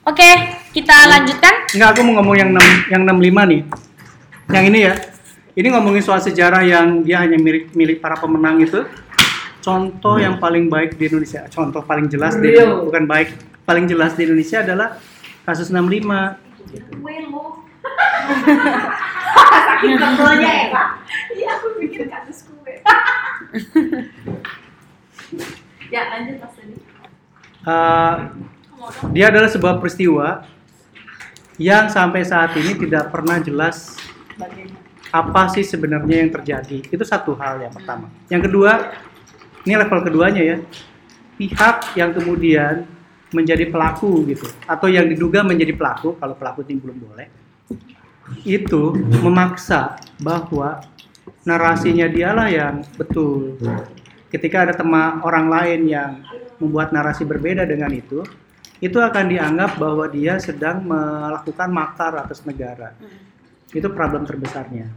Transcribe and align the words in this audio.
Oke, 0.00 0.28
kita 0.72 0.96
lanjutkan. 1.12 1.68
Enggak, 1.76 1.88
aku 1.92 2.00
mau 2.08 2.12
ngomong 2.20 2.36
yang 2.36 2.50
6 2.56 2.88
yang 2.88 3.02
65 3.04 3.52
nih. 3.52 3.60
Yang 4.48 4.64
ini 4.72 4.78
ya. 4.80 4.94
Ini 5.50 5.66
ngomongin 5.76 6.00
soal 6.00 6.24
sejarah 6.24 6.64
yang 6.64 7.04
dia 7.04 7.20
hanya 7.20 7.36
milik 7.36 7.76
milik 7.76 8.00
para 8.00 8.16
pemenang 8.16 8.64
itu. 8.64 8.80
Contoh 9.60 10.16
yang 10.16 10.40
paling 10.40 10.72
baik 10.72 10.96
di 10.96 11.04
Indonesia, 11.12 11.44
contoh 11.52 11.84
paling 11.84 12.08
jelas 12.08 12.32
di 12.40 12.48
Real. 12.48 12.80
bukan 12.80 13.04
baik, 13.04 13.36
paling 13.68 13.84
jelas 13.84 14.16
di 14.16 14.24
Indonesia 14.24 14.64
adalah 14.64 14.96
kasus 15.44 15.68
65. 15.68 16.00
Saking 19.68 20.00
tebelnya 20.00 20.48
ya, 20.48 20.72
Pak. 20.72 20.86
Iya, 21.36 21.48
aku 21.60 21.76
bikin 21.76 22.08
kasus 22.08 22.48
kue. 22.48 22.72
ya, 25.92 26.08
lanjut 26.08 26.40
Mas 26.40 26.56
Tadi. 26.56 26.80
Dia 29.12 29.28
adalah 29.28 29.50
sebuah 29.50 29.78
peristiwa 29.78 30.44
yang 31.60 31.92
sampai 31.92 32.24
saat 32.24 32.56
ini 32.56 32.72
tidak 32.76 33.12
pernah 33.12 33.36
jelas 33.40 34.00
apa 35.10 35.42
sih 35.52 35.66
sebenarnya 35.66 36.26
yang 36.26 36.30
terjadi. 36.32 36.78
Itu 36.88 37.04
satu 37.04 37.36
hal 37.36 37.60
yang 37.60 37.72
pertama. 37.74 38.08
Yang 38.32 38.48
kedua, 38.48 38.72
ini 39.68 39.74
level 39.76 40.00
keduanya 40.06 40.42
ya. 40.42 40.56
Pihak 41.36 41.96
yang 41.96 42.12
kemudian 42.12 42.84
menjadi 43.32 43.68
pelaku 43.70 44.26
gitu 44.28 44.44
atau 44.66 44.90
yang 44.90 45.06
diduga 45.06 45.40
menjadi 45.46 45.72
pelaku 45.72 46.18
kalau 46.18 46.34
pelaku 46.34 46.66
ini 46.66 46.82
belum 46.82 46.98
boleh 46.98 47.28
itu 48.46 48.94
memaksa 49.20 49.98
bahwa 50.22 50.84
narasinya 51.42 52.06
dialah 52.06 52.48
yang 52.50 52.74
betul. 52.94 53.58
Ketika 54.30 54.68
ada 54.68 54.74
tema 54.76 55.18
orang 55.26 55.50
lain 55.50 55.80
yang 55.90 56.10
membuat 56.62 56.94
narasi 56.94 57.26
berbeda 57.26 57.66
dengan 57.66 57.90
itu, 57.90 58.22
itu 58.80 58.96
akan 58.96 59.24
dianggap 59.28 59.76
bahwa 59.76 60.08
dia 60.08 60.40
sedang 60.40 60.80
melakukan 60.88 61.68
makar 61.68 62.16
atas 62.16 62.40
negara. 62.48 62.96
Itu 63.76 63.92
problem 63.92 64.24
terbesarnya. 64.24 64.88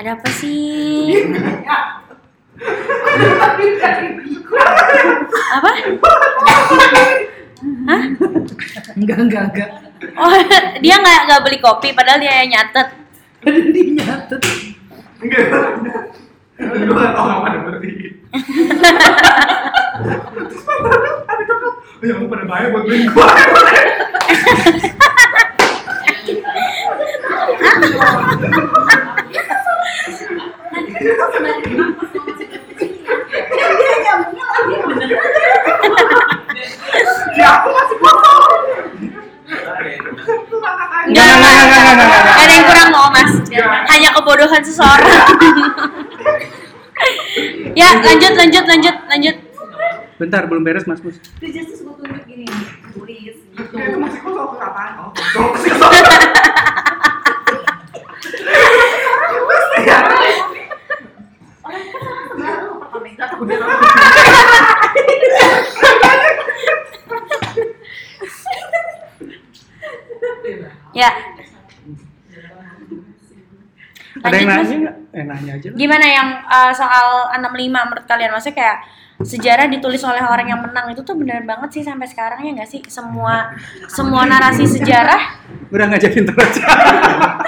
Ada 0.00 0.16
apa 0.16 0.28
sih? 0.32 1.20
Apa? 5.52 5.70
Hah? 7.92 8.02
Enggak, 8.96 9.18
enggak, 9.20 9.42
enggak. 9.52 9.70
Oh, 10.16 10.32
dia 10.80 10.96
nggak 10.96 11.20
nggak 11.28 11.42
beli 11.44 11.58
kopi, 11.60 11.92
padahal 11.92 12.18
dia 12.18 12.40
yang 12.40 12.56
nyatet. 12.56 12.88
Ada 13.44 13.58
dia 13.68 13.84
nyatet. 14.00 14.42
Enggak. 15.20 16.21
Gue 16.62 16.94
gak 16.94 17.14
tau 17.18 17.42
berarti. 17.42 17.90
Ada 21.26 21.42
cakep. 21.42 21.74
Ya 22.02 22.14
lu 22.18 22.26
pada 22.26 22.44
bahaya 22.46 22.66
buat 22.70 22.86
lagi 22.86 23.06
bener. 23.06 23.86
Ya 37.32 37.48
aku 37.58 37.68
masih 37.74 37.96
kosong. 37.98 38.54
Enggak, 41.02 41.26
Enggak, 41.26 41.26
enggak, 41.34 41.52
enggak, 41.66 41.80
enggak, 41.82 41.82
enggak, 41.82 42.06
enggak. 42.06 42.22
Nggak 42.22 42.38
ada 42.46 42.52
yang 42.54 42.66
kurang 42.70 42.88
loh, 42.94 43.08
Mas. 43.10 43.32
Hanya 43.90 44.08
kebodohan 44.14 44.62
seseorang. 44.62 45.26
ya, 47.72 47.88
lanjut, 48.02 48.32
lanjut, 48.36 48.64
lanjut, 48.68 48.96
lanjut. 49.08 49.36
Bentar, 50.20 50.46
belum 50.46 50.62
beres 50.62 50.86
Mas 50.86 51.00
Mus. 51.02 51.16
Itu 51.40 51.46
just 51.50 51.82
gue 51.82 51.94
tunjuk 51.98 52.24
gini. 52.28 52.46
Tulis 52.94 53.36
gitu. 53.42 53.74
Itu 53.74 53.98
masih 53.98 54.20
kosong 54.22 54.54
tuh 54.54 54.60
apaan? 54.62 54.92
Oh. 55.00 55.10
Ya. 70.92 71.08
Ada 74.22 74.36
yang 74.38 74.46
nanya 74.46 74.81
nggak? 75.12 75.20
Eh 75.20 75.24
nanya 75.28 75.52
aja. 75.60 75.68
lah. 75.68 75.76
gimana 75.76 76.06
yang 76.08 76.28
uh, 76.48 76.72
soal 76.72 77.28
65 77.36 77.52
menurut 77.68 78.04
kalian? 78.08 78.32
Maksudnya 78.32 78.56
kayak 78.56 78.78
sejarah 79.22 79.70
ditulis 79.70 80.02
oleh 80.02 80.24
orang 80.24 80.48
yang 80.48 80.58
menang 80.64 80.90
itu 80.90 81.04
tuh 81.04 81.14
benar 81.14 81.44
banget 81.46 81.70
sih 81.78 81.82
sampai 81.84 82.08
sekarang 82.08 82.40
ya 82.42 82.50
nggak 82.56 82.70
sih? 82.70 82.80
Semua 82.88 83.52
semua 83.86 84.24
narasi 84.26 84.64
sejarah 84.66 85.20
Udah 85.70 85.86
ngajakin 85.92 86.24
terus. 86.26 86.56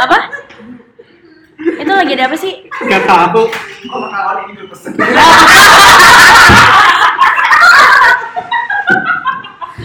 apa? 0.05 0.19
Itu 1.65 1.93
lagi 1.93 2.13
ada 2.13 2.29
apa 2.29 2.37
sih? 2.37 2.69
Gak 2.69 3.09
tahu. 3.09 3.49
Oh, 3.89 4.09
ini 4.53 4.69
pesen. 4.69 4.93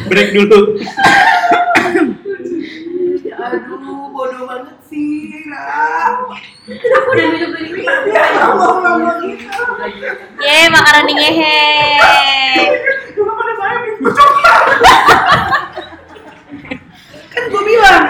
Break 0.10 0.30
dulu. 0.36 0.60
Aduh, 3.40 4.12
bodoh 4.12 4.44
banget 4.44 4.76
sih, 4.86 5.32
Ra. 5.48 6.28
Aku 6.68 7.10
udah 7.10 7.28
minum 7.32 7.50
dari 7.56 7.72
ini. 7.72 7.82
Ya 8.12 8.52
Allah, 8.52 8.84
Allah 8.84 9.14
gitu. 9.24 9.48
Ye, 10.44 10.68
makanan 10.68 11.08
ngehe. 11.08 11.64
Lu 13.16 13.24
pada. 13.32 13.54
Kan 17.30 17.44
gue 17.46 17.62
bilang 17.64 18.04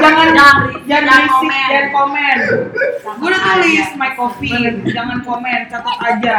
jangan 0.00 0.28
jangan 0.34 0.58
jangan 0.88 1.22
komen. 1.28 1.68
dan 1.70 1.86
komen. 1.92 2.36
Gue 3.14 3.28
udah 3.28 3.40
tulis 3.54 3.88
my 3.94 4.10
coffee, 4.16 4.62
jangan 4.90 5.18
komen, 5.22 5.60
catat 5.70 5.96
aja. 6.02 6.38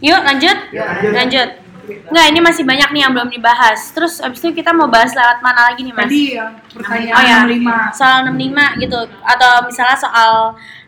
Yuk 0.00 0.20
lanjut, 0.22 0.56
Ya, 0.72 0.84
lanjut. 0.96 1.12
lanjut. 1.12 1.48
Nggak, 1.86 2.26
ini 2.30 2.40
masih 2.40 2.64
banyak 2.66 2.88
nih 2.92 3.00
yang 3.06 3.12
belum 3.12 3.28
dibahas. 3.32 3.80
Terus 3.94 4.20
abis 4.20 4.40
itu 4.42 4.52
kita 4.56 4.70
mau 4.74 4.86
bahas 4.86 5.12
lewat 5.14 5.40
mana 5.40 5.72
lagi 5.72 5.86
nih 5.86 5.94
mas? 5.94 6.08
Tadi 6.08 6.22
yang 6.36 6.52
pertanyaan 6.74 7.16
Oh 7.16 7.22
ya, 7.22 7.38
65. 7.46 7.98
soal 7.98 8.18
65 8.28 8.82
gitu 8.82 8.98
atau 9.22 9.52
misalnya 9.66 9.98
soal 9.98 10.32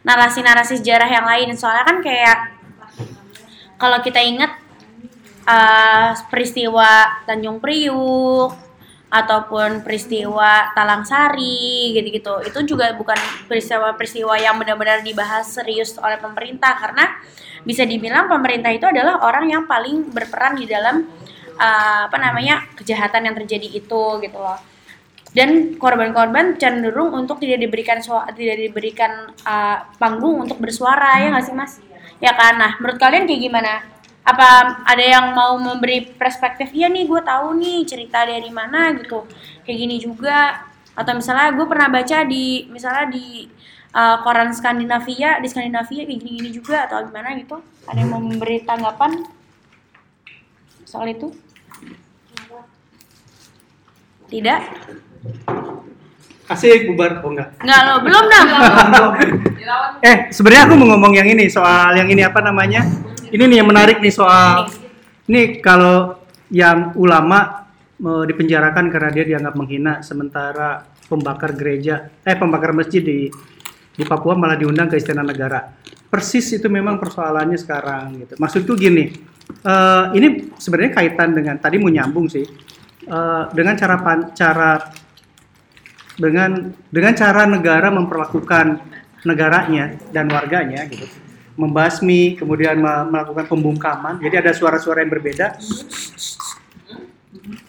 narasi-narasi 0.03 0.83
sejarah 0.83 1.09
yang 1.09 1.27
lain. 1.27 1.55
Soalnya 1.55 1.85
kan 1.87 1.97
kayak 2.03 2.39
kalau 3.79 3.99
kita 4.05 4.21
ingat 4.23 4.53
eh, 5.47 6.11
peristiwa 6.31 7.23
Tanjung 7.27 7.59
Priuk 7.59 8.72
ataupun 9.13 9.85
peristiwa 9.85 10.73
Talang 10.73 11.05
Sari 11.05 11.93
gitu-gitu. 11.93 12.41
Itu 12.49 12.65
juga 12.65 12.97
bukan 12.97 13.21
peristiwa-peristiwa 13.45 14.41
yang 14.41 14.57
benar-benar 14.57 15.05
dibahas 15.05 15.53
serius 15.53 16.01
oleh 16.01 16.17
pemerintah 16.17 16.81
karena 16.81 17.21
bisa 17.63 17.85
dibilang 17.85 18.27
pemerintah 18.27 18.73
itu 18.73 18.89
adalah 18.89 19.21
orang 19.21 19.53
yang 19.53 19.69
paling 19.69 20.09
berperan 20.09 20.57
di 20.57 20.65
dalam 20.65 21.05
eh, 21.61 22.01
apa 22.09 22.17
namanya 22.17 22.65
kejahatan 22.73 23.29
yang 23.29 23.37
terjadi 23.37 23.69
itu 23.69 24.03
gitu 24.25 24.39
loh. 24.41 24.57
Dan 25.33 25.81
korban-korban 25.81 26.61
cenderung 26.61 27.13
untuk 27.17 27.41
tidak 27.41 27.65
diberikan 27.65 28.05
tidak 28.37 28.57
diberikan 28.69 29.33
uh, 29.49 29.81
panggung 29.97 30.45
untuk 30.45 30.61
bersuara 30.61 31.25
ya 31.25 31.33
nggak 31.33 31.45
sih 31.49 31.57
mas? 31.57 31.81
Ya 32.21 32.37
kan? 32.37 32.61
Nah 32.61 32.77
menurut 32.77 33.01
kalian 33.01 33.25
kayak 33.25 33.41
gimana 33.41 33.81
apa 34.23 34.79
ada 34.87 35.03
yang 35.03 35.35
mau 35.35 35.59
memberi 35.59 36.15
perspektif 36.15 36.71
iya 36.71 36.87
nih 36.87 37.11
gue 37.11 37.21
tahu 37.27 37.59
nih 37.59 37.83
cerita 37.83 38.23
dari 38.23 38.51
mana 38.55 38.95
gitu 38.95 39.27
kayak 39.67 39.79
gini 39.83 39.97
juga 39.99 40.63
atau 40.95 41.13
misalnya 41.19 41.51
gue 41.51 41.67
pernah 41.67 41.89
baca 41.91 42.23
di 42.23 42.71
misalnya 42.71 43.11
di 43.11 43.51
uh, 43.91 44.23
koran 44.23 44.55
Skandinavia 44.55 45.43
di 45.43 45.49
Skandinavia 45.51 46.07
kayak 46.07 46.19
gini-gini 46.23 46.51
juga 46.55 46.87
atau 46.87 47.03
gimana 47.03 47.35
gitu 47.35 47.59
ada 47.91 47.99
yang 47.99 48.15
mau 48.15 48.23
memberi 48.23 48.63
tanggapan 48.63 49.27
soal 50.87 51.11
itu 51.11 51.35
tidak 54.31 54.63
Asik 56.51 56.85
bubar. 56.91 57.23
Oh 57.25 57.33
enggak. 57.33 57.49
Enggak 57.65 57.81
lo, 57.87 57.95
belum 58.05 58.25
dah. 58.29 58.45
Eh, 60.03 60.29
sebenarnya 60.35 60.67
aku 60.67 60.75
mau 60.75 60.93
ngomong 60.93 61.15
yang 61.15 61.25
ini 61.31 61.47
soal 61.47 61.95
yang 61.95 62.11
ini 62.11 62.27
apa 62.27 62.43
namanya? 62.43 62.83
Ini 63.33 63.49
nih 63.49 63.65
yang 63.65 63.69
menarik 63.73 64.05
nih 64.05 64.13
soal 64.13 64.69
ini 65.25 65.65
kalau 65.65 66.21
yang 66.53 66.93
ulama 67.01 67.65
eh, 67.97 68.25
dipenjarakan 68.29 68.93
karena 68.93 69.09
dia 69.09 69.25
dianggap 69.25 69.55
menghina 69.57 70.05
sementara 70.05 70.85
pembakar 71.09 71.57
gereja 71.57 72.13
eh 72.29 72.37
pembakar 72.37 72.77
masjid 72.77 73.01
di 73.01 73.33
di 73.93 74.05
Papua 74.05 74.37
malah 74.37 74.61
diundang 74.61 74.93
ke 74.93 75.01
istana 75.01 75.25
negara. 75.25 75.65
Persis 76.13 76.45
itu 76.53 76.69
memang 76.69 77.01
persoalannya 77.01 77.57
sekarang 77.57 78.21
gitu. 78.21 78.37
Maksudku 78.37 78.77
gini, 78.77 79.09
eh, 79.65 80.05
ini 80.13 80.53
sebenarnya 80.61 80.93
kaitan 81.01 81.33
dengan 81.33 81.57
tadi 81.57 81.81
mau 81.81 81.89
nyambung 81.89 82.29
sih. 82.29 82.45
Eh, 83.09 83.43
dengan 83.57 83.75
cara 83.81 83.97
pan- 83.97 84.29
cara 84.37 84.77
dengan 86.21 86.69
dengan 86.93 87.13
cara 87.17 87.49
negara 87.49 87.89
memperlakukan 87.89 88.67
negaranya 89.25 89.97
dan 90.13 90.29
warganya 90.29 90.85
gitu 90.85 91.22
membasmi, 91.59 92.37
kemudian 92.41 92.81
me- 92.81 93.07
melakukan 93.13 93.47
pembungkaman. 93.49 94.21
Jadi 94.21 94.35
ada 94.41 94.53
suara-suara 94.57 95.05
yang 95.05 95.13
berbeda 95.13 95.57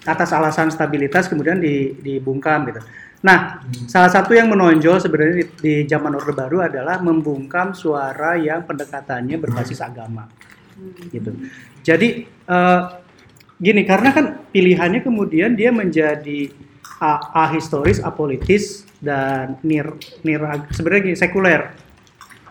atas 0.03 0.29
alasan 0.35 0.69
stabilitas 0.69 1.25
kemudian 1.31 1.57
di, 1.57 1.95
dibungkam 1.97 2.67
gitu. 2.69 2.81
Nah, 3.23 3.63
salah 3.87 4.11
satu 4.11 4.35
yang 4.35 4.51
menonjol 4.51 4.99
sebenarnya 4.99 5.35
di, 5.39 5.45
di 5.63 5.73
zaman 5.87 6.11
Orde 6.19 6.35
Baru 6.35 6.59
adalah 6.59 6.99
membungkam 6.99 7.71
suara 7.71 8.35
yang 8.35 8.67
pendekatannya 8.67 9.39
berbasis 9.39 9.79
agama, 9.79 10.27
gitu. 11.07 11.31
Jadi 11.87 12.27
eh, 12.27 12.81
gini, 13.55 13.87
karena 13.87 14.11
kan 14.11 14.25
pilihannya 14.51 15.07
kemudian 15.07 15.55
dia 15.55 15.71
menjadi 15.71 16.51
ahistoris, 17.31 18.03
apolitis 18.03 18.87
dan 18.99 19.59
nir 19.63 19.95
nir 20.23 20.67
sebenarnya 20.75 21.03
gini, 21.11 21.17
sekuler, 21.19 21.75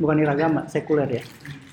bukan 0.02 0.18
niragama, 0.18 0.66
sekuler 0.66 1.06
ya. 1.06 1.22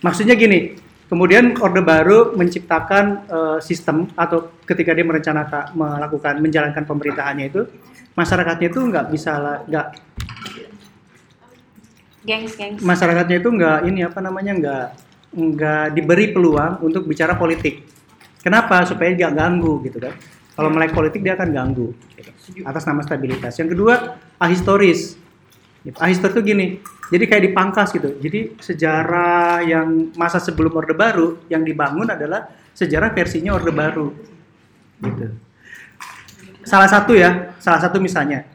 Maksudnya 0.06 0.38
gini, 0.38 0.78
kemudian 1.10 1.58
Orde 1.58 1.82
Baru 1.82 2.38
menciptakan 2.38 3.26
eh, 3.26 3.60
sistem 3.66 4.06
atau 4.14 4.54
ketika 4.70 4.94
dia 4.94 5.04
merencanakan 5.04 5.74
melakukan 5.74 6.38
menjalankan 6.38 6.86
pemerintahannya 6.86 7.50
itu 7.50 7.66
masyarakatnya 8.14 8.70
itu 8.70 8.80
nggak 8.86 9.06
bisa 9.10 9.66
nggak 9.66 9.88
Gengs, 12.20 12.54
gengs. 12.60 12.84
masyarakatnya 12.84 13.42
itu 13.42 13.50
nggak 13.50 13.80
ini 13.90 14.06
apa 14.06 14.20
namanya 14.22 14.54
nggak 14.54 14.86
nggak 15.34 15.86
diberi 15.98 16.30
peluang 16.30 16.84
untuk 16.86 17.10
bicara 17.10 17.34
politik. 17.34 17.86
Kenapa? 18.44 18.86
Supaya 18.86 19.16
nggak 19.16 19.34
ganggu 19.34 19.82
gitu 19.88 19.98
kan. 19.98 20.14
Kalau 20.54 20.70
melek 20.70 20.92
politik 20.92 21.24
dia 21.24 21.40
akan 21.40 21.50
ganggu 21.56 21.96
gitu. 22.20 22.32
atas 22.68 22.84
nama 22.84 23.00
stabilitas. 23.02 23.56
Yang 23.56 23.78
kedua 23.78 24.20
ahistoris. 24.36 25.16
Ahistoris 25.96 26.36
itu 26.36 26.44
gini, 26.44 26.66
jadi 27.10 27.24
kayak 27.26 27.44
dipangkas 27.52 27.90
gitu. 27.94 28.16
Jadi 28.22 28.62
sejarah 28.62 29.66
yang 29.66 30.14
masa 30.14 30.38
sebelum 30.38 30.70
Orde 30.78 30.94
Baru 30.94 31.42
yang 31.50 31.66
dibangun 31.66 32.06
adalah 32.06 32.50
sejarah 32.78 33.10
versinya 33.14 33.58
Orde 33.58 33.74
Baru. 33.74 34.14
Gitu. 35.02 35.28
Salah 36.64 36.86
satu 36.86 37.18
ya, 37.18 37.58
salah 37.58 37.82
satu 37.82 37.98
misalnya 37.98 38.46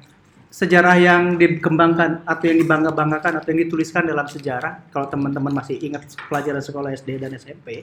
sejarah 0.54 0.94
yang 1.02 1.34
dikembangkan 1.34 2.22
atau 2.22 2.44
yang 2.46 2.62
dibangga-banggakan 2.62 3.42
atau 3.42 3.48
yang 3.50 3.66
dituliskan 3.66 4.06
dalam 4.06 4.22
sejarah 4.30 4.86
kalau 4.94 5.10
teman-teman 5.10 5.50
masih 5.50 5.82
ingat 5.82 6.14
pelajaran 6.30 6.62
sekolah 6.62 6.94
SD 6.94 7.18
dan 7.18 7.34
SMP 7.34 7.82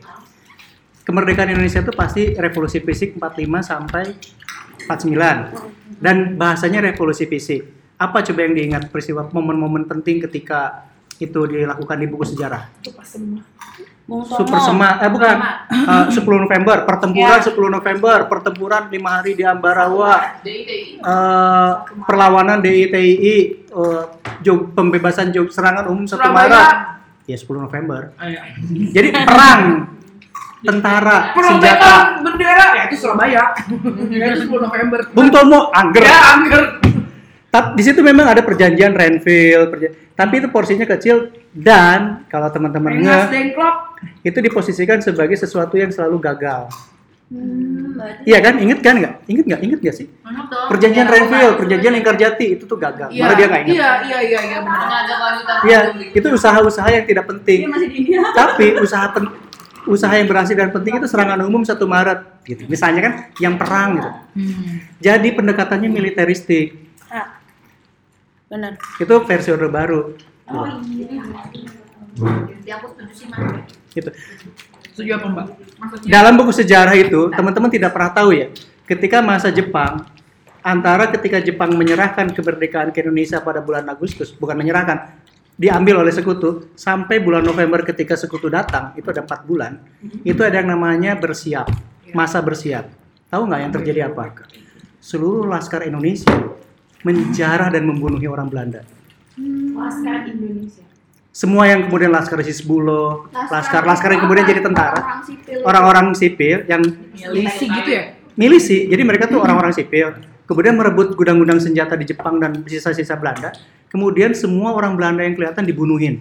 kemerdekaan 1.04 1.52
Indonesia 1.52 1.84
itu 1.84 1.92
pasti 1.92 2.32
revolusi 2.32 2.80
fisik 2.80 3.20
45 3.20 3.44
sampai 3.60 4.04
49 4.88 6.00
dan 6.00 6.40
bahasanya 6.40 6.80
revolusi 6.88 7.28
fisik 7.28 7.81
apa 8.02 8.18
coba 8.24 8.40
yang 8.42 8.54
diingat 8.56 8.90
peristiwa 8.90 9.30
momen-momen 9.30 9.86
penting 9.86 10.18
ketika 10.20 10.90
itu 11.16 11.38
dilakukan 11.46 11.96
di 11.96 12.08
buku 12.08 12.26
sejarah 12.26 12.66
Super 12.82 14.58
Tomo. 14.58 14.66
Sema 14.66 14.90
eh 14.98 15.08
bukan 15.08 15.36
Eh, 15.72 16.06
10 16.12 16.20
November 16.20 16.84
pertempuran 16.84 17.40
10 17.40 17.56
November 17.72 18.18
pertempuran 18.26 18.90
lima 18.90 19.10
hari 19.16 19.34
di 19.34 19.46
Ambarawa 19.46 20.42
eh, 20.44 21.72
perlawanan 22.04 22.60
DITII 22.60 23.38
eh, 23.64 24.04
Jog- 24.42 24.74
pembebasan 24.74 25.30
Jog 25.30 25.48
serangan 25.48 25.86
umum 25.88 26.04
1 26.04 26.12
Surabaya. 26.12 26.34
Maret 26.34 26.70
ya 27.24 27.38
10 27.38 27.54
November 27.62 28.02
Ayo. 28.18 28.40
jadi 28.92 29.10
perang 29.16 29.62
tentara 30.60 31.18
senjata 31.32 31.34
Perobekan 31.34 32.02
bendera 32.22 32.66
ya 32.76 32.84
itu 32.86 32.96
Surabaya. 32.98 33.44
ya 34.12 34.26
itu 34.28 34.46
10 34.46 34.58
November. 34.60 35.00
Bung 35.10 35.30
Tomo 35.30 35.70
angger 35.72 36.04
Ya 36.04 36.18
angker. 36.36 36.64
Tapi 37.52 37.76
di 37.76 37.84
situ 37.84 38.00
memang 38.00 38.26
ada 38.26 38.40
perjanjian 38.40 38.92
Renville, 38.92 39.68
perja- 39.68 39.92
tapi 40.14 40.40
itu 40.40 40.48
porsinya 40.48 40.88
kecil 40.88 41.28
dan 41.52 42.24
kalau 42.26 42.48
teman-teman 42.48 42.96
nge, 42.96 43.20
itu 44.24 44.40
diposisikan 44.40 44.98
sebagai 44.98 45.36
sesuatu 45.36 45.76
yang 45.76 45.90
selalu 45.90 46.16
gagal. 46.22 46.72
Hmm, 47.28 47.96
Iya 48.24 48.40
kan? 48.40 48.56
Ingat 48.58 48.80
kan 48.80 48.96
nggak? 48.98 49.14
Ingat 49.26 49.46
nggak? 49.46 49.62
Ingat 49.62 49.80
nggak 49.80 49.96
sih? 49.96 50.08
Mana 50.22 50.48
dong? 50.48 50.68
Perjanjian 50.68 51.06
Ya, 51.06 51.12
Renville, 51.12 51.54
perjanjian 51.56 51.94
Lingkarjati 51.94 52.46
itu 52.50 52.64
tuh 52.66 52.76
gagal. 52.76 53.08
Iya, 53.08 53.22
Malah 53.22 53.36
dia 53.36 53.46
nggak 53.46 53.62
ingat. 53.62 53.72
Iya, 53.72 53.90
iya, 54.02 54.20
iya, 54.22 54.40
iya 54.42 54.58
Iya, 55.62 55.80
itu 56.12 56.28
usaha-usaha 56.30 56.88
yang 56.90 57.06
tidak 57.06 57.26
penting. 57.28 57.68
masih 57.68 57.88
di 57.88 57.96
India. 58.02 58.20
Tapi 58.40 58.76
usaha 58.78 59.12
pen- 59.12 59.32
usaha 59.84 60.12
yang 60.12 60.28
berhasil 60.28 60.54
dan 60.54 60.70
penting 60.70 60.94
itu 60.98 61.08
serangan 61.08 61.40
umum 61.42 61.64
1 61.64 61.76
Maret 61.80 62.20
gitu. 62.44 62.64
Misalnya 62.68 63.02
kan 63.02 63.14
yang 63.38 63.56
perang 63.56 63.90
gitu. 63.98 64.10
Jadi 65.00 65.28
pendekatannya 65.32 65.88
militeristik. 65.90 66.68
Benar. 68.52 68.76
Itu 69.00 69.16
versi 69.24 69.48
Orde 69.56 69.72
Baru. 69.72 70.12
Oh 70.52 70.68
iya. 70.84 71.08
Jadi 72.60 72.70
aku 72.76 72.86
setuju 72.92 73.14
sih 73.16 73.28
Mas. 73.32 73.64
gitu. 73.96 74.12
Setuju 74.92 75.12
apa, 75.16 75.28
Mbak? 75.32 75.46
Maksudnya 75.80 76.12
Dalam 76.12 76.34
buku 76.36 76.52
sejarah 76.52 76.96
itu, 77.00 77.32
teman-teman 77.32 77.72
tidak 77.72 77.96
pernah 77.96 78.12
tahu 78.12 78.36
ya, 78.36 78.52
ketika 78.84 79.24
masa 79.24 79.48
Jepang, 79.48 80.04
antara 80.60 81.08
ketika 81.08 81.40
Jepang 81.40 81.72
menyerahkan 81.80 82.28
kemerdekaan 82.36 82.92
ke 82.92 83.00
Indonesia 83.00 83.40
pada 83.40 83.64
bulan 83.64 83.88
Agustus, 83.88 84.36
bukan 84.36 84.60
menyerahkan, 84.60 85.16
diambil 85.56 86.04
oleh 86.04 86.12
sekutu, 86.12 86.68
sampai 86.76 87.24
bulan 87.24 87.48
November 87.48 87.88
ketika 87.88 88.20
sekutu 88.20 88.52
datang, 88.52 88.92
itu 89.00 89.08
ada 89.08 89.24
empat 89.24 89.48
bulan, 89.48 89.80
itu 90.28 90.44
ada 90.44 90.60
yang 90.60 90.76
namanya 90.76 91.16
bersiap, 91.16 91.72
masa 92.12 92.44
bersiap. 92.44 92.92
Tahu 93.32 93.48
nggak 93.48 93.62
yang 93.64 93.72
terjadi 93.72 94.00
apa? 94.12 94.44
Seluruh 95.00 95.48
laskar 95.48 95.88
Indonesia 95.88 96.36
menjarah 97.02 97.70
dan 97.74 97.84
membunuhi 97.86 98.26
orang 98.30 98.48
Belanda. 98.50 98.86
Laskar 99.76 100.30
Indonesia. 100.30 100.86
Semua 101.32 101.64
yang 101.64 101.88
kemudian 101.88 102.12
laskar 102.12 102.44
Sisbulo, 102.44 103.32
laskar 103.32 103.88
laskar 103.88 104.12
yang 104.12 104.28
kemudian 104.28 104.44
jadi 104.44 104.60
tentara, 104.60 105.24
sipil. 105.24 105.64
orang-orang 105.64 106.12
sipil 106.12 106.68
yang 106.68 106.84
Milisi 107.32 107.66
gitu 107.72 107.88
ya? 107.88 108.04
milisi. 108.36 108.88
Jadi 108.92 109.04
mereka 109.08 109.32
tuh 109.32 109.40
orang-orang 109.40 109.72
sipil. 109.72 110.12
Kemudian 110.44 110.76
merebut 110.76 111.16
gudang-gudang 111.16 111.64
senjata 111.64 111.96
di 111.96 112.04
Jepang 112.04 112.36
dan 112.36 112.60
sisa-sisa 112.68 113.16
Belanda. 113.16 113.56
Kemudian 113.88 114.36
semua 114.36 114.76
orang 114.76 115.00
Belanda 115.00 115.24
yang 115.24 115.36
kelihatan 115.40 115.64
dibunuhin. 115.64 116.20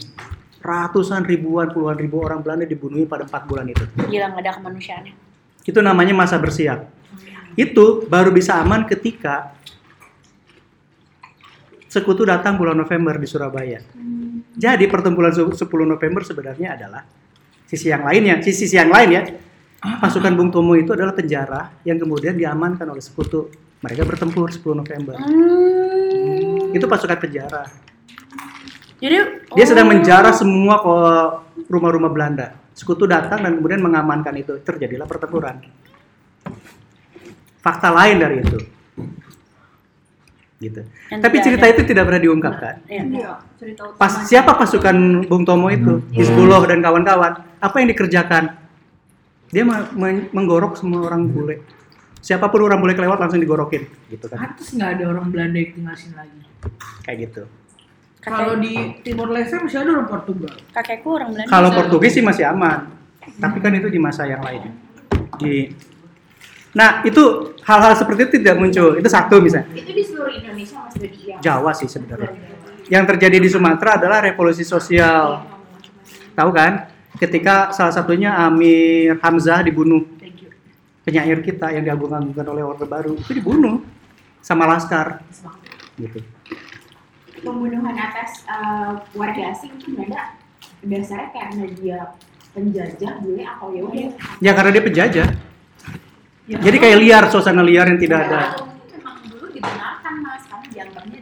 Ratusan 0.62 1.26
ribuan, 1.26 1.74
puluhan 1.74 1.98
ribu 1.98 2.22
orang 2.22 2.38
Belanda 2.44 2.62
dibunuhin 2.62 3.10
pada 3.10 3.26
empat 3.26 3.50
bulan 3.50 3.66
itu. 3.66 3.82
Gila 4.06 4.30
nggak 4.30 4.42
ada 4.46 4.52
kemanusiaannya. 4.62 5.14
Itu 5.66 5.80
namanya 5.82 6.14
masa 6.14 6.38
bersiap. 6.38 6.86
Itu 7.58 8.06
baru 8.06 8.30
bisa 8.30 8.62
aman 8.62 8.86
ketika 8.86 9.58
sekutu 11.90 12.22
datang 12.22 12.54
bulan 12.54 12.78
November 12.78 13.18
di 13.18 13.26
Surabaya. 13.26 13.82
Jadi 14.54 14.86
pertempuran 14.86 15.34
su- 15.34 15.50
10 15.50 15.66
November 15.82 16.22
sebenarnya 16.22 16.78
adalah 16.78 17.02
sisi 17.66 17.90
yang 17.90 18.06
lainnya, 18.06 18.38
sisi 18.38 18.70
sisi 18.70 18.78
yang 18.78 18.94
lain 18.94 19.08
ya. 19.10 19.22
Pasukan 19.80 20.36
Bung 20.36 20.54
Tomo 20.54 20.78
itu 20.78 20.94
adalah 20.94 21.16
penjara 21.16 21.74
yang 21.82 21.98
kemudian 21.98 22.38
diamankan 22.38 22.86
oleh 22.86 23.02
sekutu. 23.02 23.50
Mereka 23.80 24.04
bertempur 24.06 24.52
10 24.52 24.76
November. 24.76 25.16
Hmm. 25.18 26.76
Itu 26.76 26.84
pasukan 26.86 27.16
penjara. 27.16 27.64
Jadi 29.00 29.16
Dia 29.56 29.64
sedang 29.64 29.88
oh. 29.88 29.90
menjara 29.96 30.30
semua 30.36 30.76
rumah-rumah 31.66 32.12
Belanda. 32.12 32.52
Sekutu 32.76 33.08
datang 33.08 33.40
dan 33.40 33.56
kemudian 33.56 33.80
mengamankan 33.80 34.36
itu. 34.36 34.60
Terjadilah 34.60 35.08
pertempuran. 35.08 35.64
Fakta 37.64 37.88
lain 37.88 38.16
dari 38.20 38.44
itu. 38.44 38.60
Gitu. 40.60 40.84
Yang 41.08 41.20
Tapi 41.24 41.36
cerita 41.40 41.64
ada. 41.64 41.72
itu 41.72 41.82
tidak 41.82 42.04
pernah 42.04 42.20
diungkapkan. 42.20 42.74
Iya. 42.84 43.02
Iya, 43.08 43.32
cerita 43.56 43.80
utama. 43.88 43.96
Pas 43.96 44.12
siapa 44.28 44.52
pasukan 44.54 44.96
Bung 45.24 45.42
Tomo 45.42 45.72
itu, 45.72 46.04
Hizbullah 46.12 46.60
dan 46.68 46.84
kawan-kawan, 46.84 47.32
apa 47.56 47.76
yang 47.80 47.88
dikerjakan? 47.88 48.60
Dia 49.48 49.64
me- 49.64 49.88
me- 49.90 50.28
menggorok 50.30 50.76
semua 50.76 51.08
orang 51.08 51.26
bule. 51.26 51.64
Siapa 52.20 52.52
pun 52.52 52.60
orang 52.60 52.76
bule 52.76 52.92
kelewat 52.92 53.16
langsung 53.16 53.40
digorokin, 53.40 53.88
gitu 54.06 54.28
kan? 54.28 54.52
Pantes 54.52 54.68
nggak 54.70 55.00
ada 55.00 55.04
orang 55.08 55.32
Belanda 55.32 55.56
yang 55.56 55.72
tinggal 55.72 55.96
sini 55.96 56.12
lagi. 56.12 56.38
Kayak 57.02 57.16
gitu. 57.24 57.42
Kalau 58.20 58.60
di 58.60 59.00
Timor 59.00 59.32
Leste 59.32 59.56
masih 59.56 59.80
ada 59.80 59.96
orang 59.96 60.06
Portugal. 60.06 60.52
kakekku 60.70 61.08
orang 61.08 61.32
Belanda. 61.32 61.48
Kalau 61.48 61.68
Portugis 61.72 62.12
sih 62.12 62.20
masih 62.20 62.44
aman, 62.44 62.92
tapi 63.40 63.58
kan 63.58 63.72
itu 63.72 63.88
di 63.88 63.96
masa 63.96 64.28
yang 64.28 64.44
lain. 64.44 64.76
Di 65.40 65.72
Nah, 66.70 67.02
itu 67.02 67.18
hal-hal 67.66 67.98
seperti 67.98 68.20
itu 68.22 68.32
tidak 68.38 68.54
muncul. 68.54 68.94
Itu 68.94 69.08
satu 69.08 69.40
misalnya. 69.40 69.66
Itu 69.72 69.90
di 69.90 70.04
seluruh 70.06 70.19
Indonesia 70.50 70.76
Mas 70.82 70.94
Dodi 70.98 71.20
ya. 71.30 71.36
Jawa 71.38 71.70
sih 71.72 71.86
sebenarnya. 71.86 72.34
Yang 72.90 73.04
terjadi 73.14 73.36
di 73.38 73.48
Sumatera 73.48 74.02
adalah 74.02 74.18
revolusi 74.20 74.66
sosial. 74.66 75.46
Tahu 76.34 76.50
kan? 76.50 76.90
Ketika 77.16 77.70
salah 77.70 77.94
satunya 77.94 78.34
Amir 78.34 79.18
Hamzah 79.22 79.62
dibunuh. 79.62 80.02
Penyair 81.00 81.40
kita 81.40 81.72
yang 81.72 81.82
diagung-agungkan 81.86 82.44
oleh 82.44 82.60
Orde 82.60 82.84
Baru 82.84 83.16
itu 83.16 83.32
dibunuh 83.32 83.80
sama 84.44 84.68
laskar. 84.68 85.24
Gitu. 85.96 86.20
Pembunuhan 87.40 87.96
atas 87.96 88.44
eh, 88.44 88.92
warga 89.16 89.42
asing 89.48 89.80
itu 89.80 89.96
ada 89.96 90.36
dasarnya 90.84 91.32
karena 91.32 91.64
dia 91.72 91.98
penjajah 92.52 93.12
boleh 93.24 93.44
atau 93.48 93.68
ya 93.72 94.12
Ya 94.44 94.52
karena 94.52 94.70
dia 94.76 94.84
penjajah. 94.84 95.28
Jadi 96.50 96.76
kayak 96.82 96.98
liar, 96.98 97.24
suasana 97.30 97.62
liar 97.62 97.86
yang 97.86 98.00
tidak 98.00 98.26
ada. 98.26 98.40
Memang 98.90 99.22
dulu 99.22 99.54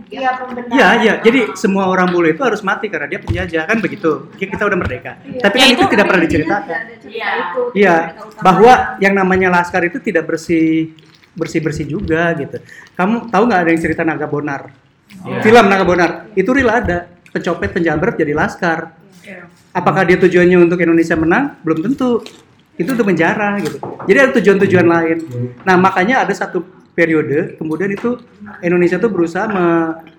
Iya 0.08 0.40
pembenaran. 0.40 0.72
Iya, 0.72 0.88
iya. 1.04 1.14
Jadi 1.20 1.40
semua 1.52 1.84
orang 1.92 2.08
bule 2.08 2.32
itu 2.32 2.40
harus 2.40 2.64
mati 2.64 2.88
karena 2.88 3.04
dia 3.12 3.20
penjajah 3.20 3.62
kan 3.68 3.78
begitu. 3.84 4.32
Kita 4.40 4.64
udah 4.64 4.78
merdeka. 4.80 5.20
Iya. 5.20 5.40
Tapi 5.44 5.56
Ya, 5.58 5.62
kan 5.64 5.68
itu, 5.68 5.82
itu 5.84 5.92
tidak 5.92 6.04
pernah 6.08 6.22
diceritakan. 6.24 6.80
Iya. 7.04 7.30
Iya, 7.76 7.96
bahwa 8.40 8.72
yang 9.04 9.14
namanya 9.14 9.48
laskar 9.52 9.84
itu 9.84 10.00
tidak 10.00 10.24
bersih 10.24 10.96
bersih 11.36 11.60
bersih 11.62 11.86
juga 11.86 12.32
gitu. 12.34 12.56
Kamu 12.96 13.28
tahu 13.30 13.42
nggak 13.46 13.60
ada 13.62 13.70
yang 13.70 13.82
cerita 13.84 14.02
Naga 14.02 14.26
Bonar? 14.26 14.72
Iya. 15.28 15.40
Film 15.44 15.64
Naga 15.68 15.84
Bonar 15.84 16.10
itu 16.32 16.50
real 16.56 16.72
ada 16.72 17.06
pencopet 17.28 17.70
penjamret 17.76 18.16
jadi 18.16 18.32
laskar. 18.32 18.96
Iya. 19.22 19.44
Apakah 19.76 20.08
dia 20.08 20.16
tujuannya 20.16 20.56
untuk 20.64 20.80
Indonesia 20.80 21.14
menang? 21.14 21.60
Belum 21.60 21.84
tentu. 21.84 22.24
Itu 22.78 22.94
untuk 22.94 23.10
penjara 23.10 23.58
gitu. 23.60 23.76
Jadi 24.08 24.18
ada 24.18 24.32
tujuan-tujuan 24.38 24.86
lain. 24.86 25.18
Nah 25.66 25.76
makanya 25.76 26.24
ada 26.24 26.32
satu 26.32 26.77
periode 26.98 27.54
kemudian 27.54 27.94
itu 27.94 28.18
Indonesia 28.58 28.98
tuh 28.98 29.06
berusaha 29.14 29.46
me- 29.46 30.18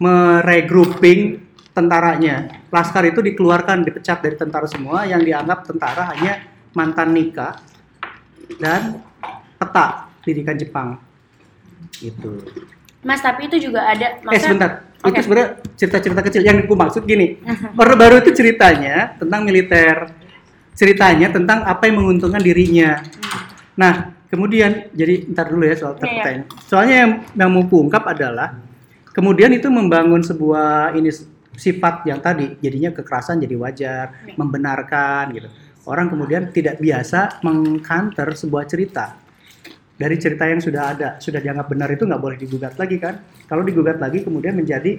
meregrouping 0.00 1.42
tentaranya. 1.74 2.64
Laskar 2.72 3.04
itu 3.06 3.20
dikeluarkan, 3.20 3.82
dipecat 3.84 4.22
dari 4.22 4.36
tentara 4.38 4.66
semua 4.66 5.04
yang 5.04 5.20
dianggap 5.20 5.66
tentara 5.66 6.14
hanya 6.14 6.46
mantan 6.72 7.12
nikah 7.12 7.58
dan 8.58 9.02
peta 9.58 10.08
pendidikan 10.22 10.56
Jepang. 10.56 10.88
Gitu. 11.98 12.46
Mas 13.04 13.20
tapi 13.20 13.48
itu 13.48 13.56
juga 13.70 13.88
ada 13.88 14.20
eh 14.20 14.40
sebentar, 14.40 14.84
Oke. 15.00 15.16
itu 15.16 15.24
sebenarnya 15.24 15.48
cerita-cerita 15.76 16.20
kecil 16.20 16.42
yang 16.44 16.60
aku 16.64 16.76
maksud 16.76 17.02
gini. 17.08 17.40
Orde 17.80 17.96
Baru 17.96 18.20
itu 18.20 18.32
ceritanya 18.36 19.16
tentang 19.16 19.40
militer, 19.44 20.12
ceritanya 20.76 21.32
tentang 21.32 21.64
apa 21.64 21.88
yang 21.88 22.04
menguntungkan 22.04 22.40
dirinya. 22.40 23.00
Nah, 23.76 24.19
kemudian 24.30 24.88
jadi 24.94 25.26
ntar 25.34 25.50
dulu 25.50 25.66
ya 25.66 25.74
soal 25.76 25.94
Iya, 25.94 26.00
iya. 26.00 26.06
pertanyaan. 26.06 26.42
Soalnya 26.64 26.96
yang 27.02 27.10
yang 27.34 27.50
mau 27.50 27.64
kuungkap 27.66 28.06
adalah 28.06 28.56
kemudian 29.10 29.50
itu 29.50 29.66
membangun 29.68 30.22
sebuah 30.22 30.94
ini 30.94 31.10
sifat 31.58 32.06
yang 32.06 32.22
tadi 32.22 32.56
jadinya 32.62 32.94
kekerasan 32.94 33.42
jadi 33.42 33.58
wajar, 33.58 34.06
Iya. 34.24 34.38
membenarkan 34.38 35.24
gitu. 35.34 35.48
Orang 35.84 36.06
kemudian 36.08 36.54
tidak 36.54 36.78
biasa 36.78 37.42
mengkanter 37.42 38.30
sebuah 38.38 38.64
cerita 38.70 39.18
dari 39.98 40.16
cerita 40.16 40.46
yang 40.48 40.62
sudah 40.62 40.82
ada, 40.96 41.08
sudah 41.20 41.42
dianggap 41.42 41.66
benar 41.68 41.88
itu 41.92 42.06
nggak 42.06 42.22
boleh 42.22 42.38
digugat 42.38 42.78
lagi 42.78 42.96
kan? 42.96 43.20
Kalau 43.50 43.66
digugat 43.66 43.98
lagi 43.98 44.22
kemudian 44.22 44.54
menjadi 44.56 44.96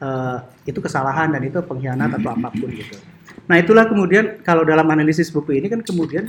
eh, 0.00 0.38
itu 0.66 0.80
kesalahan 0.80 1.30
dan 1.30 1.42
itu 1.44 1.60
pengkhianat 1.62 2.18
atau 2.18 2.32
apa 2.34 2.48
pun 2.50 2.66
gitu. 2.72 2.96
Nah 3.44 3.60
itulah 3.60 3.84
kemudian 3.84 4.40
kalau 4.40 4.64
dalam 4.64 4.88
analisis 4.88 5.28
buku 5.28 5.60
ini 5.60 5.68
kan 5.68 5.84
kemudian 5.84 6.26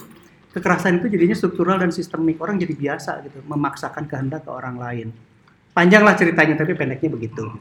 kekerasan 0.55 1.03
itu 1.03 1.11
jadinya 1.11 1.35
struktural 1.35 1.75
dan 1.75 1.91
sistemik 1.91 2.39
orang 2.39 2.55
jadi 2.55 2.71
biasa 2.71 3.19
gitu, 3.27 3.43
memaksakan 3.43 4.07
kehendak 4.07 4.47
ke 4.47 4.51
orang 4.51 4.79
lain. 4.79 5.07
Panjanglah 5.75 6.15
ceritanya 6.15 6.55
tapi 6.55 6.71
pendeknya 6.71 7.11
begitu. 7.11 7.51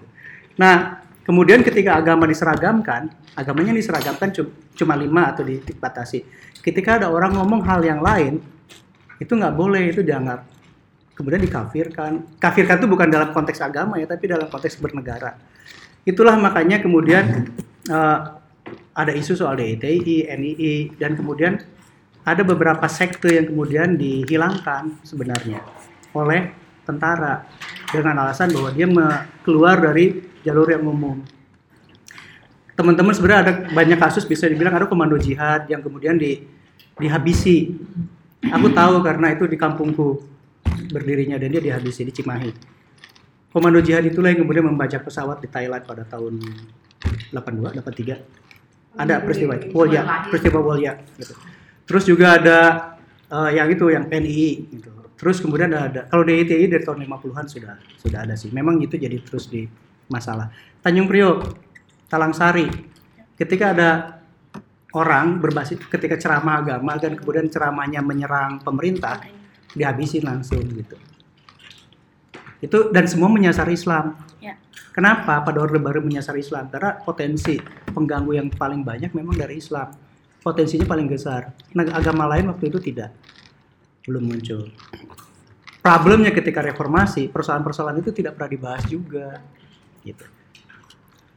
Nah 0.54 1.02
kemudian 1.26 1.66
ketika 1.66 1.98
agama 1.98 2.30
diseragamkan, 2.30 3.10
agamanya 3.34 3.74
diseragamkan 3.74 4.30
cu- 4.30 4.54
cuma 4.78 4.94
lima 4.94 5.34
atau 5.34 5.42
dibatasi. 5.42 6.22
Ketika 6.62 7.02
ada 7.02 7.10
orang 7.10 7.34
ngomong 7.34 7.66
hal 7.66 7.82
yang 7.82 7.98
lain, 7.98 8.38
itu 9.18 9.32
nggak 9.34 9.54
boleh 9.58 9.90
itu 9.90 10.06
dianggap 10.06 10.46
kemudian 11.14 11.40
dikafirkan 11.46 12.38
kafirkan 12.42 12.76
itu 12.82 12.88
bukan 12.90 13.06
dalam 13.06 13.30
konteks 13.30 13.62
agama 13.62 13.96
ya 14.02 14.06
tapi 14.10 14.26
dalam 14.26 14.50
konteks 14.50 14.82
bernegara 14.82 15.38
itulah 16.02 16.34
makanya 16.34 16.82
kemudian 16.82 17.48
eh, 17.86 18.18
ada 18.94 19.10
isu 19.10 19.34
soal 19.34 19.58
DITI, 19.58 20.30
NII 20.30 20.94
dan 20.98 21.18
kemudian 21.18 21.58
ada 22.24 22.42
beberapa 22.42 22.88
sekte 22.88 23.28
yang 23.30 23.46
kemudian 23.52 24.00
dihilangkan 24.00 25.04
sebenarnya 25.04 25.60
oleh 26.16 26.50
tentara 26.84 27.44
dengan 27.92 28.24
alasan 28.24 28.50
bahwa 28.52 28.72
dia 28.72 28.88
keluar 29.44 29.80
dari 29.80 30.24
jalur 30.42 30.68
yang 30.72 30.84
umum 30.84 31.20
teman-teman 32.74 33.14
sebenarnya 33.14 33.40
ada 33.40 33.52
banyak 33.70 33.98
kasus 34.00 34.26
bisa 34.26 34.50
dibilang 34.50 34.74
ada 34.74 34.88
komando 34.90 35.14
jihad 35.20 35.68
yang 35.70 35.84
kemudian 35.84 36.18
di 36.18 36.42
dihabisi 36.98 37.70
Aku 38.52 38.68
tahu 38.76 39.00
karena 39.00 39.32
itu 39.32 39.48
di 39.48 39.56
kampungku 39.56 40.20
berdirinya 40.92 41.40
dan 41.40 41.48
dia 41.48 41.62
dihabisi 41.64 42.04
di 42.04 42.12
Cimahi. 42.12 42.52
Komando 43.54 43.80
jihad 43.80 44.04
itulah 44.04 44.34
yang 44.34 44.44
kemudian 44.44 44.66
membajak 44.66 45.06
pesawat 45.06 45.40
di 45.40 45.48
Thailand 45.48 45.86
pada 45.86 46.04
tahun 46.04 46.42
82, 47.32 47.80
83. 47.80 48.98
Ada 48.98 49.22
peristiwa 49.22 49.52
itu, 49.56 49.66
Wolya, 49.72 50.02
peristiwa 50.28 50.60
Wolya. 50.60 50.92
Gitu. 51.16 51.34
Terus 51.84 52.04
juga 52.08 52.40
ada 52.40 52.58
eh, 53.28 53.50
yang 53.60 53.68
itu, 53.68 53.88
yang 53.92 54.04
PNI. 54.08 54.48
Gitu. 54.68 54.90
Terus 55.14 55.38
kemudian 55.40 55.70
ada, 55.72 56.04
kalau 56.10 56.26
DITI 56.26 56.68
dari 56.68 56.82
tahun 56.84 57.06
50-an 57.06 57.46
sudah 57.48 57.74
sudah 57.96 58.18
ada 58.26 58.34
sih. 58.34 58.50
Memang 58.50 58.82
itu 58.82 58.98
jadi 58.98 59.16
terus 59.22 59.48
di 59.48 59.64
masalah. 60.10 60.52
Tanjung 60.84 61.08
Priok, 61.08 61.56
Talang 62.10 62.34
Sari. 62.36 62.66
Ketika 63.34 63.72
ada 63.72 63.90
orang 64.94 65.42
berbasis 65.42 65.82
ketika 65.90 66.14
ceramah 66.14 66.62
agama 66.62 66.94
dan 66.96 67.18
kemudian 67.18 67.50
ceramahnya 67.50 68.00
menyerang 68.00 68.62
pemerintah 68.62 69.18
dihabisin 69.74 70.22
langsung 70.22 70.62
gitu 70.70 70.96
itu 72.62 72.78
dan 72.94 73.04
semua 73.10 73.28
menyasar 73.28 73.66
Islam 73.68 74.14
Ya. 74.38 74.54
kenapa 74.94 75.42
pada 75.42 75.58
orde 75.64 75.82
baru 75.82 75.98
menyasar 76.04 76.38
Islam 76.38 76.70
karena 76.70 77.00
potensi 77.02 77.58
pengganggu 77.90 78.32
yang 78.38 78.48
paling 78.54 78.86
banyak 78.86 79.10
memang 79.16 79.34
dari 79.34 79.58
Islam 79.58 79.90
potensinya 80.44 80.84
paling 80.84 81.08
besar. 81.08 81.56
Nah, 81.72 81.88
agama 81.88 82.28
lain 82.28 82.52
waktu 82.52 82.68
itu 82.68 82.78
tidak. 82.92 83.16
Belum 84.04 84.28
muncul. 84.28 84.68
Problemnya 85.80 86.32
ketika 86.36 86.60
reformasi 86.60 87.32
persoalan-persoalan 87.32 88.04
itu 88.04 88.12
tidak 88.12 88.36
pernah 88.36 88.50
dibahas 88.52 88.84
juga 88.84 89.40
gitu. 90.04 90.24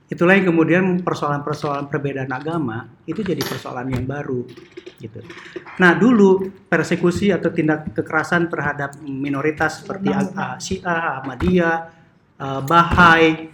Itulah 0.08 0.40
yang 0.40 0.56
kemudian 0.56 1.04
persoalan-persoalan 1.04 1.92
perbedaan 1.92 2.32
agama 2.32 2.88
itu 3.04 3.20
jadi 3.20 3.44
persoalan 3.44 3.92
yang 3.92 4.08
baru 4.08 4.48
gitu. 5.04 5.20
Nah 5.84 6.00
dulu 6.00 6.48
persekusi 6.72 7.28
atau 7.28 7.52
tindak 7.52 7.92
kekerasan 7.92 8.48
terhadap 8.48 8.96
minoritas 9.04 9.84
seperti 9.84 10.16
ah, 10.16 10.56
Syiah, 10.56 11.20
Ahmadiyah, 11.20 11.78
ah, 12.40 12.62
Bahai 12.64 13.52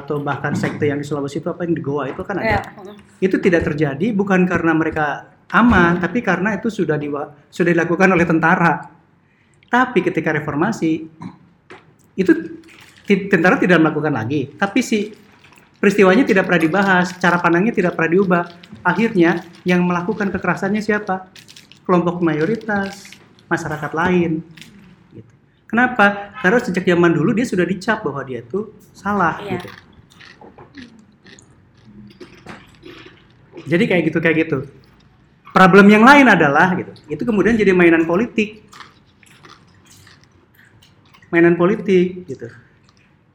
atau 0.00 0.22
bahkan 0.24 0.56
sekte 0.56 0.88
yang 0.88 0.96
di 0.96 1.04
Sulawesi 1.04 1.44
itu 1.44 1.52
apa 1.52 1.68
yang 1.68 1.76
di 1.76 1.82
Goa 1.84 2.08
itu 2.08 2.22
kan 2.24 2.40
ada. 2.40 2.48
Ya. 2.48 2.60
Itu 3.20 3.36
tidak 3.42 3.68
terjadi 3.68 4.14
bukan 4.16 4.48
karena 4.48 4.72
mereka 4.72 5.28
aman, 5.52 6.00
tapi 6.00 6.24
karena 6.24 6.56
itu 6.56 6.72
sudah 6.72 6.96
diwa- 6.96 7.34
sudah 7.52 7.70
dilakukan 7.76 8.08
oleh 8.08 8.24
tentara. 8.24 8.88
Tapi 9.68 9.98
ketika 10.00 10.32
reformasi 10.32 11.04
itu 12.16 12.32
tentara 13.04 13.60
tidak 13.60 13.80
melakukan 13.80 14.12
lagi, 14.12 14.52
tapi 14.56 14.80
si 14.80 15.12
peristiwanya 15.80 16.22
tidak 16.22 16.48
pernah 16.48 16.62
dibahas, 16.62 17.06
cara 17.18 17.42
pandangnya 17.42 17.74
tidak 17.74 17.98
pernah 17.98 18.10
diubah. 18.14 18.44
Akhirnya 18.86 19.42
yang 19.66 19.84
melakukan 19.84 20.30
kekerasannya 20.30 20.80
siapa? 20.80 21.28
Kelompok 21.82 22.22
mayoritas, 22.22 23.12
masyarakat 23.50 23.90
lain. 23.92 24.40
Kenapa? 25.72 26.36
Karena 26.36 26.60
sejak 26.60 26.84
zaman 26.84 27.16
dulu 27.16 27.32
dia 27.32 27.48
sudah 27.48 27.64
dicap 27.64 28.04
bahwa 28.04 28.20
dia 28.28 28.44
itu 28.44 28.76
salah. 28.92 29.40
Iya. 29.40 29.56
Gitu. 29.56 29.68
Jadi 33.72 33.84
kayak 33.88 34.02
gitu 34.12 34.18
kayak 34.20 34.36
gitu. 34.44 34.58
Problem 35.48 35.88
yang 35.88 36.04
lain 36.04 36.28
adalah 36.28 36.76
gitu. 36.76 36.92
Itu 37.08 37.24
kemudian 37.24 37.56
jadi 37.56 37.72
mainan 37.72 38.04
politik. 38.04 38.68
Mainan 41.32 41.56
politik 41.56 42.28
gitu. 42.28 42.52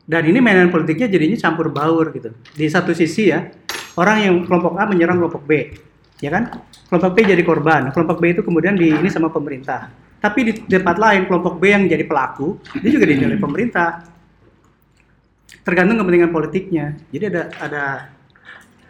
Dan 0.05 0.29
ini 0.29 0.37
mainan 0.37 0.69
politiknya 0.69 1.09
jadinya 1.09 1.41
campur 1.41 1.73
baur 1.73 2.13
gitu. 2.13 2.37
Di 2.53 2.69
satu 2.69 2.93
sisi 2.93 3.33
ya, 3.33 3.49
orang 3.97 4.17
yang 4.21 4.35
kelompok 4.45 4.77
A 4.77 4.85
menyerang 4.85 5.17
kelompok 5.17 5.41
B, 5.41 5.73
ya 6.21 6.29
kan? 6.29 6.53
Kelompok 6.85 7.17
B 7.17 7.17
jadi 7.33 7.41
korban. 7.41 7.89
Kelompok 7.89 8.21
B 8.21 8.29
itu 8.37 8.45
kemudian 8.45 8.77
di 8.77 8.93
ini 8.93 9.09
sama 9.09 9.33
pemerintah. 9.33 9.89
Tapi 10.27 10.39
di 10.43 10.53
tempat 10.67 10.99
lain 10.99 11.23
kelompok 11.23 11.55
B 11.55 11.71
yang 11.71 11.87
jadi 11.87 12.03
pelaku, 12.03 12.59
dia 12.83 12.91
juga 12.91 13.07
dinilai 13.07 13.39
pemerintah. 13.39 14.03
Tergantung 15.63 16.03
kepentingan 16.03 16.35
politiknya. 16.35 16.99
Jadi 17.07 17.23
ada 17.31 17.43
ada 17.63 17.83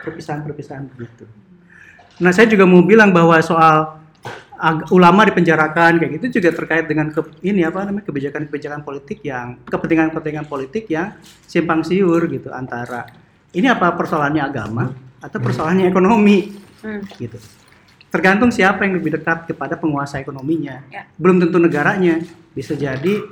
perpisahan-perpisahan 0.01 0.89
begitu. 0.97 1.29
Nah, 2.17 2.33
saya 2.33 2.49
juga 2.49 2.65
mau 2.65 2.81
bilang 2.81 3.13
bahwa 3.13 3.37
soal 3.45 4.01
ulama 4.89 5.21
dipenjarakan 5.29 6.01
kayak 6.01 6.11
gitu 6.17 6.41
juga 6.41 6.49
terkait 6.49 6.89
dengan 6.89 7.13
ke, 7.13 7.21
ini 7.45 7.61
apa 7.61 7.85
namanya 7.85 8.09
kebijakan-kebijakan 8.09 8.81
politik 8.81 9.21
yang 9.21 9.61
kepentingan-kepentingan 9.69 10.49
politik 10.49 10.89
yang 10.89 11.13
simpang 11.45 11.85
siur 11.85 12.25
gitu 12.25 12.49
antara 12.49 13.05
ini 13.53 13.69
apa 13.69 13.93
persoalannya 13.93 14.41
agama 14.41 14.89
atau 15.21 15.37
persoalannya 15.37 15.85
ekonomi 15.85 16.65
Hmm. 16.77 17.01
gitu. 17.17 17.37
Tergantung 18.07 18.49
siapa 18.55 18.87
yang 18.87 18.97
lebih 18.97 19.19
dekat 19.19 19.51
kepada 19.51 19.75
penguasa 19.75 20.17
ekonominya. 20.17 20.83
Ya. 20.87 21.07
Belum 21.19 21.43
tentu 21.43 21.59
negaranya. 21.59 22.23
Bisa 22.55 22.73
jadi 22.73 23.23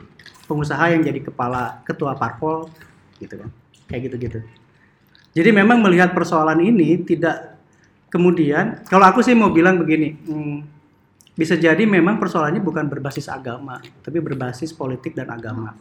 pengusaha 0.46 0.91
yang 0.91 1.01
jadi 1.01 1.20
kepala 1.24 1.82
ketua 1.88 2.13
parpol 2.13 2.67
gitu 3.17 3.39
kan. 3.39 3.50
Kayak 3.88 4.12
gitu-gitu. 4.12 4.39
Jadi 5.36 5.50
memang 5.51 5.84
melihat 5.84 6.15
persoalan 6.15 6.63
ini 6.63 6.96
tidak 7.03 7.60
kemudian 8.08 8.79
kalau 8.88 9.12
aku 9.12 9.20
sih 9.20 9.36
mau 9.36 9.51
bilang 9.51 9.75
begini, 9.75 10.15
hmm, 10.15 10.58
bisa 11.36 11.60
jadi 11.60 11.84
memang 11.84 12.15
persoalannya 12.15 12.63
bukan 12.63 12.88
berbasis 12.88 13.27
agama, 13.27 13.84
tapi 14.00 14.24
berbasis 14.24 14.72
politik 14.72 15.12
dan 15.12 15.27
agama. 15.27 15.75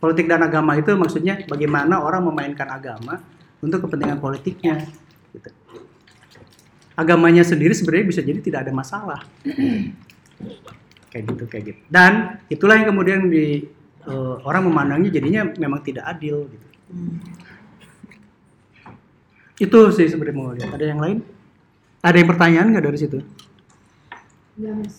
Politik 0.00 0.24
dan 0.24 0.40
agama 0.40 0.72
itu 0.80 0.96
maksudnya 0.96 1.44
bagaimana 1.44 2.00
orang 2.00 2.24
memainkan 2.24 2.68
agama 2.72 3.20
untuk 3.60 3.84
kepentingan 3.84 4.20
politiknya. 4.20 4.88
Agamanya 6.94 7.42
sendiri 7.42 7.74
sebenarnya 7.74 8.06
bisa 8.06 8.22
jadi 8.22 8.38
tidak 8.38 8.66
ada 8.66 8.72
masalah. 8.74 9.20
kayak 11.10 11.24
gitu, 11.30 11.44
kayak 11.46 11.64
gitu. 11.70 11.80
Dan 11.86 12.42
itulah 12.50 12.74
yang 12.74 12.90
kemudian 12.90 13.30
di 13.30 13.66
eh, 14.06 14.36
orang 14.42 14.66
memandangnya 14.66 15.10
jadinya 15.14 15.46
memang 15.58 15.82
tidak 15.82 16.06
adil. 16.06 16.46
Gitu. 16.50 16.66
Itu 19.58 19.78
sih 19.94 20.10
sebenarnya 20.10 20.34
mau 20.34 20.50
lihat. 20.50 20.74
Ada 20.74 20.84
yang 20.90 21.00
lain? 21.02 21.18
Ada 22.02 22.16
yang 22.18 22.28
pertanyaan 22.28 22.66
nggak 22.74 22.84
dari 22.90 22.98
situ? 22.98 23.18
Enggak 24.58 24.74
mas. 24.82 24.96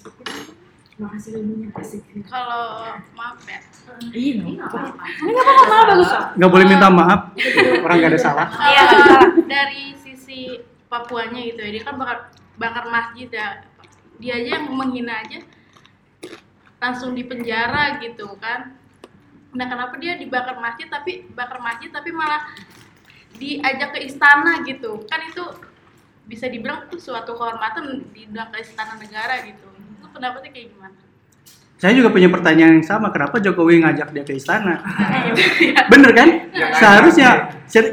Makasih 0.96 1.32
ilmunya 1.44 1.68
asik. 1.76 2.08
Kalau 2.24 2.96
maaf 3.20 3.36
ya, 3.44 3.60
Ini 4.16 4.56
nggak 4.56 4.72
apa-apa. 4.72 5.04
Malah 5.28 5.86
bagus 5.92 6.08
kok. 6.08 6.24
Nggak 6.40 6.52
boleh 6.56 6.66
minta 6.72 6.88
maaf. 6.88 7.22
Orang 7.84 7.98
nggak 8.00 8.12
ada 8.16 8.20
salah. 8.20 8.48
Iya, 8.48 8.84
dari 9.44 9.92
sisi 10.00 10.56
Papuanya 10.96 11.44
gitu 11.44 11.60
ya, 11.60 11.70
dia 11.76 11.84
kan 11.84 12.00
bakar 12.00 12.32
bakar 12.56 12.88
masjid 12.88 13.28
ya. 13.28 13.48
Dia 14.16 14.40
aja 14.40 14.50
yang 14.56 14.72
menghina 14.72 15.20
aja 15.20 15.44
langsung 16.80 17.12
di 17.12 17.28
penjara 17.28 18.00
gitu 18.00 18.32
kan. 18.40 18.80
Nah 19.52 19.66
kenapa 19.68 20.00
dia 20.00 20.16
dibakar 20.16 20.56
masjid 20.60 20.88
tapi 20.88 21.28
bakar 21.36 21.60
masjid 21.60 21.92
tapi 21.92 22.16
malah 22.16 22.48
diajak 23.36 23.92
ke 23.96 24.00
istana 24.08 24.64
gitu 24.64 25.04
kan 25.12 25.20
itu 25.28 25.44
bisa 26.26 26.48
dibilang 26.48 26.88
tuh 26.88 26.98
suatu 26.98 27.36
kehormatan 27.36 28.08
diundang 28.16 28.50
ke 28.50 28.64
istana 28.64 28.96
negara 28.96 29.44
gitu 29.44 29.68
itu 29.76 30.06
pendapatnya 30.10 30.50
kayak 30.56 30.68
gimana? 30.72 31.05
Saya 31.86 32.02
juga 32.02 32.10
punya 32.10 32.34
pertanyaan 32.34 32.82
yang 32.82 32.88
sama. 32.90 33.14
Kenapa 33.14 33.38
Jokowi 33.38 33.86
ngajak 33.86 34.10
dia 34.10 34.26
ke 34.26 34.34
istana? 34.34 34.82
Iya. 35.62 35.86
Bener 35.94 36.18
kan? 36.18 36.30
Ya, 36.50 36.74
Seharusnya 36.74 37.30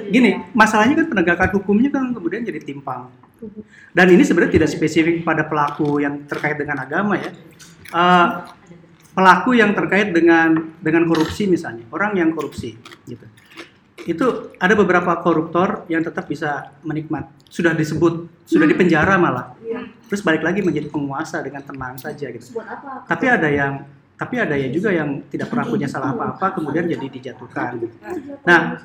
gini, 0.08 0.40
masalahnya 0.56 1.04
kan 1.04 1.12
penegakan 1.12 1.60
hukumnya 1.60 1.92
kan 1.92 2.08
kemudian 2.16 2.40
jadi 2.40 2.56
timpang. 2.64 3.12
Dan 3.92 4.16
ini 4.16 4.24
sebenarnya 4.24 4.56
tidak 4.56 4.72
spesifik 4.72 5.20
pada 5.20 5.44
pelaku 5.44 6.00
yang 6.00 6.24
terkait 6.24 6.56
dengan 6.56 6.80
agama 6.80 7.20
ya. 7.20 7.36
Eh, 7.92 8.28
pelaku 9.12 9.60
yang 9.60 9.76
terkait 9.76 10.08
dengan 10.08 10.72
dengan 10.80 11.04
korupsi 11.04 11.44
misalnya, 11.44 11.84
orang 11.92 12.16
yang 12.16 12.32
korupsi 12.32 12.72
gitu. 13.04 13.28
Itu 14.08 14.56
ada 14.56 14.72
beberapa 14.72 15.20
koruptor 15.20 15.84
yang 15.92 16.00
tetap 16.00 16.32
bisa 16.32 16.72
menikmat. 16.80 17.28
Sudah 17.52 17.76
disebut, 17.76 18.24
sudah 18.48 18.64
dipenjara 18.64 19.20
malah. 19.20 19.52
Terus 20.12 20.20
balik 20.20 20.44
lagi 20.44 20.60
menjadi 20.60 20.92
penguasa 20.92 21.40
dengan 21.40 21.64
tenang 21.64 21.96
saja 21.96 22.28
gitu. 22.28 22.60
Buat 22.60 22.68
apa? 22.68 23.08
Tapi 23.08 23.24
ada 23.32 23.48
yang 23.48 23.88
tapi 24.20 24.36
ada 24.36 24.52
ya 24.54 24.68
juga 24.68 24.92
yang 24.92 25.24
tidak 25.32 25.48
pernah 25.48 25.64
punya 25.64 25.88
salah 25.88 26.12
apa-apa 26.12 26.60
kemudian 26.60 26.84
jadi 26.84 27.06
dijatuhkan. 27.08 27.80
gitu. 27.80 27.96
Nah, 28.44 28.76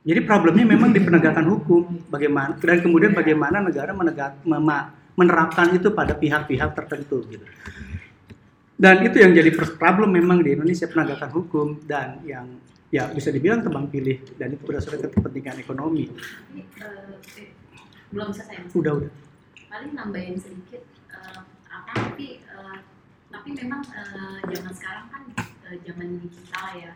jadi 0.00 0.20
problemnya 0.24 0.64
memang 0.64 0.96
di 0.96 1.04
penegakan 1.04 1.44
hukum, 1.52 2.08
bagaimana 2.08 2.56
dan 2.56 2.80
kemudian 2.80 3.12
bagaimana 3.12 3.60
negara 3.60 3.92
menegak, 3.92 4.40
mema- 4.48 4.96
menerapkan 5.12 5.76
itu 5.76 5.92
pada 5.92 6.16
pihak-pihak 6.16 6.72
tertentu 6.72 7.20
gitu. 7.28 7.44
Dan 8.80 9.04
itu 9.04 9.20
yang 9.20 9.36
jadi 9.36 9.52
problem 9.76 10.08
memang 10.08 10.40
di 10.40 10.56
Indonesia 10.56 10.88
penegakan 10.88 11.30
hukum 11.36 11.84
dan 11.84 12.24
yang 12.24 12.48
ya 12.88 13.12
bisa 13.12 13.28
dibilang 13.28 13.60
tebang 13.60 13.92
pilih 13.92 14.24
dan 14.40 14.56
itu 14.56 14.64
berdasarkan 14.64 15.12
kepentingan 15.12 15.60
ekonomi. 15.60 16.08
Eh, 16.08 16.64
eh, 17.44 17.52
belum 18.08 18.32
selesai. 18.32 18.72
Udah 18.72 18.92
udah. 19.04 19.27
Paling 19.68 19.92
nambahin 19.94 20.36
sedikit 20.40 20.82
eh, 21.12 21.40
apa 21.68 21.92
tapi 21.92 22.40
eh, 22.42 22.78
tapi 23.28 23.48
memang 23.52 23.84
eh, 23.92 24.38
zaman 24.48 24.72
sekarang 24.72 25.06
kan 25.12 25.22
eh, 25.68 25.76
zaman 25.84 26.08
digital 26.24 26.66
ya. 26.74 26.92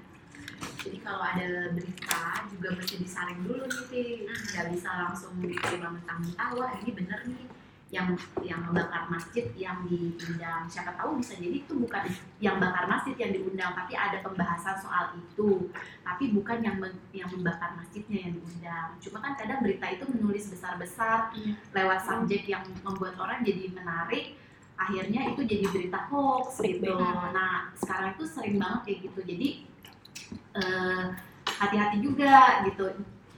Jadi 0.82 0.98
kalau 0.98 1.22
ada 1.22 1.70
berita 1.70 2.22
juga 2.50 2.74
mesti 2.74 2.98
disaring 2.98 3.46
dulu 3.46 3.62
nih 3.70 3.84
Ti. 3.86 4.04
nggak 4.26 4.66
bisa 4.74 4.90
langsung 4.90 5.38
diterima 5.38 5.94
mentah-mentah 5.94 6.48
wah 6.58 6.74
ini 6.82 6.90
bener 6.90 7.20
nih 7.30 7.46
yang 7.92 8.16
yang 8.40 8.64
membakar 8.64 9.04
masjid 9.12 9.52
yang 9.52 9.84
diundang. 9.84 10.64
Siapa 10.64 10.96
tahu 10.96 11.20
bisa 11.20 11.36
jadi 11.36 11.60
itu 11.60 11.76
bukan 11.76 12.08
yang 12.40 12.56
bakar 12.56 12.88
masjid 12.88 13.12
yang 13.20 13.36
diundang 13.36 13.76
tapi 13.76 13.92
ada 13.92 14.24
pembahasan 14.24 14.80
soal 14.80 15.12
itu. 15.20 15.68
Tapi 16.00 16.32
bukan 16.32 16.64
yang 16.64 16.80
yang 17.12 17.28
membakar 17.28 17.76
masjidnya 17.76 18.24
yang 18.24 18.32
diundang. 18.40 18.96
Cuma 18.96 19.20
kan 19.20 19.36
kadang 19.36 19.60
berita 19.60 19.92
itu 19.92 20.08
menulis 20.08 20.48
besar-besar 20.48 21.36
lewat 21.76 22.00
subjek 22.08 22.48
yang 22.48 22.64
membuat 22.80 23.12
orang 23.20 23.44
jadi 23.44 23.68
menarik 23.76 24.40
akhirnya 24.72 25.30
itu 25.30 25.46
jadi 25.46 25.66
berita 25.70 26.10
hoax 26.10 26.58
gitu. 26.64 26.96
nah 27.30 27.70
sekarang 27.78 28.16
itu 28.16 28.24
sering 28.24 28.56
banget 28.56 28.80
kayak 28.88 28.98
gitu. 29.04 29.20
Jadi 29.20 29.48
eh, 30.56 31.04
hati-hati 31.60 32.00
juga 32.00 32.64
gitu. 32.64 32.88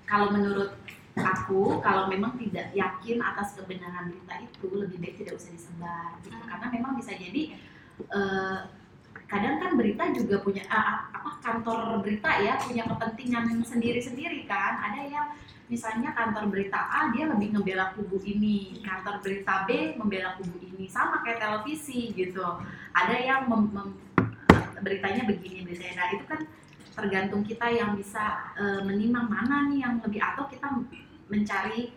Kalau 0.07 0.31
menurut 0.31 0.84
aku 1.15 1.79
kalau 1.79 2.11
memang 2.11 2.35
tidak 2.39 2.75
yakin 2.75 3.23
atas 3.23 3.55
kebenaran 3.55 4.11
berita 4.11 4.35
itu 4.43 4.67
lebih 4.75 4.99
baik 4.99 5.15
tidak 5.23 5.39
usah 5.39 5.55
disebar 5.55 6.19
gitu. 6.27 6.35
karena 6.43 6.67
memang 6.75 6.93
bisa 6.99 7.15
jadi 7.15 7.55
eh, 8.11 8.59
kadang 9.25 9.57
kan 9.59 9.73
berita 9.75 10.05
juga 10.13 10.43
punya 10.45 10.63
ah, 10.69 11.09
apa 11.11 11.41
kantor 11.41 12.05
berita 12.05 12.31
ya 12.39 12.61
punya 12.61 12.85
kepentingan 12.87 13.65
sendiri-sendiri 13.65 14.45
kan. 14.45 14.79
Ada 14.79 15.01
yang 15.09 15.27
misalnya 15.67 16.13
kantor 16.13 16.53
berita 16.53 16.77
A 16.77 17.11
dia 17.11 17.27
lebih 17.27 17.57
ngebela 17.57 17.97
kubu 17.97 18.21
ini. 18.23 18.79
Kantor 18.85 19.25
berita 19.25 19.65
B 19.65 19.97
membela 19.97 20.37
kubu 20.37 20.61
ini. 20.61 20.87
Sama 20.91 21.25
kayak 21.25 21.41
televisi 21.41 22.13
gitu. 22.13 22.45
Ada 22.95 23.17
yang 23.17 23.41
mem- 23.49 23.73
mem- 23.73 23.99
beritanya 24.85 25.25
begini 25.25 25.65
beritanya. 25.65 25.95
Nah 26.05 26.09
itu 26.13 26.25
kan 26.29 26.41
tergantung 26.95 27.43
kita 27.43 27.67
yang 27.75 27.97
bisa 27.99 28.55
eh, 28.55 28.81
menimang 28.85 29.27
mana 29.27 29.67
nih 29.73 29.83
yang 29.83 29.99
lebih 29.99 30.21
atau 30.23 30.47
kita 30.47 30.69
mencari 31.31 31.93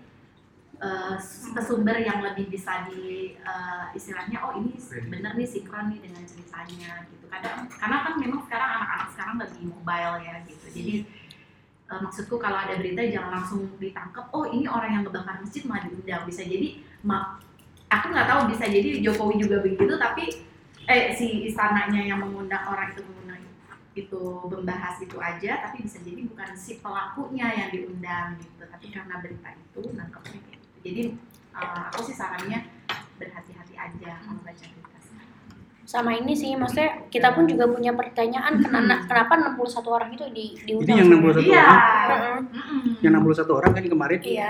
eh, 0.77 1.15
sumber 1.61 1.97
yang 1.99 2.23
lebih 2.23 2.47
bisa 2.47 2.87
di 2.87 3.33
eh, 3.35 3.85
istilahnya 3.97 4.39
oh 4.45 4.55
ini 4.55 4.77
bener 5.11 5.35
nih 5.35 5.47
sinkron 5.47 5.91
nih 5.91 5.99
dengan 5.99 6.23
ceritanya 6.23 7.03
gitu. 7.11 7.25
Kadang 7.27 7.67
karena 7.67 7.97
kan 8.07 8.13
memang 8.15 8.39
sekarang 8.47 8.69
anak-anak 8.81 9.07
sekarang 9.13 9.35
lebih 9.43 9.61
mobile 9.67 10.15
ya 10.23 10.35
gitu. 10.47 10.65
Jadi 10.71 10.93
eh, 11.91 11.99
maksudku 11.99 12.39
kalau 12.39 12.57
ada 12.63 12.79
berita 12.79 13.03
jangan 13.03 13.43
langsung 13.43 13.67
ditangkap 13.77 14.31
oh 14.31 14.47
ini 14.47 14.69
orang 14.69 14.89
yang 14.95 15.03
ngebakar 15.03 15.43
masjid 15.43 15.67
malah 15.67 15.83
diundang. 15.83 16.23
Bisa 16.23 16.47
jadi 16.47 16.79
ma- 17.03 17.37
aku 17.87 18.11
nggak 18.11 18.27
tahu 18.27 18.41
bisa 18.51 18.65
jadi 18.67 18.99
Jokowi 18.99 19.35
juga 19.39 19.63
begitu 19.63 19.95
tapi 19.95 20.43
eh 20.87 21.11
si 21.11 21.51
istananya 21.51 21.99
yang 21.99 22.23
mengundang 22.23 22.63
orang 22.63 22.95
itu 22.95 23.03
mengundang 23.03 23.26
itu 23.97 24.21
membahas 24.45 25.01
itu 25.01 25.17
aja 25.17 25.65
tapi 25.65 25.81
bisa 25.81 25.97
jadi 25.99 26.21
bukan 26.23 26.49
si 26.53 26.77
pelakunya 26.77 27.47
yang 27.49 27.69
diundang 27.69 28.37
gitu 28.37 28.63
tapi 28.63 28.93
karena 28.93 29.17
berita 29.17 29.49
itu 29.51 29.81
nangkepnya 29.91 30.39
gitu 30.47 30.65
jadi 30.85 31.03
eh, 31.53 31.83
aku 31.89 32.01
sih 32.05 32.13
sarannya 32.13 32.59
berhati-hati 33.17 33.73
aja 33.73 34.11
kalau 34.21 34.41
baca 34.41 34.65
berita 34.65 34.85
Sama 35.87 36.11
ini 36.11 36.35
sih, 36.35 36.51
maksudnya 36.51 37.07
kita 37.07 37.31
pun 37.31 37.47
juga 37.47 37.63
punya 37.63 37.95
pertanyaan 37.95 38.59
kenapa, 38.59 39.07
kenapa 39.07 39.55
61 39.55 39.87
orang 39.87 40.09
itu 40.11 40.25
di 40.35 40.45
Ini 40.67 40.83
diundang. 40.83 40.97
yang 40.99 41.07
61 41.15 41.47
iya 41.47 41.63
orang, 41.63 42.43
Heeh. 42.51 42.79
Mm-mm. 42.83 42.99
yang 42.99 43.13
61 43.23 43.47
orang 43.55 43.71
kan 43.71 43.83
kemarin. 43.87 44.19
Iya. 44.19 44.49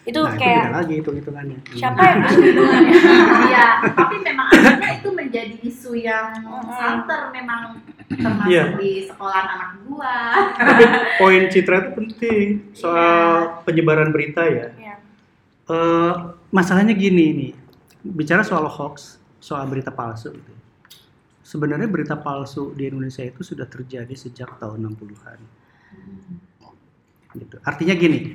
Itu 0.00 0.20
Nah, 0.22 0.30
itu 0.30 0.38
kayak 0.38 0.62
beda 0.62 0.76
lagi 0.78 0.94
hitung-hitungannya. 0.94 1.58
siapa 1.74 2.02
yang 2.06 2.18
Iya, 3.50 3.66
tapi 3.82 4.16
memang 4.22 4.46
akhirnya 4.46 4.90
itu 4.94 5.08
menjadi 5.10 5.54
isu 5.60 5.90
yang 5.98 6.26
santer 6.70 7.20
memang 7.34 7.82
termasuk 8.10 8.50
Iya. 8.50 8.64
di 8.74 8.92
sekolah 9.06 9.38
anak 9.46 9.70
gua. 9.86 10.16
Tapi 10.58 10.82
poin 11.22 11.42
Citra 11.46 11.76
itu 11.86 11.90
penting 11.94 12.46
soal 12.74 13.62
penyebaran 13.62 14.10
berita 14.10 14.42
ya. 14.46 14.74
Iya. 14.74 14.94
Eh, 15.70 16.14
masalahnya 16.50 16.98
gini 16.98 17.24
nih, 17.30 17.52
bicara 18.02 18.42
soal 18.42 18.66
hoax, 18.66 19.22
soal 19.38 19.62
berita 19.70 19.94
palsu 19.94 20.34
gitu. 20.34 20.52
Sebenarnya 21.46 21.86
berita 21.86 22.18
palsu 22.18 22.74
di 22.74 22.90
Indonesia 22.90 23.22
itu 23.22 23.42
sudah 23.42 23.66
terjadi 23.66 24.14
sejak 24.14 24.58
tahun 24.58 24.90
60-an. 24.90 25.38
Gitu. 27.30 27.56
Artinya 27.62 27.94
gini, 27.94 28.34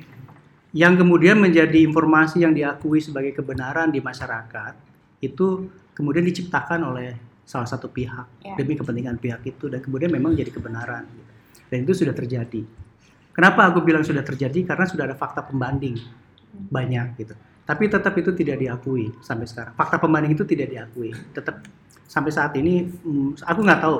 yang 0.72 0.96
kemudian 0.96 1.36
menjadi 1.36 1.84
informasi 1.84 2.44
yang 2.44 2.52
diakui 2.56 3.00
sebagai 3.00 3.36
kebenaran 3.36 3.92
di 3.92 4.00
masyarakat 4.00 4.72
itu 5.20 5.68
kemudian 5.96 6.24
diciptakan 6.24 6.80
oleh 6.92 7.16
salah 7.46 7.64
satu 7.64 7.86
pihak 7.86 8.42
Ya. 8.42 8.58
demi 8.58 8.74
kepentingan 8.74 9.22
pihak 9.22 9.40
itu 9.46 9.70
dan 9.70 9.78
kemudian 9.78 10.10
memang 10.10 10.34
jadi 10.34 10.50
kebenaran. 10.50 11.06
Dan 11.70 11.86
itu 11.86 11.94
sudah 11.94 12.10
terjadi. 12.12 12.62
Kenapa 13.30 13.70
aku 13.70 13.86
bilang 13.86 14.02
sudah 14.02 14.26
terjadi? 14.26 14.66
Karena 14.66 14.82
sudah 14.86 15.06
ada 15.06 15.14
fakta 15.14 15.46
pembanding 15.46 15.94
banyak 16.70 17.14
gitu. 17.20 17.34
Tapi 17.66 17.90
tetap 17.90 18.14
itu 18.14 18.30
tidak 18.32 18.62
diakui 18.62 19.10
sampai 19.22 19.46
sekarang. 19.46 19.74
Fakta 19.74 19.98
pembanding 19.98 20.34
itu 20.34 20.46
tidak 20.46 20.70
diakui. 20.70 21.10
Tetap 21.34 21.62
sampai 22.06 22.30
saat 22.30 22.54
ini, 22.54 22.86
hmm, 22.86 23.42
aku 23.42 23.60
nggak 23.66 23.80
tahu 23.82 23.96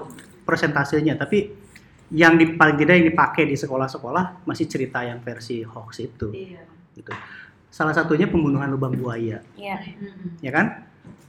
persentasenya, 0.47 1.19
tapi 1.19 1.51
yang 2.15 2.39
di, 2.39 2.55
paling 2.55 2.79
tidak 2.79 3.03
yang 3.03 3.07
dipakai 3.11 3.51
di 3.51 3.59
sekolah-sekolah 3.59 4.47
masih 4.47 4.71
cerita 4.71 5.03
yang 5.03 5.19
versi 5.19 5.67
hoax 5.67 5.99
itu. 5.99 6.31
Iya. 6.31 6.63
Gitu. 6.95 7.11
Salah 7.67 7.93
satunya 7.93 8.31
pembunuhan 8.31 8.71
lubang 8.71 8.95
buaya, 8.95 9.43
Iya. 9.59 9.77
Mm-mm. 9.99 10.39
ya 10.41 10.55
kan? 10.55 10.86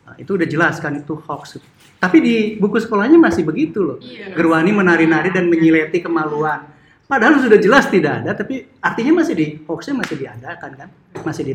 Nah, 0.07 0.15
itu 0.15 0.39
udah 0.39 0.47
jelas 0.47 0.79
kan 0.79 0.95
itu 0.95 1.19
hoax. 1.19 1.59
Tapi 1.99 2.17
di 2.23 2.35
buku 2.55 2.79
sekolahnya 2.79 3.19
masih 3.19 3.43
begitu 3.43 3.83
loh. 3.83 3.97
Iya. 3.99 4.31
Gerwani 4.31 4.71
menari-nari 4.71 5.35
dan 5.35 5.51
menyileti 5.51 5.99
kemaluan. 5.99 6.63
Padahal 7.07 7.43
sudah 7.43 7.59
jelas 7.59 7.87
tidak 7.91 8.23
ada, 8.23 8.31
tapi 8.35 8.67
artinya 8.79 9.23
masih 9.23 9.35
di 9.35 9.45
hoaxnya 9.63 9.95
masih 9.95 10.15
diadakan 10.15 10.71
kan, 10.75 10.89
masih 11.23 11.43
di. 11.43 11.53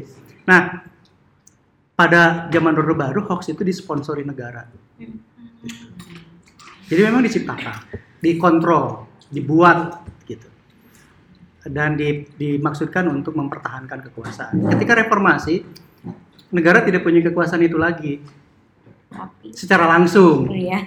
Nah, 0.48 0.80
pada 1.92 2.48
zaman 2.48 2.72
Orde 2.76 2.96
Baru 2.96 3.20
hoax 3.24 3.52
itu 3.52 3.60
disponsori 3.64 4.24
negara. 4.24 4.64
Jadi 6.88 7.00
memang 7.04 7.24
diciptakan, 7.24 7.88
dikontrol, 8.20 9.08
dibuat 9.32 10.04
gitu. 10.24 10.48
Dan 11.64 11.96
di- 11.96 12.28
dimaksudkan 12.36 13.08
untuk 13.08 13.36
mempertahankan 13.36 14.08
kekuasaan. 14.08 14.56
Ketika 14.76 15.04
reformasi, 15.04 15.64
negara 16.52 16.80
tidak 16.84 17.04
punya 17.04 17.24
kekuasaan 17.24 17.64
itu 17.64 17.76
lagi 17.80 18.20
Tapi 19.12 19.52
secara 19.52 19.84
langsung. 19.86 20.48
iya. 20.50 20.80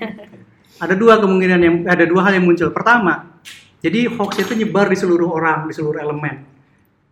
Ada 0.75 0.91
dua 0.91 1.23
kemungkinan 1.23 1.59
yang 1.61 1.75
ada 1.87 2.03
dua 2.03 2.27
hal 2.27 2.35
yang 2.35 2.45
muncul. 2.49 2.67
Pertama, 2.75 3.39
jadi 3.79 4.11
hoax 4.11 4.43
itu 4.43 4.57
nyebar 4.57 4.91
di 4.91 4.97
seluruh 4.99 5.29
orang, 5.31 5.69
di 5.69 5.73
seluruh 5.77 6.01
elemen. 6.01 6.43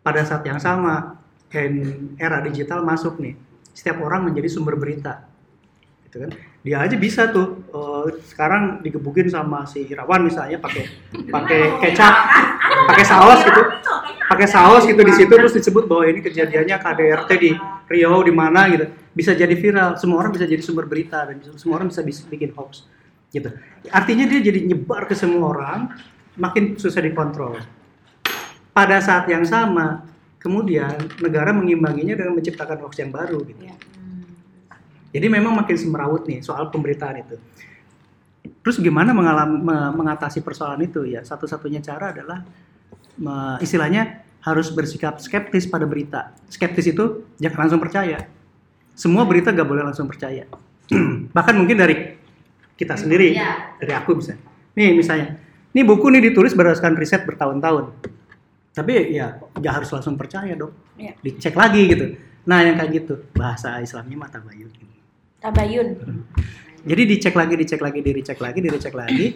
Pada 0.04 0.26
saat 0.28 0.44
yang 0.44 0.60
sama, 0.60 1.16
era 2.18 2.42
digital 2.42 2.82
masuk 2.82 3.22
nih. 3.22 3.38
Setiap 3.72 4.02
orang 4.02 4.26
menjadi 4.28 4.50
sumber 4.50 4.76
berita. 4.76 5.30
Gitu 6.10 6.18
kan? 6.26 6.32
Dia 6.64 6.80
aja 6.82 6.96
bisa 6.96 7.30
tuh 7.30 7.62
eh, 7.70 8.24
sekarang 8.26 8.82
digebukin 8.82 9.28
sama 9.28 9.68
si 9.68 9.84
Irawan 9.84 10.24
misalnya 10.24 10.58
pakai 10.58 10.88
pakai 11.28 11.62
kecap, 11.84 12.16
pakai 12.90 13.06
saus 13.06 13.40
gitu. 13.44 13.62
Pakai 14.24 14.48
saus 14.48 14.84
gitu 14.88 15.02
di 15.04 15.14
situ 15.14 15.34
terus 15.34 15.54
disebut 15.54 15.86
bahwa 15.86 16.10
ini 16.10 16.24
kejadiannya 16.24 16.78
KDRT 16.80 17.30
di 17.38 17.52
Riau 17.88 18.24
di 18.24 18.34
mana 18.34 18.68
gitu. 18.72 18.86
Bisa 19.14 19.38
jadi 19.38 19.54
viral, 19.54 20.00
semua 20.00 20.24
orang 20.26 20.34
bisa 20.34 20.50
jadi 20.50 20.64
sumber 20.64 20.90
berita 20.90 21.22
dan 21.30 21.38
semua 21.60 21.78
orang 21.78 21.94
bisa 21.94 22.02
bis- 22.02 22.26
bikin 22.26 22.50
hoax 22.58 22.90
gitu. 23.30 23.50
Artinya 23.94 24.26
dia 24.30 24.40
jadi 24.42 24.66
nyebar 24.66 25.06
ke 25.06 25.14
semua 25.14 25.54
orang, 25.54 25.94
makin 26.38 26.78
susah 26.78 27.02
dikontrol. 27.02 27.62
Pada 28.74 28.98
saat 28.98 29.30
yang 29.30 29.46
sama, 29.46 30.02
kemudian 30.42 30.98
negara 31.22 31.54
mengimbanginya 31.54 32.18
dengan 32.18 32.34
menciptakan 32.34 32.82
hoax 32.82 32.98
yang 32.98 33.14
baru 33.14 33.42
gitu. 33.46 33.70
Jadi 35.14 35.28
memang 35.30 35.54
makin 35.54 35.78
semerawut 35.78 36.26
nih 36.26 36.42
soal 36.42 36.74
pemberitaan 36.74 37.22
itu. 37.22 37.38
Terus 38.66 38.82
gimana 38.82 39.14
mengalam, 39.14 39.62
me- 39.62 39.94
mengatasi 39.94 40.42
persoalan 40.42 40.82
itu 40.82 41.06
ya? 41.06 41.22
Satu-satunya 41.22 41.86
cara 41.86 42.18
adalah 42.18 42.42
istilahnya 43.62 44.26
harus 44.44 44.68
bersikap 44.70 45.18
skeptis 45.24 45.64
pada 45.64 45.88
berita. 45.88 46.36
Skeptis 46.52 46.92
itu 46.92 47.24
jangan 47.40 47.68
langsung 47.68 47.80
percaya. 47.80 48.28
Semua 48.94 49.24
berita 49.24 49.50
gak 49.50 49.66
boleh 49.66 49.88
langsung 49.88 50.06
percaya. 50.06 50.44
Bahkan 51.36 51.56
mungkin 51.56 51.80
dari 51.80 52.20
kita 52.76 53.00
sendiri, 53.00 53.34
Iya. 53.34 53.80
dari 53.80 53.94
aku 53.96 54.20
bisa. 54.20 54.36
Nih 54.76 54.92
misalnya, 54.94 55.40
nih 55.72 55.84
buku 55.88 56.12
nih 56.12 56.30
ditulis 56.30 56.52
berdasarkan 56.52 57.00
riset 57.00 57.24
bertahun-tahun. 57.24 57.96
Tapi 58.74 59.16
ya 59.16 59.40
nggak 59.56 59.74
harus 59.82 59.90
langsung 59.94 60.20
percaya 60.20 60.54
dong. 60.60 60.76
Iya. 61.00 61.16
Dicek 61.24 61.56
lagi 61.56 61.82
gitu. 61.88 62.06
Nah 62.44 62.60
yang 62.68 62.76
kayak 62.76 62.92
gitu 63.00 63.14
bahasa 63.32 63.80
Islamnya 63.80 64.18
mata 64.28 64.44
bayu. 64.44 64.68
Tabayun. 65.40 65.88
Jadi 66.84 67.02
dicek 67.08 67.36
lagi, 67.36 67.56
dicek 67.56 67.80
lagi, 67.80 68.00
dicek 68.04 68.40
lagi, 68.44 68.60
dicek 68.60 68.92
lagi. 68.96 69.28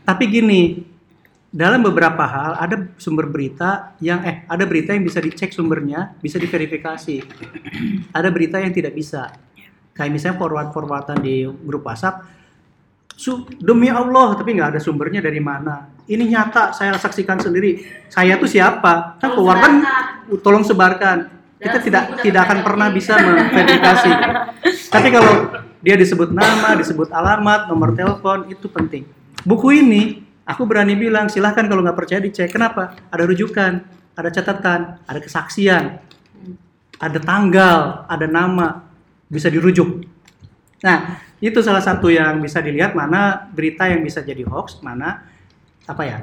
Tapi 0.00 0.24
gini, 0.32 0.60
dalam 1.50 1.80
beberapa 1.80 2.26
hal 2.26 2.52
ada 2.58 2.76
sumber 2.98 3.30
berita 3.30 3.94
yang 4.02 4.20
eh 4.26 4.44
ada 4.50 4.64
berita 4.66 4.92
yang 4.92 5.06
bisa 5.06 5.22
dicek 5.22 5.54
sumbernya, 5.54 6.14
bisa 6.18 6.36
diverifikasi. 6.36 7.22
Ada 8.12 8.28
berita 8.28 8.60
yang 8.60 8.74
tidak 8.74 8.92
bisa. 8.92 9.32
Kayak 9.96 10.12
misalnya 10.12 10.36
forward-forwardan 10.36 11.24
di 11.24 11.48
grup 11.48 11.88
WhatsApp, 11.88 12.36
Su, 13.16 13.48
demi 13.56 13.88
Allah, 13.88 14.36
tapi 14.36 14.52
nggak 14.52 14.76
ada 14.76 14.80
sumbernya 14.82 15.24
dari 15.24 15.40
mana. 15.40 15.88
Ini 16.04 16.20
nyata, 16.20 16.76
saya 16.76 16.92
saksikan 17.00 17.40
sendiri. 17.40 17.80
Saya 18.12 18.36
tuh 18.36 18.44
siapa? 18.44 19.16
Kan 19.16 19.32
keluar 19.32 19.56
kan, 19.56 19.80
tolong 20.44 20.60
sebarkan. 20.60 21.32
Kita 21.56 21.80
tidak 21.80 22.20
tidak 22.20 22.44
akan 22.44 22.58
pernah 22.60 22.92
bisa 22.92 23.16
memverifikasi. 23.16 24.10
Tapi 24.92 25.08
kalau 25.08 25.32
dia 25.80 25.96
disebut 25.96 26.28
nama, 26.28 26.76
disebut 26.76 27.08
alamat, 27.08 27.72
nomor 27.72 27.96
telepon, 27.96 28.52
itu 28.52 28.68
penting. 28.68 29.08
Buku 29.48 29.80
ini, 29.80 30.25
aku 30.46 30.62
berani 30.64 30.94
bilang, 30.94 31.26
silahkan 31.26 31.66
kalau 31.66 31.82
nggak 31.82 31.98
percaya 31.98 32.22
dicek. 32.22 32.54
Kenapa? 32.54 32.94
Ada 33.10 33.26
rujukan, 33.26 33.72
ada 34.14 34.28
catatan, 34.30 34.80
ada 35.04 35.18
kesaksian, 35.20 35.98
ada 36.96 37.18
tanggal, 37.20 38.06
ada 38.06 38.26
nama, 38.30 38.86
bisa 39.26 39.50
dirujuk. 39.50 40.06
Nah, 40.86 41.20
itu 41.42 41.58
salah 41.60 41.82
satu 41.82 42.08
yang 42.08 42.40
bisa 42.40 42.62
dilihat 42.62 42.94
mana 42.96 43.50
berita 43.52 43.90
yang 43.90 44.00
bisa 44.00 44.22
jadi 44.22 44.46
hoax, 44.46 44.80
mana 44.80 45.26
apa 45.86 46.02
ya 46.02 46.18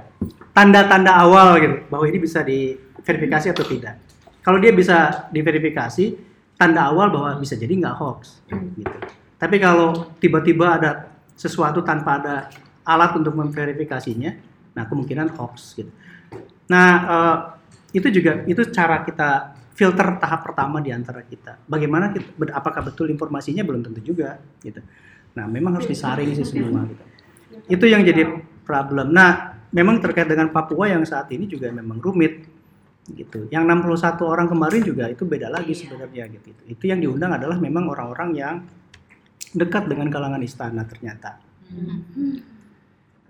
tanda-tanda 0.52 1.16
awal 1.16 1.56
gitu 1.56 1.78
bahwa 1.88 2.06
ini 2.08 2.20
bisa 2.20 2.44
diverifikasi 2.46 3.48
atau 3.52 3.66
tidak. 3.66 3.96
Kalau 4.44 4.60
dia 4.60 4.76
bisa 4.76 5.28
diverifikasi, 5.32 6.20
tanda 6.60 6.92
awal 6.92 7.10
bahwa 7.10 7.32
bisa 7.40 7.56
jadi 7.56 7.72
nggak 7.72 7.96
hoax. 7.96 8.44
Gitu. 8.48 8.98
Tapi 9.40 9.56
kalau 9.60 10.14
tiba-tiba 10.20 10.80
ada 10.80 10.92
sesuatu 11.34 11.82
tanpa 11.82 12.22
ada 12.22 12.36
alat 12.84 13.12
untuk 13.16 13.34
memverifikasinya, 13.36 14.32
nah 14.76 14.84
kemungkinan 14.88 15.34
hoax. 15.36 15.80
Gitu. 15.80 15.92
Nah 16.72 16.90
eh, 17.04 17.38
itu 17.96 18.08
juga 18.10 18.44
itu 18.48 18.62
cara 18.72 19.04
kita 19.04 19.56
filter 19.74 20.22
tahap 20.22 20.46
pertama 20.46 20.80
di 20.80 20.94
antara 20.94 21.26
kita. 21.26 21.58
Bagaimana 21.66 22.14
kita, 22.14 22.54
apakah 22.54 22.86
betul 22.86 23.10
informasinya 23.10 23.66
belum 23.66 23.82
tentu 23.82 24.02
juga. 24.06 24.38
Gitu. 24.62 24.80
Nah 25.34 25.46
memang 25.50 25.80
harus 25.80 25.90
disaring 25.90 26.32
sih 26.38 26.46
semua. 26.46 26.86
Gitu. 26.86 27.04
Itu 27.70 27.86
yang 27.90 28.06
jadi 28.06 28.30
problem. 28.64 29.10
Nah 29.12 29.58
memang 29.74 29.98
terkait 30.00 30.30
dengan 30.30 30.54
Papua 30.54 30.92
yang 30.92 31.02
saat 31.04 31.28
ini 31.34 31.50
juga 31.50 31.74
memang 31.74 31.98
rumit 31.98 32.46
gitu. 33.10 33.50
Yang 33.52 33.64
61 33.68 34.24
orang 34.24 34.48
kemarin 34.48 34.82
juga 34.86 35.06
itu 35.12 35.28
beda 35.28 35.52
lagi 35.52 35.74
sebenarnya 35.76 36.30
gitu. 36.32 36.50
Itu 36.70 36.84
yang 36.88 37.04
diundang 37.04 37.36
adalah 37.36 37.60
memang 37.60 37.90
orang-orang 37.92 38.30
yang 38.38 38.56
dekat 39.52 39.90
dengan 39.90 40.08
kalangan 40.08 40.40
istana 40.40 40.88
ternyata. 40.88 41.42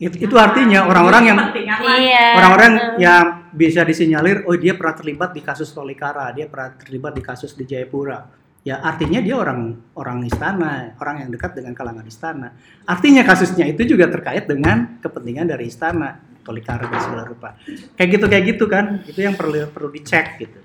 Itu, 0.02 0.16
itu 0.20 0.36
artinya 0.36 0.90
orang-orang 0.90 1.24
yang 1.32 1.38
Iya. 1.54 2.26
orang-orang 2.36 2.72
yang 2.98 3.24
bisa 3.54 3.86
disinyalir 3.86 4.42
oh 4.50 4.58
dia 4.58 4.74
pernah 4.74 4.98
terlibat 4.98 5.32
di 5.32 5.42
kasus 5.46 5.70
Tolikara, 5.70 6.34
dia 6.34 6.50
pernah 6.50 6.74
terlibat 6.76 7.14
di 7.14 7.22
kasus 7.22 7.54
di 7.54 7.64
Jayapura. 7.64 8.26
Ya 8.64 8.80
artinya 8.80 9.20
dia 9.20 9.36
orang 9.36 9.76
orang 9.94 10.24
istana, 10.24 10.96
orang 10.98 11.28
yang 11.28 11.30
dekat 11.30 11.60
dengan 11.60 11.76
kalangan 11.76 12.08
istana. 12.08 12.56
Artinya 12.88 13.22
kasusnya 13.28 13.68
itu 13.70 13.84
juga 13.86 14.08
terkait 14.10 14.48
dengan 14.48 14.98
kepentingan 15.04 15.46
dari 15.52 15.68
istana, 15.70 16.18
Tolikara 16.42 16.88
dan 16.90 17.00
segala 17.00 17.24
rupa. 17.28 17.56
Kayak 17.96 18.10
gitu 18.18 18.26
kayak 18.28 18.44
gitu 18.56 18.66
kan, 18.72 18.86
itu 19.06 19.20
yang 19.20 19.36
perlu 19.38 19.68
perlu 19.72 19.92
dicek 19.94 20.40
gitu. 20.42 20.60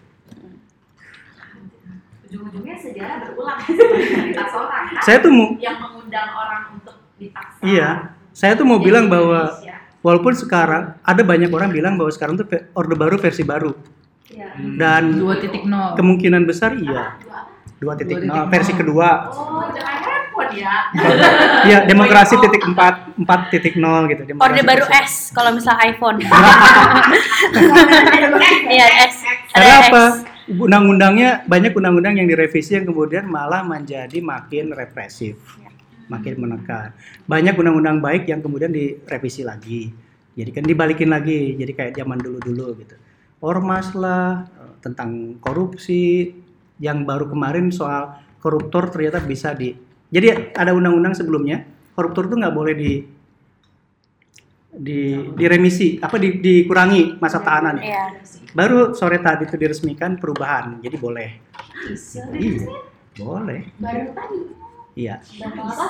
ujung-ujungnya 2.28 2.76
sejarah 2.76 3.24
berulang 3.24 3.56
seorang 4.52 4.84
kan 4.92 5.00
Saya 5.00 5.16
tuh 5.24 5.32
mau 5.32 5.56
yang 5.56 5.80
mengundang 5.80 6.28
orang 6.36 6.76
untuk 6.76 7.00
dipaksa 7.16 7.56
Iya, 7.64 8.12
saya 8.38 8.54
tuh 8.54 8.62
mau 8.62 8.78
bilang 8.78 9.10
bahwa 9.10 9.58
walaupun 9.98 10.30
sekarang 10.30 10.94
ada 11.02 11.22
banyak 11.26 11.50
orang 11.50 11.74
bilang 11.74 11.98
bahwa 11.98 12.14
sekarang 12.14 12.38
tuh 12.38 12.46
orde 12.72 12.94
baru 12.94 13.18
versi 13.18 13.42
baru 13.42 13.74
Iya. 14.28 14.44
dan 14.76 15.16
kemungkinan 15.96 16.44
besar 16.44 16.76
iya 16.76 17.16
Dua 17.80 17.94
apa? 17.96 18.04
2.0 18.04 18.28
2.0. 18.28 18.52
versi 18.52 18.72
kedua 18.76 19.08
oh 19.26 19.64
jangan 19.72 19.96
handphone 20.04 20.52
ya 20.52 20.74
Iya, 21.64 21.78
demokrasi 21.82 22.38
titik 22.38 22.62
empat 22.62 23.16
empat 23.16 23.40
titik 23.50 23.74
nol 23.74 24.06
gitu. 24.06 24.22
demokrasi 24.22 24.52
Orde 24.54 24.62
baru 24.62 24.84
S 24.86 25.12
kalau 25.34 25.50
misal 25.50 25.74
iPhone. 25.82 26.22
Iya 28.68 28.86
S. 29.08 29.14
Karena 29.50 29.74
apa? 29.82 30.02
Undang-undangnya 30.48 31.42
banyak 31.44 31.74
undang-undang 31.74 32.16
yang 32.16 32.24
direvisi 32.24 32.78
yang 32.78 32.86
kemudian 32.86 33.26
malah 33.26 33.60
menjadi 33.60 34.16
makin 34.22 34.72
represif, 34.72 35.36
makin 36.08 36.34
menekan. 36.40 36.96
Banyak 37.28 37.54
undang-undang 37.54 38.02
baik 38.02 38.26
yang 38.28 38.40
kemudian 38.40 38.72
direvisi 38.72 39.44
lagi. 39.44 39.92
Jadi 40.38 40.50
kan 40.54 40.64
dibalikin 40.64 41.10
lagi, 41.10 41.54
jadi 41.58 41.72
kayak 41.74 41.92
zaman 41.98 42.18
dulu-dulu 42.18 42.78
gitu. 42.80 42.94
Ormas 43.42 43.94
lah 43.94 44.46
tentang 44.82 45.38
korupsi 45.38 46.34
yang 46.78 47.02
baru 47.02 47.26
kemarin 47.30 47.70
soal 47.70 48.18
koruptor 48.38 48.90
ternyata 48.90 49.18
bisa 49.22 49.54
di. 49.54 49.74
Jadi 50.08 50.54
ada 50.54 50.72
undang-undang 50.72 51.14
sebelumnya 51.14 51.66
koruptor 51.92 52.30
itu 52.30 52.38
nggak 52.38 52.54
boleh 52.54 52.74
di 52.74 52.92
di 54.68 55.16
diremisi 55.34 55.98
apa 55.98 56.20
di, 56.22 56.38
dikurangi 56.38 57.18
masa 57.18 57.42
tahanannya. 57.42 57.82
Iya. 57.82 58.04
Baru 58.54 58.94
sore 58.94 59.18
tadi 59.18 59.44
itu 59.44 59.58
diresmikan 59.58 60.16
perubahan, 60.16 60.78
jadi 60.78 60.96
boleh. 60.96 61.30
Iya, 62.30 62.70
boleh. 63.18 63.60
Baru 63.82 64.06
tadi 64.14 64.38
Iya. 64.98 65.14
berapa 65.22 65.62
apa 65.64 65.86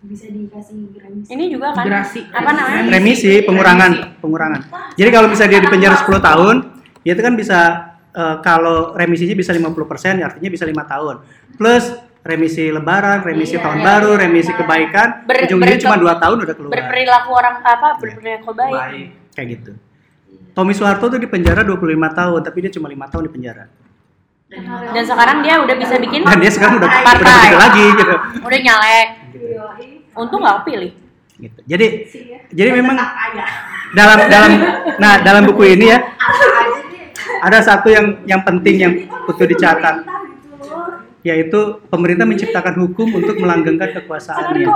bisa 0.00 0.26
dikasih 0.26 0.94
remisi. 0.94 1.28
Ini 1.30 1.44
juga 1.46 1.70
kan 1.72 1.84
Gerasi. 1.84 2.20
apa 2.28 2.50
namanya? 2.50 2.82
Remisi, 2.90 3.32
pengurangan, 3.42 3.92
pengurangan. 4.18 4.60
Jadi 4.94 5.10
kalau 5.10 5.26
bisa 5.26 5.46
dia 5.46 5.58
di 5.58 5.66
penjara 5.66 5.94
10 5.96 6.18
tahun, 6.18 6.56
ya 7.02 7.14
itu 7.14 7.22
kan 7.22 7.34
bisa 7.34 7.58
eh, 8.10 8.36
kalau 8.40 8.94
remisinya 8.94 9.34
bisa 9.34 9.50
50%, 9.50 10.18
artinya 10.20 10.50
bisa 10.50 10.64
lima 10.64 10.82
tahun. 10.82 11.22
Plus 11.54 11.84
remisi 12.20 12.66
lebaran, 12.68 13.22
remisi 13.22 13.54
Iya, 13.54 13.62
tahun 13.62 13.78
iya, 13.78 13.86
baru, 13.86 14.10
iya. 14.12 14.20
remisi 14.20 14.52
kebaikan, 14.52 15.08
Ber- 15.24 15.46
ujung-ujungnya 15.46 15.80
cuma 15.80 15.96
dua 15.96 16.14
tahun 16.16 16.36
udah 16.42 16.54
keluar. 16.54 16.72
berperilaku 16.74 17.30
orang 17.32 17.56
apa 17.60 17.88
Iya. 17.88 18.00
berperilaku 18.00 18.50
baik 18.52 18.74
Baik. 18.74 19.06
Kayak 19.32 19.48
gitu. 19.54 19.72
Tommy 20.50 20.74
Soeharto 20.74 21.06
tuh 21.08 21.16
di 21.16 21.26
penjara 21.26 21.62
25 21.62 21.78
tahun, 22.10 22.40
tapi 22.42 22.58
dia 22.60 22.72
cuma 22.74 22.86
lima 22.86 23.06
tahun 23.06 23.26
di 23.26 23.32
penjara. 23.32 23.64
Dan 24.48 24.64
dan 24.90 25.04
sekarang 25.04 25.44
dia 25.44 25.60
udah 25.60 25.76
bisa 25.76 25.94
bikin 25.98 26.24
Dan 26.24 26.38
dia 26.40 26.48
sekarang 26.48 26.80
udah 26.80 26.88
Partai. 26.88 27.20
udah 27.20 27.32
begitu 27.36 27.56
lagi 27.58 27.84
gitu. 27.92 28.14
udah 28.40 28.58
nyalek 28.58 29.08
Gitu. 29.28 29.46
untung 30.14 30.40
nggak 30.40 30.64
pilih 30.64 30.92
Gitu. 31.38 31.58
Jadi 31.64 31.86
jadi 32.50 32.70
memang 32.74 32.96
dalam 33.92 34.18
dalam 34.26 34.50
nah 34.96 35.20
dalam 35.20 35.46
buku 35.46 35.70
ini 35.70 35.86
ya 35.88 36.00
ada 37.38 37.62
satu 37.62 37.86
yang 37.86 38.24
yang 38.24 38.42
penting 38.42 38.76
yang 38.76 38.92
butuh 39.22 39.46
dicatat 39.46 40.02
yaitu 41.20 41.58
pemerintah 41.86 42.24
menciptakan 42.24 42.74
hukum 42.80 43.10
untuk 43.12 43.36
melanggengkan 43.36 43.90
kekuasaannya. 43.92 44.66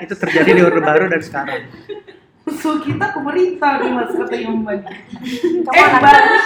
Itu 0.00 0.14
terjadi 0.16 0.50
di 0.52 0.62
Orde 0.64 0.80
Baru 0.80 1.06
dan 1.06 1.20
sekarang. 1.20 1.62
Musuh 2.48 2.80
kita 2.80 3.12
pemerintah 3.12 3.76
nih 3.84 3.92
mas 3.92 4.08
kata 4.08 4.34
yang. 4.40 4.64
Kamu 4.64 5.68
Eh 5.68 5.88
Bani. 6.00 6.40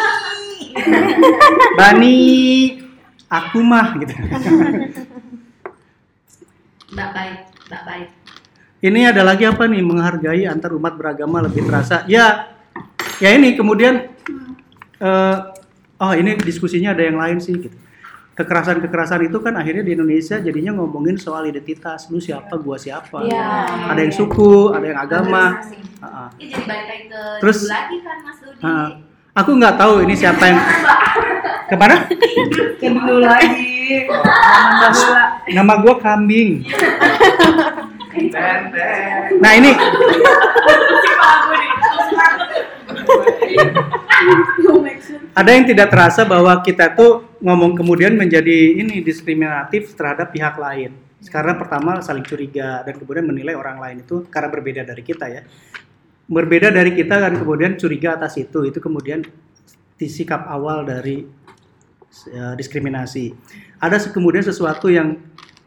Bani 1.78 2.18
aku 3.30 3.62
mah 3.62 3.94
gitu. 4.02 4.14
Mbak 6.90 7.08
baik, 7.14 7.40
Mbak 7.70 7.82
baik. 7.86 8.08
Ini 8.82 9.14
ada 9.14 9.22
lagi 9.22 9.46
apa 9.46 9.70
nih 9.70 9.78
menghargai 9.78 10.42
antar 10.50 10.74
umat 10.74 10.98
beragama 10.98 11.38
lebih 11.46 11.70
terasa. 11.70 12.02
Ya, 12.10 12.50
ya 13.22 13.30
ini 13.38 13.54
kemudian 13.54 14.10
eh 14.98 15.36
oh 16.02 16.12
ini 16.18 16.34
diskusinya 16.42 16.98
ada 16.98 17.06
yang 17.06 17.14
lain 17.14 17.38
sih. 17.38 17.62
Gitu. 17.62 17.78
Kekerasan-kekerasan 18.32 19.28
itu 19.28 19.38
kan 19.44 19.52
akhirnya 19.60 19.84
di 19.84 19.92
Indonesia 19.92 20.40
jadinya 20.40 20.72
ngomongin 20.80 21.20
soal 21.20 21.44
identitas. 21.44 22.08
Lu 22.08 22.16
siapa, 22.16 22.56
gua 22.56 22.80
siapa. 22.80 23.28
Iya. 23.28 23.68
Ada 23.92 24.00
yang 24.08 24.14
suku, 24.16 24.72
ada 24.72 24.86
yang 24.88 25.00
agama. 25.04 25.60
Ini 26.40 26.48
jadi 26.48 26.64
balik 26.64 26.86
lagi 26.88 27.04
ke 27.12 27.22
Terus- 27.44 27.68
lagi 27.68 27.96
kan 28.00 28.16
Mas 28.24 28.38
Dodi. 28.40 28.64
Aku 29.32 29.50
nggak 29.56 29.76
tahu 29.80 30.04
ini 30.04 30.14
siapa 30.16 30.44
yang 30.48 30.60
ke 31.68 31.74
mana? 31.76 32.08
Kan 32.80 32.92
dulu 33.04 33.20
lagi. 33.20 34.08
Nama 35.52 35.72
gua 35.84 35.94
kambing. 36.00 36.64
Nah 39.40 39.52
ini 39.56 39.72
ada 45.32 45.50
yang 45.52 45.64
tidak 45.64 45.88
terasa 45.88 46.28
bahwa 46.28 46.52
kita 46.60 46.92
tuh 46.92 47.24
ngomong 47.42 47.74
kemudian 47.74 48.14
menjadi 48.14 48.78
ini 48.78 49.02
diskriminatif 49.02 49.98
terhadap 49.98 50.30
pihak 50.30 50.54
lain. 50.56 50.94
Karena 51.22 51.54
pertama 51.54 52.02
saling 52.02 52.26
curiga 52.26 52.82
dan 52.82 52.98
kemudian 52.98 53.26
menilai 53.26 53.54
orang 53.54 53.78
lain 53.78 53.96
itu 54.02 54.26
karena 54.30 54.48
berbeda 54.50 54.82
dari 54.86 55.02
kita 55.02 55.26
ya. 55.30 55.42
Berbeda 56.26 56.70
dari 56.70 56.94
kita 56.94 57.18
dan 57.18 57.34
kemudian 57.38 57.74
curiga 57.78 58.14
atas 58.14 58.38
itu 58.38 58.66
itu 58.66 58.78
kemudian 58.78 59.26
di 59.98 60.06
sikap 60.06 60.46
awal 60.46 60.86
dari 60.86 61.22
eh, 62.30 62.54
diskriminasi. 62.58 63.34
Ada 63.82 64.10
kemudian 64.10 64.42
sesuatu 64.46 64.90
yang 64.90 65.18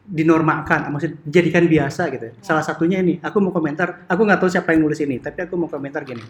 dinormalkan, 0.05 0.93
maksudnya 0.93 1.17
dijadikan 1.25 1.65
biasa 1.65 2.13
gitu. 2.13 2.27
Salah 2.45 2.61
satunya 2.61 3.01
ini, 3.01 3.17
aku 3.25 3.41
mau 3.41 3.49
komentar, 3.49 4.05
aku 4.05 4.21
nggak 4.21 4.37
tahu 4.37 4.49
siapa 4.53 4.77
yang 4.77 4.85
nulis 4.85 5.01
ini, 5.01 5.17
tapi 5.17 5.41
aku 5.49 5.57
mau 5.57 5.65
komentar 5.65 6.05
gini. 6.05 6.21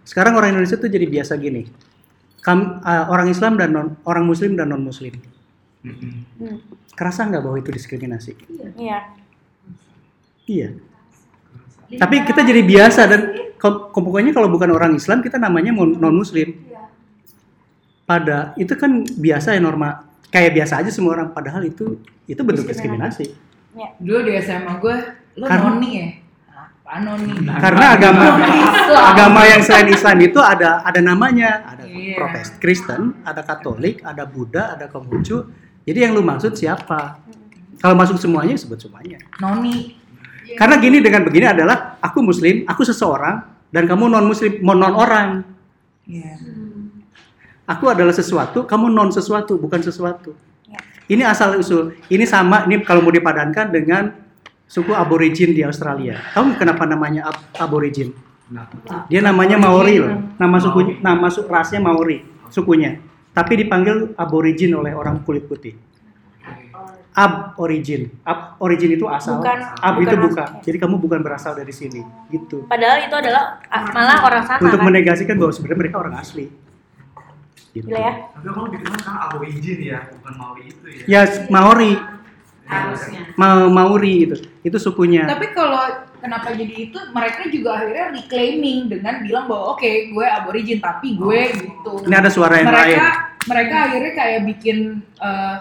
Sekarang 0.00 0.40
orang 0.40 0.56
Indonesia 0.56 0.80
tuh 0.80 0.88
jadi 0.88 1.04
biasa 1.04 1.36
gini. 1.36 1.68
Kam, 2.38 2.78
eh, 2.80 3.04
orang 3.06 3.28
Islam 3.28 3.54
dan 3.54 3.70
non, 3.70 3.86
orang 4.02 4.24
Muslim 4.24 4.54
dan 4.54 4.68
non 4.68 4.80
Muslim. 4.80 5.14
Hmm, 5.82 6.58
Kerasa 6.92 7.24
nggak 7.24 7.40
bahwa 7.40 7.56
itu 7.56 7.70
diskriminasi? 7.70 8.32
iya 8.74 9.14
Iya. 10.44 10.68
Tapi 11.90 12.16
kita 12.22 12.40
jadi 12.40 12.62
biasa 12.62 13.00
dan 13.04 13.20
ko- 13.54 13.88
ko- 13.88 14.00
pokoknya 14.02 14.32
kalau 14.32 14.48
bukan 14.48 14.70
orang 14.70 14.92
Islam 14.92 15.20
kita 15.20 15.36
namanya 15.36 15.70
non 15.72 16.14
Muslim. 16.14 16.56
Pada 18.02 18.56
itu 18.56 18.72
kan 18.72 18.88
biasa 19.04 19.52
ya 19.52 19.60
norma 19.60 20.00
kayak 20.28 20.56
biasa 20.56 20.80
aja 20.80 20.88
semua 20.88 21.12
orang. 21.14 21.28
Padahal 21.30 21.60
itu 21.62 22.00
itu 22.24 22.40
bentuk 22.40 22.64
diskriminasi. 22.64 23.28
Dulu 24.00 24.18
di 24.24 24.32
SMA 24.38 24.72
gue, 24.78 24.96
lo 25.36 25.44
Karena- 25.46 25.68
noni 25.70 25.90
ya? 25.92 26.08
Apa 26.88 27.04
noni? 27.04 27.36
Karena 27.44 27.86
agama 28.00 28.24
agama 29.12 29.40
yang 29.44 29.60
selain 29.60 29.92
Islam 29.92 30.16
itu 30.24 30.40
ada 30.40 30.80
ada 30.80 31.04
namanya, 31.04 31.68
ada 31.68 31.84
Iya. 32.08 32.16
Protestan, 32.16 32.56
Kristen, 32.60 33.00
ada 33.26 33.42
Katolik, 33.44 34.00
ada 34.00 34.24
Buddha, 34.24 34.72
ada 34.72 34.88
Konghucu. 34.88 35.44
Jadi 35.84 35.98
yang 35.98 36.16
lu 36.16 36.24
maksud 36.24 36.56
siapa? 36.56 37.20
Kalau 37.78 37.94
masuk 37.94 38.16
semuanya 38.16 38.56
sebut 38.56 38.80
semuanya. 38.80 39.20
Noni. 39.40 39.96
Karena 40.56 40.80
gini 40.80 41.04
dengan 41.04 41.28
begini 41.28 41.46
adalah 41.52 42.00
aku 42.00 42.24
muslim, 42.24 42.64
aku 42.64 42.82
seseorang 42.84 43.44
dan 43.68 43.84
kamu 43.84 44.08
non 44.08 44.24
muslim, 44.24 44.64
non 44.64 44.80
orang. 44.96 45.44
Iya. 46.08 46.40
Aku 47.68 47.92
adalah 47.92 48.16
sesuatu, 48.16 48.64
kamu 48.64 48.88
non 48.88 49.12
sesuatu, 49.12 49.60
bukan 49.60 49.84
sesuatu. 49.84 50.32
Ya. 50.64 50.80
Ini 51.12 51.22
asal 51.28 51.60
usul. 51.60 51.92
Ini 52.08 52.24
sama 52.24 52.64
ini 52.64 52.80
kalau 52.80 53.04
mau 53.04 53.12
dipadankan 53.12 53.68
dengan 53.68 54.08
suku 54.68 54.92
aborigin 54.92 55.50
di 55.50 55.64
Australia. 55.64 56.20
Kamu 56.30 56.54
kenapa 56.54 56.84
namanya 56.84 57.26
ab- 57.26 57.48
aborigin? 57.58 58.12
Kenapa? 58.44 59.08
Dia 59.08 59.20
namanya 59.20 59.56
Maori 59.56 59.96
loh. 59.98 60.12
Nama 60.36 60.56
suku 60.56 61.00
nama 61.00 61.26
su, 61.26 61.44
rasnya 61.44 61.80
Maori, 61.80 62.20
sukunya. 62.48 63.00
Tapi 63.32 63.54
dipanggil 63.58 64.12
aborigin 64.14 64.72
oleh 64.72 64.92
orang 64.92 65.20
kulit 65.22 65.44
putih. 65.44 65.76
Ab 67.12 67.58
origin. 67.58 68.14
Ab 68.22 68.56
origin 68.58 68.94
itu 68.94 69.04
asal. 69.04 69.42
Bukan- 69.42 69.58
Ab 69.74 69.98
bukan 69.98 70.04
itu 70.04 70.14
asal. 70.14 70.24
bukan. 70.28 70.48
Jadi 70.62 70.76
kamu 70.78 70.94
bukan 70.96 71.18
berasal 71.18 71.52
dari 71.52 71.72
sini, 71.72 71.98
gitu. 72.28 72.62
padahal 72.64 73.02
itu 73.02 73.10
adalah 73.10 73.58
ah, 73.66 73.82
malah 73.90 74.18
orang 74.22 74.42
sana 74.46 74.62
Untuk 74.62 74.78
kan 74.78 74.86
menegasikan 74.86 75.34
bahwa 75.34 75.50
sebenarnya 75.50 75.80
mereka 75.80 75.96
orang 75.98 76.14
asli. 76.14 76.46
Gitu. 77.68 77.84
gila 77.84 78.00
ya 78.00 78.12
Tapi 78.32 78.48
kalau 78.48 78.68
dikenal 78.70 78.96
sekarang 78.96 79.20
aborigin 79.28 79.78
ya, 79.82 79.98
bukan 80.08 80.32
Maori 80.34 80.62
itu 80.64 80.86
ya. 80.88 81.02
Ya 81.04 81.20
Maori, 81.50 81.92
Harusnya. 82.68 83.20
Ma 83.40 83.66
Maori 83.66 84.28
itu. 84.28 84.36
Itu 84.60 84.76
sukunya. 84.76 85.24
Tapi 85.24 85.56
kalau 85.56 85.80
kenapa 86.20 86.52
jadi 86.52 86.92
itu, 86.92 86.98
mereka 87.16 87.48
juga 87.48 87.80
akhirnya 87.80 88.12
reclaiming 88.12 88.92
dengan 88.92 89.24
bilang 89.24 89.48
bahwa 89.48 89.72
oke, 89.74 89.90
gue 90.12 90.26
aborigin 90.28 90.78
tapi 90.78 91.16
gue 91.16 91.40
gitu. 91.64 92.04
Ini 92.04 92.16
ada 92.20 92.28
suara 92.28 92.60
yang 92.60 92.68
mereka 92.68 92.84
lain. 92.84 93.00
mereka 93.48 93.74
akhirnya 93.88 94.12
kayak 94.12 94.40
bikin 94.52 94.78
eh, 95.00 95.56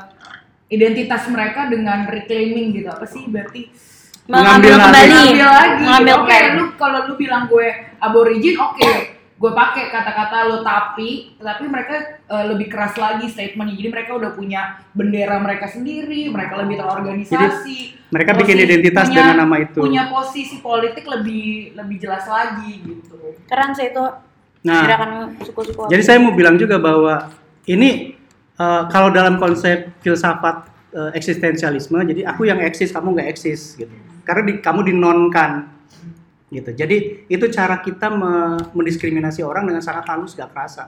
identitas 0.67 1.23
mereka 1.31 1.71
dengan 1.71 2.05
reclaiming 2.11 2.75
gitu. 2.75 2.91
Apa 2.91 3.07
sih 3.07 3.23
berarti 3.25 3.87
Mengambil 4.27 4.75
mengambil 4.75 4.75
lagi. 4.75 4.83
kembali 4.83 5.07
Ngambil 5.07 5.47
lagi. 5.47 5.83
mengambil 5.87 6.13
Oke, 6.13 6.19
kembali 6.27 6.49
lu 6.51 6.65
kalau 6.75 6.99
lu 7.07 7.13
bilang 7.15 7.43
gue 7.47 7.67
aborigin, 8.03 8.55
oke. 8.59 8.91
Gue 9.37 9.53
pakai 9.53 9.93
kata-kata 9.93 10.49
lo 10.49 10.57
tapi, 10.61 11.37
tapi 11.37 11.69
mereka 11.69 11.93
eh, 12.25 12.45
lebih 12.49 12.67
keras 12.67 12.97
lagi 12.97 13.29
statementnya. 13.29 13.77
Jadi 13.77 13.89
mereka 13.89 14.17
udah 14.17 14.33
punya 14.33 14.81
bendera 14.91 15.37
mereka 15.37 15.69
sendiri, 15.69 16.25
mereka 16.27 16.57
lebih 16.57 16.75
terorganisasi. 16.75 18.09
Mereka 18.09 18.31
bikin 18.35 18.55
Posisi- 18.55 18.65
identitas 18.65 19.05
punya- 19.05 19.17
dengan 19.19 19.35
nama 19.37 19.55
itu. 19.59 19.79
Punya 19.79 20.03
posisi 20.07 20.57
politik 20.57 21.05
lebih 21.05 21.45
lebih 21.73 21.97
jelas 21.99 22.25
lagi 22.25 22.81
gitu. 22.81 23.15
keren 23.45 23.71
sih 23.71 23.91
itu 23.91 24.03
Nah, 24.65 24.83
gerakan 24.83 25.11
suku-suku 25.39 25.87
jadi 25.87 26.01
saya 26.01 26.17
mau 26.19 26.33
bilang 26.33 26.57
juga 26.57 26.75
bahwa 26.75 27.29
ini 27.63 28.17
eh, 28.57 28.83
kalau 28.89 29.13
dalam 29.13 29.37
konsep 29.37 29.93
filsafat 30.01 30.65
eh, 30.89 31.11
eksistensialisme, 31.13 31.93
jadi 32.01 32.25
aku 32.25 32.43
yang 32.43 32.57
eksis, 32.57 32.89
kamu 32.89 33.13
nggak 33.13 33.29
eksis 33.29 33.77
gitu. 33.77 33.91
Karena 34.25 34.43
di, 34.43 34.53
kamu 34.59 34.81
dinonkan 34.83 35.69
gitu. 36.47 36.71
Jadi 36.71 37.27
itu 37.27 37.45
cara 37.51 37.79
kita 37.83 38.07
me- 38.11 38.71
mendiskriminasi 38.71 39.43
orang 39.43 39.67
dengan 39.67 39.83
sangat 39.83 40.07
halus, 40.07 40.35
gak 40.35 40.51
kerasa. 40.51 40.87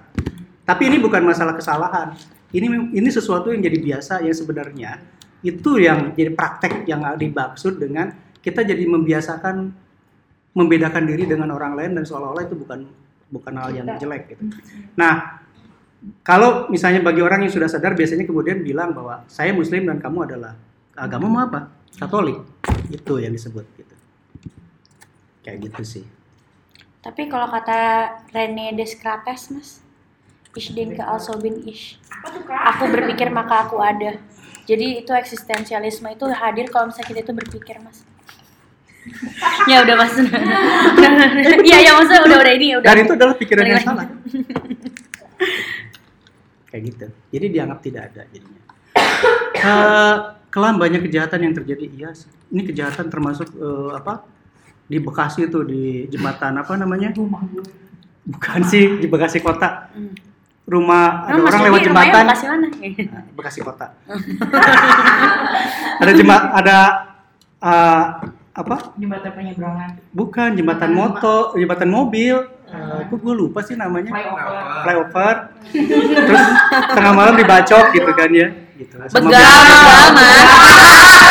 Tapi 0.64 0.88
ini 0.88 0.98
bukan 1.02 1.26
masalah 1.26 1.58
kesalahan. 1.58 2.16
Ini 2.50 2.94
ini 2.94 3.10
sesuatu 3.10 3.54
yang 3.54 3.62
jadi 3.62 3.78
biasa 3.78 4.26
yang 4.26 4.34
sebenarnya 4.34 4.92
itu 5.40 5.80
yang 5.80 6.12
jadi 6.18 6.34
praktek 6.36 6.84
yang 6.90 7.06
dimaksud 7.16 7.80
dengan 7.80 8.12
kita 8.44 8.66
jadi 8.66 8.84
membiasakan 8.90 9.72
membedakan 10.58 11.04
diri 11.06 11.30
dengan 11.30 11.54
orang 11.54 11.78
lain 11.78 11.96
dan 11.96 12.04
seolah-olah 12.04 12.44
itu 12.44 12.58
bukan 12.58 12.90
bukan 13.30 13.54
hal 13.56 13.70
yang 13.72 13.88
jelek 14.02 14.34
gitu. 14.34 14.44
Nah, 14.98 15.40
kalau 16.26 16.68
misalnya 16.74 17.06
bagi 17.06 17.22
orang 17.22 17.46
yang 17.46 17.54
sudah 17.54 17.70
sadar 17.70 17.94
biasanya 17.94 18.26
kemudian 18.26 18.66
bilang 18.66 18.92
bahwa 18.92 19.24
saya 19.30 19.54
muslim 19.54 19.86
dan 19.86 20.02
kamu 20.02 20.26
adalah 20.26 20.58
agamamu 20.98 21.38
apa? 21.38 21.70
Katolik. 21.96 22.42
Itu 22.90 23.22
yang 23.22 23.32
disebut 23.32 23.66
gitu. 23.78 23.94
Kayak 25.46 25.72
gitu 25.72 25.82
sih. 25.84 26.06
tapi 27.00 27.32
kalau 27.32 27.48
kata 27.48 28.12
Rene 28.36 28.76
Descartes 28.76 29.50
mas 29.56 29.80
Ich 30.58 30.74
denke 30.76 31.00
also 31.00 31.38
bin 31.40 31.62
ich 31.64 31.96
aku 32.50 32.90
berpikir 32.92 33.30
maka 33.32 33.70
aku 33.70 33.80
ada 33.80 34.18
jadi 34.68 35.00
itu 35.06 35.12
eksistensialisme 35.14 36.10
itu 36.12 36.26
hadir 36.28 36.68
kalau 36.68 36.92
misalnya 36.92 37.08
kita 37.08 37.20
itu 37.24 37.34
berpikir 37.38 37.80
mas 37.80 38.04
ya 39.70 39.86
udah 39.86 39.96
mas 39.96 40.12
iya 41.64 41.78
ya 41.88 41.92
maksudnya 41.96 42.22
udah 42.26 42.38
udah 42.44 42.54
ini 42.58 42.68
udah 42.76 42.90
Dan 42.92 43.06
itu 43.06 43.14
adalah 43.16 43.36
pikiran 43.40 43.64
yang 43.64 43.82
salah. 43.82 44.06
Kayak 46.70 46.84
gitu. 46.94 47.08
Jadi 47.34 47.46
dianggap 47.50 47.80
tidak 47.82 48.02
ada 48.14 48.22
jadinya. 48.30 48.62
Eh, 49.60 50.16
kelam 50.54 50.78
banyak 50.78 51.02
kejahatan 51.10 51.50
yang 51.50 51.54
terjadi. 51.58 51.86
Iya, 51.90 52.10
ini 52.54 52.62
kejahatan 52.62 53.10
termasuk 53.10 53.50
eh, 53.58 53.92
apa? 53.98 54.22
Di 54.90 54.98
Bekasi 54.98 55.46
itu 55.46 55.62
di 55.62 56.10
jembatan 56.10 56.58
apa 56.58 56.74
namanya? 56.74 57.14
Rumah. 57.14 57.46
Bukan 58.26 58.62
sih 58.66 58.98
di 58.98 59.06
Bekasi 59.06 59.38
kota. 59.38 59.94
Hmm. 59.94 60.18
Rumah 60.66 61.30
ada 61.30 61.40
orang 61.46 61.62
lewat 61.70 61.82
jembatan. 61.86 62.24
Bekasi 62.26 62.46
mana? 62.50 62.68
Nah, 62.74 63.24
Bekasi 63.38 63.60
kota. 63.62 63.86
ada 66.02 66.12
jembat 66.14 66.42
ada 66.58 66.78
eh, 67.62 68.06
apa? 68.58 68.76
Jembatan 68.98 69.32
penyeberangan. 69.34 69.90
Bukan 70.10 70.50
jembatan 70.58 70.92
motor, 70.98 71.54
jembatan 71.54 71.90
mobil. 71.94 72.36
Eh, 72.70 73.02
kok 73.10 73.18
gue 73.18 73.34
lupa 73.34 73.66
sih 73.66 73.74
namanya. 73.74 74.14
Flyover. 74.14 74.82
Flyover. 74.86 75.36
Terus 76.26 76.48
tengah 76.98 77.14
malam 77.18 77.34
dibacok 77.38 77.86
gitu 77.94 78.12
kan 78.14 78.30
ya. 78.30 78.48
Gitu. 78.78 78.94
Sama 79.10 79.28
Begal, 79.28 79.44
biasa. 79.44 79.66
begal, 79.74 80.08
Mas. 80.16 81.29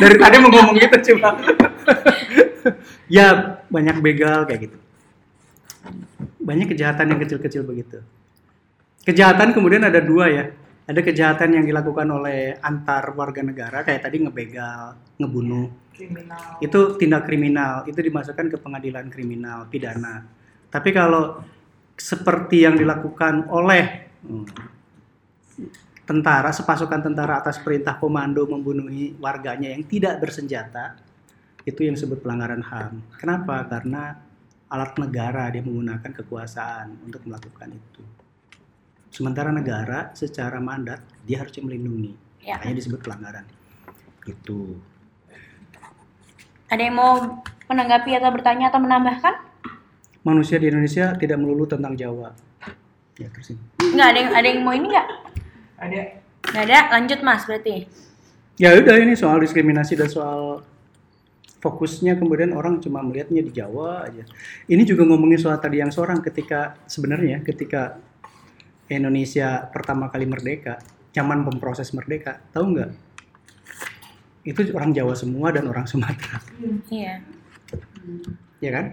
Dari 0.00 0.16
tadi 0.18 0.36
mau 0.40 0.50
ngomong 0.50 0.76
gitu 0.78 0.96
cuma. 1.14 1.36
ya 3.16 3.60
banyak 3.68 3.96
begal 4.00 4.48
kayak 4.48 4.70
gitu. 4.70 4.78
Banyak 6.40 6.66
kejahatan 6.72 7.14
yang 7.14 7.20
kecil-kecil 7.20 7.62
begitu. 7.64 8.00
Kejahatan 9.04 9.52
kemudian 9.52 9.84
ada 9.84 10.00
dua 10.00 10.28
ya. 10.32 10.44
Ada 10.84 11.00
kejahatan 11.00 11.56
yang 11.56 11.64
dilakukan 11.64 12.04
oleh 12.12 12.60
antar 12.60 13.16
warga 13.16 13.40
negara 13.40 13.80
kayak 13.80 14.04
tadi 14.04 14.20
ngebegal, 14.20 15.00
ngebunuh. 15.16 15.72
Kriminal. 15.94 16.60
Itu 16.60 17.00
tindak 17.00 17.24
kriminal, 17.24 17.88
itu 17.88 17.96
dimasukkan 18.02 18.52
ke 18.52 18.58
pengadilan 18.60 19.08
kriminal, 19.08 19.64
pidana. 19.70 20.26
Tapi 20.68 20.90
kalau 20.92 21.40
seperti 21.94 22.66
yang 22.66 22.74
dilakukan 22.74 23.46
oleh 23.48 24.10
hmm, 24.26 24.73
tentara, 26.04 26.52
sepasukan 26.52 27.00
tentara 27.00 27.40
atas 27.40 27.60
perintah 27.60 27.96
komando 27.96 28.44
membunuhi 28.44 29.16
warganya 29.16 29.72
yang 29.72 29.84
tidak 29.88 30.20
bersenjata, 30.20 30.96
itu 31.64 31.80
yang 31.80 31.96
disebut 31.96 32.20
pelanggaran 32.20 32.60
HAM. 32.60 33.00
Kenapa? 33.16 33.64
Karena 33.64 34.12
alat 34.68 34.92
negara 35.00 35.48
dia 35.48 35.64
menggunakan 35.64 36.12
kekuasaan 36.12 37.08
untuk 37.08 37.24
melakukan 37.24 37.72
itu. 37.72 38.02
Sementara 39.08 39.48
negara 39.54 40.12
secara 40.12 40.60
mandat 40.60 41.00
dia 41.24 41.40
harusnya 41.40 41.64
melindungi. 41.64 42.12
Ya. 42.44 42.60
Makanya 42.60 42.76
disebut 42.84 43.00
pelanggaran. 43.00 43.46
Itu. 44.28 44.76
Ada 46.68 46.82
yang 46.82 46.96
mau 46.98 47.40
menanggapi 47.70 48.10
atau 48.18 48.30
bertanya 48.34 48.68
atau 48.68 48.80
menambahkan? 48.82 49.34
Manusia 50.24 50.60
di 50.60 50.68
Indonesia 50.68 51.16
tidak 51.16 51.38
melulu 51.40 51.64
tentang 51.68 51.94
Jawa. 51.96 52.32
Ya, 53.14 53.30
terus 53.30 53.54
ini. 53.54 53.62
Nggak 53.94 54.08
ada 54.10 54.18
yang 54.18 54.30
ada 54.34 54.46
yang 54.50 54.60
mau 54.66 54.74
ini 54.74 54.86
nggak? 54.90 55.08
Ada 55.78 56.22
Nggak 56.44 56.64
ada. 56.70 56.78
Lanjut 56.94 57.20
Mas 57.24 57.42
berarti. 57.48 57.88
Ya 58.60 58.76
udah 58.78 58.94
ini 59.00 59.18
soal 59.18 59.42
diskriminasi 59.42 59.98
dan 59.98 60.06
soal 60.06 60.62
fokusnya 61.58 62.20
kemudian 62.20 62.52
orang 62.52 62.78
cuma 62.78 63.00
melihatnya 63.00 63.40
di 63.40 63.50
Jawa 63.50 64.04
aja. 64.06 64.22
Ini 64.68 64.84
juga 64.84 65.08
ngomongin 65.08 65.40
soal 65.40 65.56
tadi 65.58 65.80
yang 65.80 65.88
seorang 65.88 66.20
ketika 66.20 66.76
sebenarnya 66.84 67.40
ketika 67.40 67.96
Indonesia 68.92 69.64
pertama 69.72 70.12
kali 70.12 70.28
merdeka, 70.28 70.76
zaman 71.16 71.42
pemproses 71.48 71.88
merdeka, 71.96 72.36
tahu 72.52 72.76
nggak? 72.76 72.90
Itu 74.44 74.60
orang 74.76 74.92
Jawa 74.92 75.16
semua 75.16 75.48
dan 75.56 75.64
orang 75.72 75.88
Sumatera, 75.88 76.36
Iya. 76.92 77.24
ya 78.60 78.70
kan? 78.70 78.86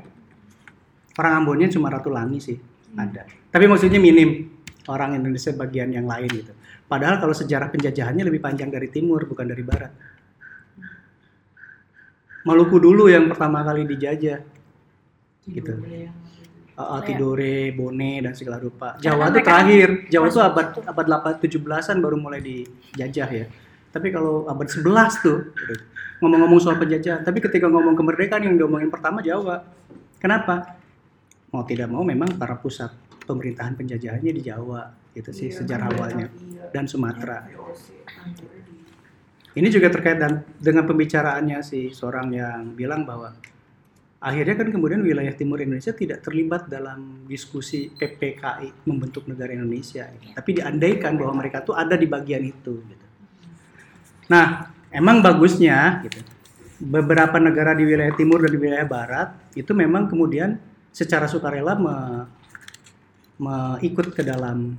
Orang 1.19 1.43
Ambonnya 1.43 1.67
cuma 1.67 1.91
Ratu 1.91 2.07
Langi 2.07 2.39
sih 2.39 2.55
ada. 2.95 3.27
Tapi 3.51 3.67
maksudnya 3.67 3.99
minim 3.99 4.47
orang 4.87 5.19
Indonesia 5.19 5.51
bagian 5.51 5.91
yang 5.91 6.07
lain 6.07 6.31
gitu. 6.31 6.55
Padahal 6.91 7.23
kalau 7.23 7.31
sejarah 7.31 7.71
penjajahannya 7.71 8.27
lebih 8.27 8.43
panjang 8.43 8.67
dari 8.67 8.91
timur 8.91 9.23
bukan 9.23 9.47
dari 9.47 9.63
barat. 9.63 9.95
Maluku 12.43 12.83
dulu 12.83 13.07
yang 13.07 13.31
pertama 13.31 13.63
kali 13.63 13.87
dijajah. 13.87 14.43
Gitu. 15.47 15.71
Uh. 16.75 16.99
Tidore, 17.07 17.71
Bone 17.71 18.19
dan 18.19 18.35
segala 18.35 18.59
rupa. 18.59 18.99
Jawa 18.99 19.31
itu 19.31 19.39
terakhir. 19.39 19.87
Jawa 20.11 20.25
itu 20.27 20.39
abad 20.43 20.67
abad 20.83 21.05
8 21.39 21.39
17-an 21.39 21.97
baru 22.03 22.19
mulai 22.19 22.43
dijajah 22.43 23.29
ya. 23.31 23.45
Tapi 23.95 24.11
kalau 24.11 24.43
abad 24.51 24.67
11 24.67 24.83
tuh 25.23 25.37
ngomong-ngomong 26.19 26.59
soal 26.59 26.75
penjajah, 26.75 27.23
tapi 27.23 27.39
ketika 27.39 27.71
ngomong 27.71 27.95
kemerdekaan 27.95 28.51
yang 28.51 28.59
diomongin 28.59 28.91
pertama 28.91 29.23
Jawa. 29.23 29.63
Kenapa? 30.19 30.75
Mau 31.55 31.63
tidak 31.63 31.87
mau 31.87 32.03
memang 32.03 32.35
para 32.35 32.59
pusat 32.59 32.91
pemerintahan 33.25 33.73
penjajahannya 33.77 34.31
di 34.33 34.41
Jawa 34.41 34.81
gitu 35.11 35.31
sih 35.35 35.51
sejarah 35.51 35.91
awalnya 35.91 36.27
dan 36.71 36.87
Sumatera. 36.87 37.45
Ini 39.51 39.67
juga 39.67 39.91
terkait 39.91 40.15
dan 40.15 40.47
dengan 40.55 40.87
pembicaraannya 40.87 41.59
si 41.59 41.91
seorang 41.91 42.31
yang 42.31 42.71
bilang 42.71 43.03
bahwa 43.03 43.35
akhirnya 44.23 44.55
kan 44.55 44.71
kemudian 44.71 45.03
wilayah 45.03 45.35
timur 45.35 45.59
Indonesia 45.59 45.91
tidak 45.91 46.23
terlibat 46.23 46.71
dalam 46.71 47.27
diskusi 47.27 47.91
PPKI 47.91 48.87
membentuk 48.87 49.27
negara 49.27 49.51
Indonesia, 49.51 50.07
tapi 50.07 50.55
diandaikan 50.55 51.19
bahwa 51.19 51.43
mereka 51.43 51.67
tuh 51.67 51.75
ada 51.75 51.99
di 51.99 52.07
bagian 52.07 52.47
itu. 52.47 52.79
Gitu. 52.79 53.05
Nah, 54.31 54.71
emang 54.87 55.19
bagusnya 55.19 56.07
gitu, 56.07 56.23
beberapa 56.79 57.35
negara 57.35 57.75
di 57.75 57.83
wilayah 57.83 58.15
timur 58.15 58.39
dan 58.39 58.55
di 58.55 58.59
wilayah 58.61 58.87
barat 58.87 59.35
itu 59.51 59.75
memang 59.75 60.07
kemudian 60.07 60.55
secara 60.95 61.27
sukarela 61.27 61.75
me- 61.75 62.39
me- 63.41 64.13
ke 64.13 64.21
dalam 64.21 64.77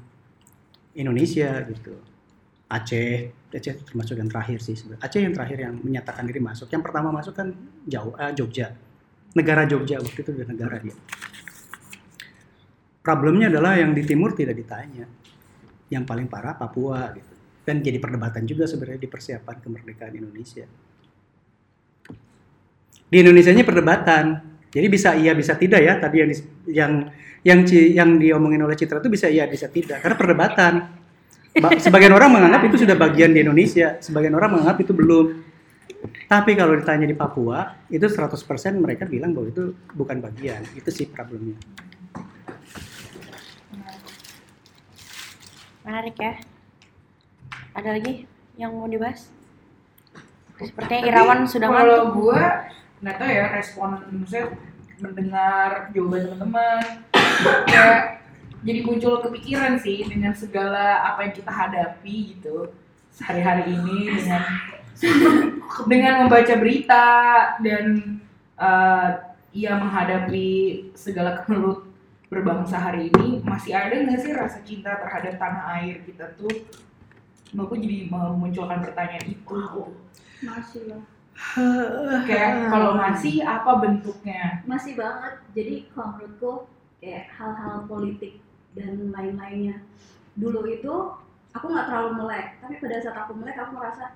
Indonesia 0.95 1.67
gitu. 1.67 1.99
Aceh, 2.73 3.29
Aceh 3.53 3.75
termasuk 3.85 4.17
yang 4.17 4.31
terakhir 4.31 4.63
sih 4.63 4.79
sebenarnya. 4.79 5.03
Aceh 5.05 5.21
yang 5.21 5.35
terakhir 5.35 5.59
yang 5.61 5.75
menyatakan 5.77 6.25
diri 6.25 6.41
masuk. 6.41 6.71
Yang 6.73 6.83
pertama 6.89 7.13
masuk 7.13 7.35
kan 7.37 7.53
Jawa, 7.85 8.31
eh, 8.31 8.33
Jogja. 8.33 8.73
Negara 9.37 9.69
Jogja 9.69 10.01
waktu 10.01 10.21
itu 10.25 10.31
udah 10.33 10.49
negara 10.49 10.77
dia. 10.81 10.97
Problemnya 13.03 13.51
adalah 13.51 13.77
yang 13.77 13.93
di 13.93 14.07
timur 14.07 14.33
tidak 14.33 14.57
ditanya. 14.57 15.05
Yang 15.91 16.05
paling 16.07 16.31
parah 16.31 16.57
Papua 16.57 17.13
gitu. 17.13 17.33
Dan 17.63 17.83
jadi 17.83 17.99
perdebatan 17.99 18.47
juga 18.47 18.65
sebenarnya 18.65 19.01
di 19.03 19.11
persiapan 19.11 19.57
kemerdekaan 19.59 20.15
Indonesia. 20.17 20.65
Di 23.13 23.17
Indonesianya 23.21 23.65
perdebatan. 23.67 24.25
Jadi 24.73 24.87
bisa 24.89 25.13
iya 25.13 25.37
bisa 25.37 25.53
tidak 25.61 25.85
ya 25.85 26.01
tadi 26.01 26.17
yang 26.25 26.31
yang 26.65 26.93
yang 27.43 27.67
Ci- 27.67 27.93
yang 27.95 28.19
diomongin 28.19 28.63
oleh 28.63 28.79
Citra 28.79 29.03
itu 29.03 29.11
bisa 29.11 29.27
iya 29.27 29.47
bisa 29.51 29.67
tidak 29.67 30.03
karena 30.03 30.17
perdebatan. 30.19 30.73
Ba- 31.53 31.77
Sebagian 31.77 32.15
orang 32.17 32.33
menganggap 32.33 32.65
itu 32.65 32.87
sudah 32.87 32.97
bagian 32.97 33.35
di 33.37 33.45
Indonesia, 33.45 34.01
sebagian 34.01 34.33
orang 34.33 34.57
menganggap 34.57 34.79
itu 34.81 34.93
belum. 34.97 35.27
Tapi 36.27 36.57
kalau 36.57 36.73
ditanya 36.75 37.05
di 37.05 37.13
Papua, 37.13 37.77
itu 37.93 38.03
100% 38.09 38.41
mereka 38.81 39.05
bilang 39.05 39.37
bahwa 39.37 39.53
itu 39.53 39.77
bukan 39.93 40.19
bagian. 40.19 40.65
Itu 40.73 40.89
sih 40.89 41.07
problemnya. 41.07 41.61
Menarik 45.85 46.17
ya. 46.17 46.35
Ada 47.77 48.01
lagi 48.01 48.25
yang 48.57 48.73
mau 48.73 48.89
dibahas? 48.89 49.29
Sepertinya 50.57 51.03
Irawan 51.05 51.45
sudah 51.45 51.69
kalau 51.69 52.15
gue 52.15 52.43
nggak 53.03 53.17
tahu 53.19 53.31
ya 53.35 53.45
respon 53.51 53.99
maksudnya 54.15 54.47
mendengar 55.03 55.91
jawaban 55.91 56.23
teman-teman 56.23 57.02
kayak 57.67 58.23
jadi 58.63 58.81
muncul 58.87 59.19
kepikiran 59.23 59.79
sih 59.83 60.07
dengan 60.07 60.33
segala 60.33 61.03
apa 61.15 61.27
yang 61.27 61.35
kita 61.35 61.53
hadapi 61.53 62.17
gitu 62.39 62.71
sehari-hari 63.11 63.75
ini 63.75 64.17
dengan 64.17 64.43
dengan 65.93 66.13
membaca 66.25 66.55
berita 66.57 67.07
dan 67.59 67.85
eh, 68.57 69.09
ia 69.53 69.73
menghadapi 69.77 70.49
segala 70.97 71.43
kemelut 71.43 71.85
berbangsa 72.33 72.81
hari 72.81 73.13
ini 73.13 73.45
masih 73.45 73.77
ada 73.77 73.93
nggak 73.93 74.21
sih 74.25 74.33
rasa 74.33 74.65
cinta 74.65 74.97
terhadap 74.97 75.37
tanah 75.37 75.77
air 75.77 76.01
kita 76.09 76.33
tuh 76.41 76.49
aku 77.53 77.77
jadi 77.77 78.09
memunculkan 78.09 78.81
pertanyaan 78.81 79.27
itu. 79.29 79.61
Masih 80.41 80.83
lah. 80.89 81.03
kayak 82.29 82.69
kalau 82.69 82.93
masih 82.93 83.41
apa 83.41 83.81
bentuknya 83.81 84.63
Masih 84.69 84.95
banget. 84.97 85.41
Jadi 85.57 85.75
kalau 85.93 86.17
menurutku 86.17 86.53
kayak 87.03 87.35
hal-hal 87.35 87.83
politik 87.91 88.39
dan 88.79 89.11
lain-lainnya. 89.11 89.83
Dulu 90.39 90.63
itu 90.71 90.95
aku 91.53 91.67
nggak 91.67 91.91
terlalu 91.91 92.23
melek, 92.23 92.63
tapi 92.63 92.79
pada 92.79 93.03
saat 93.03 93.19
aku 93.27 93.35
melek 93.37 93.59
aku 93.59 93.75
merasa 93.75 94.15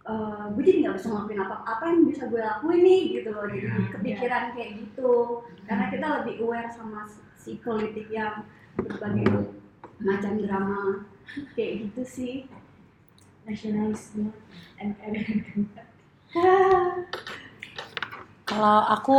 eh 0.00 0.44
gue 0.56 0.62
jadi 0.64 0.88
nggak 0.88 0.96
bisa 0.96 1.12
ngelakuin 1.12 1.44
apa 1.44 1.56
apa 1.60 1.84
yang 1.92 2.08
bisa 2.08 2.24
gue 2.32 2.40
lakuin 2.40 2.80
nih 2.80 3.02
gitu 3.20 3.28
loh. 3.36 3.44
Jadi 3.44 3.68
kepikiran 3.92 4.56
kayak 4.56 4.70
gitu. 4.80 5.44
Karena 5.68 5.84
kita 5.92 6.06
lebih 6.24 6.34
aware 6.40 6.72
sama 6.72 7.04
si 7.36 7.60
politik 7.60 8.08
yang 8.08 8.48
berbagai 8.80 9.52
macam 10.00 10.32
drama 10.40 11.04
kayak 11.52 11.84
gitu 11.84 12.02
sih. 12.08 12.34
Nasionalisme 13.44 14.32
NKRI 14.80 15.44
Kalau 18.48 18.78
aku, 18.88 19.18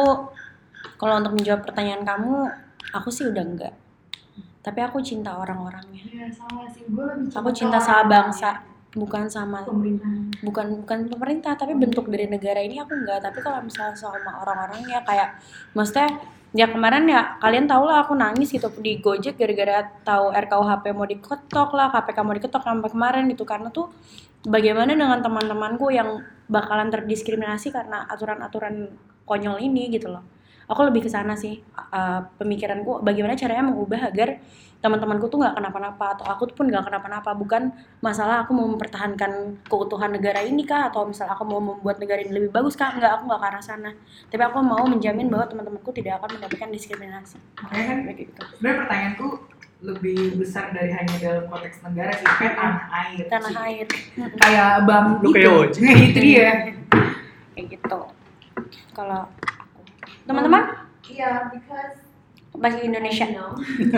kalau 1.02 1.18
untuk 1.18 1.34
menjawab 1.34 1.66
pertanyaan 1.66 2.06
kamu, 2.06 2.45
aku 2.93 3.10
sih 3.10 3.26
udah 3.26 3.41
enggak. 3.41 3.74
Tapi 4.62 4.80
aku 4.86 5.02
cinta 5.02 5.34
orang-orangnya. 5.34 6.06
Iya 6.06 6.30
sama 6.30 6.70
sih 6.70 6.86
gue 6.86 7.02
lebih 7.02 7.34
Aku 7.34 7.49
cinta 7.49 7.82
sama 7.82 8.06
bangsa. 8.06 8.70
bukan 8.91 9.24
sama 9.32 9.64
pemerintahan 9.64 10.43
bukan 10.43 10.84
bukan 10.84 11.08
pemerintah 11.08 11.56
tapi 11.56 11.80
bentuk 11.80 12.12
dari 12.12 12.28
negara 12.28 12.60
ini 12.60 12.76
aku 12.76 12.91
enggak 12.91 13.24
tapi 13.24 13.39
kalau 13.39 13.64
misalnya 13.64 13.95
sama 13.95 14.43
orang-orangnya 14.43 14.99
kayak 15.08 15.39
maksudnya 15.72 16.20
ya 16.52 16.68
kemarin 16.68 17.08
ya 17.08 17.39
kalian 17.39 17.72
tau 17.72 17.88
lah 17.88 18.04
aku 18.04 18.20
nangis 18.20 18.52
gitu 18.52 18.68
di 18.84 18.99
Gojek 18.99 19.39
gara-gara 19.39 19.88
tahu 20.04 20.36
RKUHP 20.36 20.91
mau 20.91 21.08
diketok 21.08 21.70
lah 21.72 21.88
KPK 21.95 22.18
mau 22.20 22.36
diketok 22.36 22.64
sampai 22.68 22.89
kemarin 22.91 23.24
gitu 23.32 23.47
karena 23.47 23.72
tuh 23.72 23.88
bagaimana 24.43 24.91
dengan 24.91 25.24
teman-temanku 25.24 25.88
yang 25.95 26.20
bakalan 26.52 26.91
terdiskriminasi 26.91 27.72
karena 27.72 28.04
aturan-aturan 28.12 28.91
konyol 29.24 29.64
ini 29.64 29.88
gitu 29.88 30.12
loh 30.12 30.28
aku 30.72 30.88
lebih 30.88 31.03
ke 31.03 31.09
sana 31.11 31.36
sih. 31.36 31.59
Uh, 31.91 32.24
pemikiranku 32.39 33.03
bagaimana 33.03 33.36
caranya 33.36 33.67
mengubah 33.67 34.07
agar 34.07 34.39
teman-temanku 34.82 35.30
tuh 35.30 35.38
nggak 35.38 35.53
kenapa-napa 35.53 36.17
atau 36.17 36.26
aku 36.26 36.49
pun 36.55 36.65
nggak 36.65 36.88
kenapa-napa. 36.89 37.36
Bukan 37.38 37.69
masalah 38.01 38.41
aku 38.41 38.55
mau 38.55 38.65
mempertahankan 38.65 39.61
keutuhan 39.69 40.09
negara 40.09 40.41
ini 40.41 40.65
kah? 40.65 40.89
Atau 40.89 41.05
misal 41.05 41.30
aku 41.30 41.43
mau 41.45 41.61
membuat 41.61 41.99
negara 42.01 42.24
ini 42.24 42.34
lebih 42.34 42.49
bagus 42.49 42.74
kah? 42.74 42.89
Nggak 42.95 43.11
aku 43.19 43.24
nggak 43.30 43.41
ke 43.43 43.47
arah 43.51 43.61
sana. 43.61 43.91
Tapi 44.32 44.41
aku 44.41 44.57
mau 44.63 44.82
menjamin 44.88 45.28
bahwa 45.30 45.45
teman-temanku 45.45 45.91
tidak 45.93 46.17
akan 46.17 46.39
mendapatkan 46.39 46.69
diskriminasi. 46.72 47.38
Makanya 47.61 47.86
kan 47.86 47.97
Kayak 48.01 48.17
gitu. 48.17 48.41
sebenarnya 48.57 48.78
pertanyaanku 48.82 49.28
lebih 49.82 50.38
besar 50.38 50.69
dari 50.69 50.93
hanya 50.93 51.15
dalam 51.17 51.45
konteks 51.49 51.82
negara 51.82 52.13
sih 52.13 52.22
kayak 52.38 52.53
tanah 52.53 52.82
air 53.01 53.26
tanah 53.26 53.49
sih. 53.49 53.57
air. 53.65 53.88
Kayak 54.38 54.72
bang 54.86 55.05
Lu 55.09 55.30
itu 55.30 55.30
kayak 55.34 55.53
Oji. 55.57 55.82
itu 56.05 56.19
dia 56.22 56.49
kayak 57.53 57.65
gitu. 57.69 57.99
Kalau 58.93 59.22
teman-teman 60.24 60.63
Iya, 61.03 61.49
because 61.49 61.97
bahasa 62.53 62.80
Indonesia 62.80 63.26
you 63.26 63.36
know, 63.36 63.51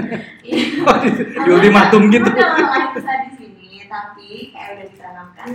Di 0.43 1.49
ultimatum 1.49 2.09
gitu. 2.09 2.25
Udah 2.25 2.57
lahir 2.57 2.89
besar 2.93 3.27
di 3.27 3.31
sini, 3.35 3.85
tapi 3.85 4.49
kayak 4.49 4.69
udah 4.77 4.87
ditanamkan 4.87 5.49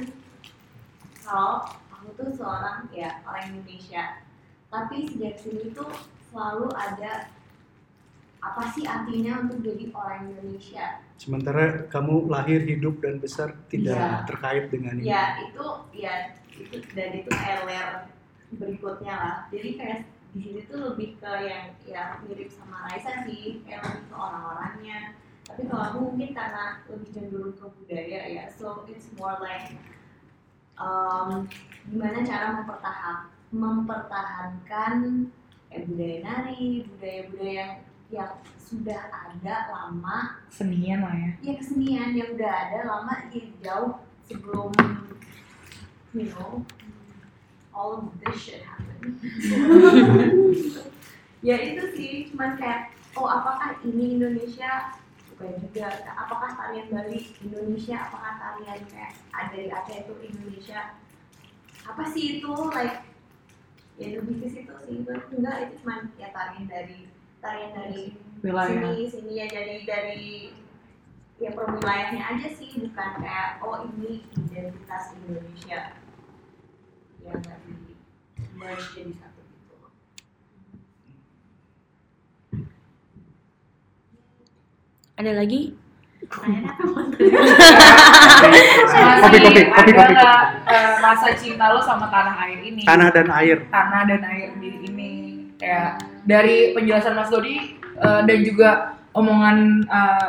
kalau 1.20 1.66
aku 1.88 2.08
tuh 2.14 2.30
seorang 2.34 2.86
ya 2.90 3.22
orang 3.22 3.54
Indonesia. 3.54 4.22
Tapi 4.68 5.08
sejak 5.08 5.40
sini 5.40 5.72
tuh 5.72 5.88
selalu 6.28 6.68
ada 6.74 7.32
apa 8.38 8.62
sih 8.70 8.84
artinya 8.86 9.42
untuk 9.42 9.64
jadi 9.64 9.88
orang 9.90 10.30
Indonesia? 10.30 11.02
Sementara 11.18 11.88
kamu 11.90 12.28
lahir, 12.28 12.62
hidup 12.62 13.02
dan 13.02 13.18
besar 13.18 13.56
tidak 13.66 13.98
Iya. 13.98 14.22
terkait 14.28 14.64
dengan 14.70 14.94
ini. 15.00 15.08
Ya 15.08 15.38
itu 15.42 15.64
ya 15.90 16.14
itu 16.54 16.76
dan 16.94 17.10
itu 17.14 17.30
kayak 17.30 17.66
layer 17.66 17.88
berikutnya 18.52 19.14
lah. 19.16 19.36
Jadi 19.50 19.68
kayak 19.74 20.00
di 20.36 20.38
sini 20.44 20.60
tuh 20.68 20.92
lebih 20.92 21.16
ke 21.16 21.32
yang 21.48 21.72
ya 21.88 22.20
mirip 22.24 22.52
sama 22.52 22.88
Raisa 22.88 23.24
sih, 23.24 23.64
kayak 23.64 23.80
lebih 23.84 24.04
ke 24.12 24.14
orang-orangnya. 24.14 24.98
Tapi 25.48 25.64
kalau 25.64 25.82
aku 25.88 25.98
mungkin 26.12 26.30
karena 26.36 26.64
lebih 26.92 27.08
cenderung 27.16 27.56
ke 27.56 27.64
budaya 27.64 28.20
ya, 28.28 28.44
so 28.52 28.84
it's 28.84 29.08
more 29.16 29.40
like 29.40 29.72
um, 30.76 31.48
gimana 31.88 32.20
cara 32.20 32.60
mempertahan 32.60 33.18
mempertahankan 33.48 34.94
eh, 35.72 35.82
budaya 35.88 36.16
nari, 36.20 36.84
budaya-budaya 36.84 37.52
yang 37.52 37.72
yang 38.08 38.32
sudah 38.56 39.12
ada 39.12 39.68
lama 39.68 40.40
senian 40.48 41.04
lah 41.04 41.12
ya 41.12 41.30
ya 41.44 41.52
kesenian 41.60 42.16
yang 42.16 42.32
udah 42.36 42.52
ada 42.52 42.78
lama 42.88 43.28
ya, 43.28 43.44
jauh 43.60 44.00
sebelum 44.24 44.72
you 46.16 46.32
know 46.32 46.64
all 47.78 48.02
of 48.02 48.10
this 48.18 48.34
shit 48.42 48.66
happen 48.66 48.98
ya 51.46 51.54
itu 51.62 51.84
sih 51.94 52.34
cuman 52.34 52.58
kayak 52.58 52.98
oh 53.18 53.26
apakah 53.26 53.74
ini 53.82 54.18
Indonesia? 54.18 54.94
Bukan 55.34 55.54
juga 55.62 56.02
apakah 56.18 56.50
tarian 56.54 56.90
Bali 56.90 57.18
Indonesia? 57.42 58.10
Apakah 58.10 58.32
tarian 58.38 58.80
kayak 58.90 59.14
ada 59.30 59.54
di 59.54 59.70
Aceh 59.70 59.96
itu 60.06 60.14
Indonesia? 60.34 60.98
Apa 61.86 62.02
sih 62.10 62.42
itu? 62.42 62.52
Like 62.74 63.06
ya 63.98 64.18
lebih 64.18 64.42
ke 64.42 64.46
situ 64.50 64.74
sih. 64.86 65.06
Enggak 65.06 65.70
itu 65.70 65.74
cuman 65.82 66.10
ya 66.18 66.30
tarian 66.34 66.66
dari 66.66 66.98
tarian 67.38 67.70
dari 67.74 68.02
wilayah. 68.42 68.94
sini 68.94 69.06
sini 69.06 69.32
ya 69.38 69.46
dari 69.46 69.76
dari 69.86 70.34
ya 71.38 71.54
per 71.54 71.70
wilayahnya 71.70 72.22
aja 72.34 72.48
sih. 72.54 72.74
Bukan 72.74 73.10
kayak 73.22 73.62
oh 73.62 73.86
ini 73.86 74.26
identitas 74.34 75.14
Indonesia 75.22 75.94
di 77.36 78.54
merge 78.56 78.84
jadi 78.96 79.12
satu 79.20 79.40
gitu. 79.44 79.76
Ada 85.18 85.32
lagi? 85.34 85.74
Kopi, 86.28 86.52
kopi, 89.40 89.60
kopi, 89.64 89.92
kopi, 89.96 90.14
eh, 90.68 90.92
rasa 91.00 91.32
cinta 91.38 91.72
lo 91.72 91.80
sama 91.80 92.06
tanah 92.12 92.36
air 92.44 92.60
ini. 92.62 92.84
Tanah 92.84 93.08
dan 93.10 93.28
air. 93.32 93.64
tanah 93.72 94.02
dan 94.04 94.22
air 94.28 94.50
di 94.60 94.70
ini. 94.84 95.12
Kayak 95.58 96.04
dari 96.28 96.76
penjelasan 96.76 97.16
Mas 97.16 97.32
Dodi 97.32 97.80
eh, 97.80 98.20
dan 98.28 98.38
juga 98.44 99.00
omongan 99.16 99.88
eh, 99.88 100.28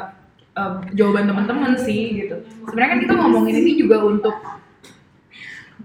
eh, 0.55 0.73
jawaban 0.95 1.27
teman-teman 1.27 1.73
sih 1.77 2.23
gitu. 2.25 2.41
Sebenarnya 2.65 2.91
kan 2.95 3.01
kita 3.03 3.13
ngomongin 3.19 3.55
ini 3.59 3.71
juga 3.77 4.01
untuk 4.01 4.35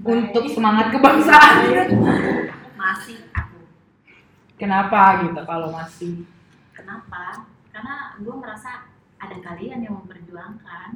untuk 0.03 0.45
semangat 0.51 0.91
kebangsaan. 0.91 1.71
Masih 2.81 3.23
aku. 3.31 3.59
Kenapa 4.59 5.23
gitu 5.23 5.41
kalau 5.47 5.71
masih? 5.71 6.27
Kenapa? 6.75 7.47
Karena 7.75 8.15
gue 8.19 8.35
merasa 8.39 8.87
ada 9.19 9.37
kalian 9.41 9.83
yang 9.83 9.95
memperjuangkan. 10.05 10.89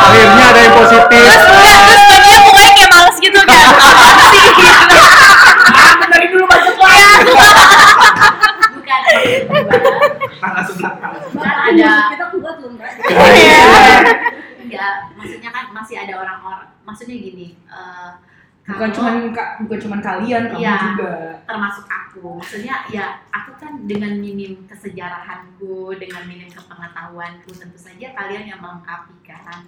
Akhirnya 0.00 0.44
ada 0.50 0.60
yang 0.64 0.74
positif. 0.74 1.22
terus 1.22 2.40
mukanya 2.40 2.72
kayak 2.74 2.90
males 2.90 3.16
gitu 3.20 3.40
kan 3.46 3.66
dari 6.10 6.26
dulu 6.32 6.44
baca 6.48 6.70
kelas. 6.72 7.24
Bukan 8.74 9.00
kan 11.40 11.56
ada 11.70 11.90
kita 12.10 12.24
kuat 12.34 12.56
belum? 12.58 12.74
Enggak 14.70 14.94
maksudnya 15.12 15.50
kan 15.50 15.64
masih 15.70 15.98
ada 15.98 16.14
orang-orang 16.16 16.70
maksudnya 16.80 17.16
gini 17.16 17.58
eh, 17.66 18.10
bukan 18.62 18.78
kalau- 18.80 18.94
cuman 18.94 19.14
ka- 19.30 19.58
bukan 19.60 19.78
cuman 19.80 20.00
kalian 20.00 20.42
kamu 20.46 20.60
Iya. 20.60 20.74
juga. 20.86 21.12
termasuk 21.42 21.82
aku. 21.84 22.38
Maksudnya 22.38 22.86
ya 22.88 23.06
aku 23.28 23.50
kan 23.56 23.82
dengan 23.82 24.14
minim 24.14 24.62
kesejarahanku 24.64 25.90
dengan 25.96 26.22
minim 26.24 26.46
kepengetahuanku 26.46 27.50
tentu 27.50 27.74
saja 27.76 28.14
kalian 28.14 28.46
yang 28.46 28.60
melengkapi 28.60 29.18
kan. 29.24 29.66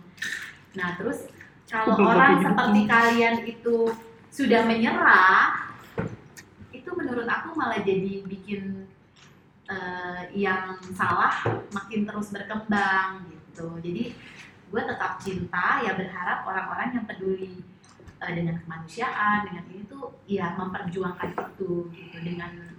Nah 0.72 0.94
terus 0.94 1.26
kalau 1.66 1.98
orang 1.98 2.38
seperti 2.38 2.80
kalian 2.86 3.42
itu 3.42 3.90
sudah 4.28 4.62
menyerah 4.62 5.74
itu 6.70 6.86
menurut 6.88 7.26
aku 7.26 7.52
malah 7.52 7.80
jadi 7.80 8.22
bikin 8.22 8.86
eh, 9.64 10.20
yang 10.32 10.62
salah 10.92 11.42
makin 11.70 12.04
terus 12.04 12.30
berkembang 12.30 13.26
gitu. 13.26 13.66
Jadi 13.80 14.14
gue 14.72 14.82
tetap 14.88 15.20
cinta 15.20 15.84
ya 15.84 15.92
berharap 15.92 16.48
orang-orang 16.48 16.96
yang 16.96 17.04
peduli 17.04 17.60
eh, 18.24 18.32
dengan 18.32 18.56
kemanusiaan 18.64 19.44
dengan 19.44 19.64
ini 19.68 19.84
tuh 19.84 20.16
ya 20.24 20.56
memperjuangkan 20.56 21.36
itu 21.36 21.92
gitu. 21.92 22.16
Dengan 22.16 22.72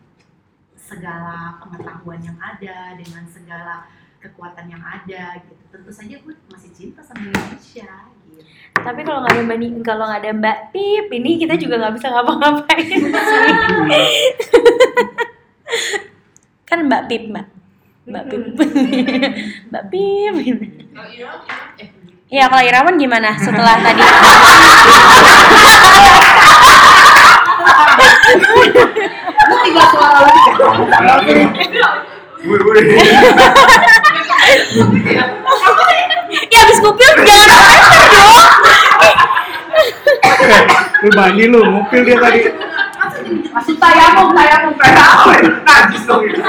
segala 0.74 1.62
pengetahuan 1.62 2.20
yang 2.26 2.36
ada 2.42 2.98
dengan 2.98 3.24
segala 3.30 3.86
kekuatan 4.18 4.74
yang 4.74 4.82
ada 4.82 5.38
gitu. 5.46 5.54
Tentu 5.70 5.92
saja 5.94 6.18
gue 6.18 6.34
masih 6.50 6.72
cinta 6.74 7.06
sama 7.06 7.30
Indonesia 7.30 8.10
gitu. 8.26 8.42
Tapi 8.74 9.02
kalau 9.06 9.22
nggak 9.22 9.38
ada 9.38 9.44
mbak 9.46 9.86
kalau 9.86 10.04
nggak 10.10 10.22
ada 10.26 10.32
mbak 10.34 10.58
Pip 10.74 11.08
ini 11.14 11.38
kita 11.38 11.54
juga 11.62 11.78
nggak 11.78 11.94
bisa 12.02 12.10
ngapa-ngapain 12.10 12.90
sih. 12.90 14.18
Kan 16.68 16.90
mbak 16.90 17.06
Pip 17.06 17.30
mbak 17.30 17.63
mbak 18.04 18.24
Pip 18.30 18.44
mbak 19.72 19.84
Pip 19.92 20.36
Iya, 22.34 22.50
kalau 22.50 22.66
Irawan 22.66 22.98
gimana 22.98 23.38
setelah 23.38 23.78
tadi? 23.78 24.02
lu 29.44 29.56
tinggal 29.64 29.86
suara 29.94 30.20
lagi 30.26 30.42
Gue 32.44 32.58
gue. 32.60 32.76
ya 36.52 36.58
habis 36.60 36.80
kupil 36.84 37.12
jangan 37.24 37.48
dong. 37.48 37.64
Lu 41.04 41.10
mandi 41.16 41.46
lu, 41.48 41.60
ngupil 41.64 42.02
dia 42.04 42.20
tadi. 42.20 42.42
Masuk 43.52 43.76
tayamum 43.78 44.32
tayamum 44.32 44.74
tayamum 44.76 45.36
Najis 45.64 46.04
dong 46.06 46.22
itu. 46.24 46.40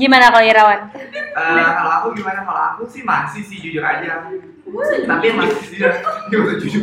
Gimana 0.00 0.32
kalau 0.32 0.44
Irawan? 0.44 0.80
Eh, 1.14 1.68
kalau 1.76 1.92
aku 2.00 2.08
gimana? 2.16 2.40
Kalau 2.42 2.62
aku 2.74 2.82
sih 2.88 3.02
masih 3.04 3.42
sih 3.44 3.58
jujur 3.60 3.84
aja. 3.84 4.26
Tapi 5.06 5.26
masih 5.34 5.76
dia 5.76 5.90
usah 6.40 6.56
jujur. 6.58 6.82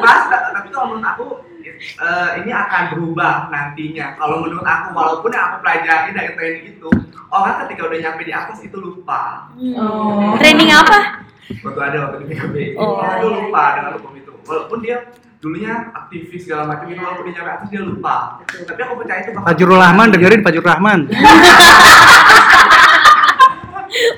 Mas, 0.00 0.22
ta- 0.28 0.50
tapi 0.52 0.68
kalau 0.68 0.94
menurut 0.94 1.06
aku 1.06 1.24
eh, 1.64 2.30
ini 2.42 2.50
akan 2.50 2.82
berubah 2.96 3.48
nantinya. 3.48 4.16
Kalau 4.18 4.42
menurut 4.42 4.66
aku, 4.66 4.86
walaupun 4.92 5.30
yang 5.32 5.44
aku 5.52 5.56
pelajari 5.62 6.10
dari 6.12 6.30
training 6.34 6.66
itu, 6.76 6.88
orang 7.30 7.64
ketika 7.64 7.88
udah 7.88 7.98
nyampe 8.02 8.22
di 8.24 8.32
atas 8.34 8.58
itu 8.60 8.76
lupa. 8.76 9.48
Oh. 9.78 10.36
Training 10.36 10.70
apa? 10.74 11.24
Waktu 11.44 11.80
ada 11.82 11.96
waktu 12.02 12.16
di 12.20 12.26
PKB, 12.30 12.56
Oh. 12.74 12.96
orang 12.98 13.14
itu 13.18 13.28
lupa 13.30 13.64
dengan 13.74 13.92
hukum 13.96 14.12
itu. 14.14 14.32
Walaupun 14.42 14.78
dia 14.80 14.96
dulunya 15.38 15.92
aktivis 15.92 16.40
segala 16.42 16.64
macam 16.66 16.88
itu, 16.88 16.96
walaupun 16.96 17.24
dia 17.28 17.42
atas 17.42 17.68
dia 17.68 17.80
lupa. 17.80 18.40
Tapi 18.42 18.80
aku 18.80 18.94
percaya 18.96 19.20
itu 19.20 19.30
bakal- 19.30 19.46
Fajrul 19.50 19.76
Rahman 19.76 20.08
dengerin 20.10 20.40
Fajrul 20.40 20.64
Rahman. 20.64 21.00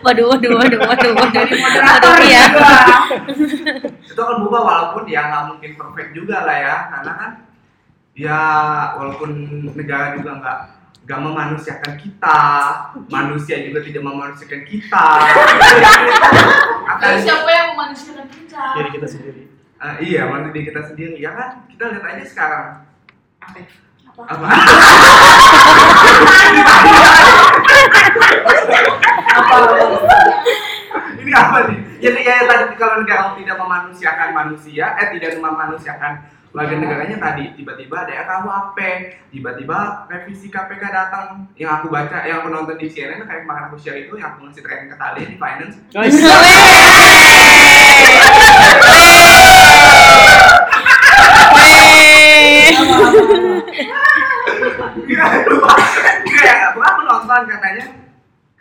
Waduh, 0.01 0.24
waduh, 0.31 0.51
waduh, 0.57 0.81
waduh, 0.81 1.12
waduh. 1.12 1.43
Moderator 1.53 2.14
juga. 2.16 2.47
itu 4.07 4.20
akan 4.22 4.37
berubah 4.41 4.62
walaupun 4.64 5.03
ya 5.05 5.29
nggak 5.29 5.45
mungkin 5.53 5.70
perfect 5.77 6.11
juga 6.14 6.47
lah 6.47 6.57
ya 6.57 6.77
karena 6.89 7.12
kan 7.12 7.31
ya 8.16 8.39
walaupun 8.97 9.31
negara 9.74 10.16
juga 10.16 10.31
nggak 10.41 10.59
nggak 11.07 11.23
memanusiakan 11.23 11.95
kita. 12.03 12.39
Manusia 13.07 13.63
juga 13.63 13.79
tidak 13.87 14.03
memanusiakan 14.03 14.67
kita. 14.67 15.07
Akan 16.91 17.23
siapa 17.23 17.47
yang 17.47 17.79
memanusiakan 17.79 18.27
kita? 18.27 18.75
Jadi 18.75 18.89
kita 18.91 19.07
sendiri. 19.07 19.43
Eh, 19.77 19.95
iya 20.03 20.27
manusia 20.27 20.51
diri 20.51 20.67
kita 20.67 20.83
sendiri. 20.83 21.23
Ya 21.23 21.31
kan? 21.31 21.63
Kita 21.71 21.95
lihat 21.95 22.03
aja 22.11 22.25
sekarang. 22.27 22.83
Apa? 24.19 24.47
apa? 29.31 29.57
Ini 31.23 31.31
apa 31.31 31.59
nih? 31.71 31.79
Jadi 32.03 32.21
ya 32.27 32.51
tadi 32.51 32.75
kalau 32.75 33.07
negara 33.07 33.39
tidak 33.39 33.57
memanusiakan 33.63 34.31
manusia 34.35 34.85
eh 34.99 35.07
tidak 35.17 35.39
memanusiakan 35.39 36.13
warga 36.57 36.73
negaranya 36.81 37.21
tadi 37.21 37.53
tiba-tiba 37.53 38.09
ada 38.09 38.17
RKUHP 38.25 38.79
tiba-tiba 39.29 40.09
revisi 40.09 40.49
KPK 40.49 40.85
datang. 40.89 41.45
Yang 41.61 41.71
aku 41.77 41.87
baca 41.93 42.25
yang 42.25 42.41
aku 42.41 42.49
nonton 42.49 42.81
di 42.81 42.89
CNN 42.89 43.29
kayak 43.29 43.45
kemarin 43.45 43.69
aku 43.69 43.77
share 43.77 44.01
itu 44.01 44.17
yang 44.17 44.33
aku 44.33 44.49
ngasih 44.49 44.65
training 44.65 44.89
ke 44.89 44.97
kalian 44.97 45.29
di 45.29 45.37
finance. 45.37 45.77
Guys, 45.93 46.17
Iya. 55.07 55.25
Kayak 56.25 56.73
aku 56.73 57.01
nonton 57.05 57.43
katanya 57.53 57.85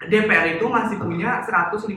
DPR 0.05 0.45
itu 0.59 0.65
masih 0.67 0.99
punya 0.99 1.41
150 1.47 1.95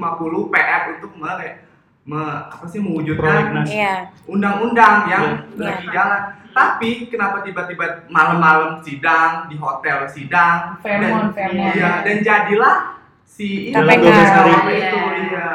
PR 0.55 0.83
untuk 0.95 1.13
me, 1.19 1.68
me 2.09 2.17
apa 2.49 2.65
sih 2.65 2.81
mewujudkan. 2.81 3.69
Iya. 3.69 4.09
undang-undang 4.25 5.05
yang 5.07 5.25
Iya. 5.53 5.77
lagi 5.77 5.87
jalan. 5.93 6.23
Tapi 6.49 6.91
kenapa 7.07 7.45
tiba-tiba 7.45 8.09
malam-malam 8.09 8.81
sidang 8.81 9.47
di 9.47 9.55
hotel 9.55 10.09
sidang 10.09 10.81
Fairmont, 10.81 11.31
dan 11.31 11.37
Fairmont. 11.37 11.75
iya 11.77 11.91
dan 12.03 12.17
jadilah 12.19 12.77
si 13.23 13.69
ini 13.69 13.77
KPK. 13.77 14.09
KPK 14.09 14.67
Iya. 14.67 14.89
itu 14.89 14.99
iya. 15.29 15.49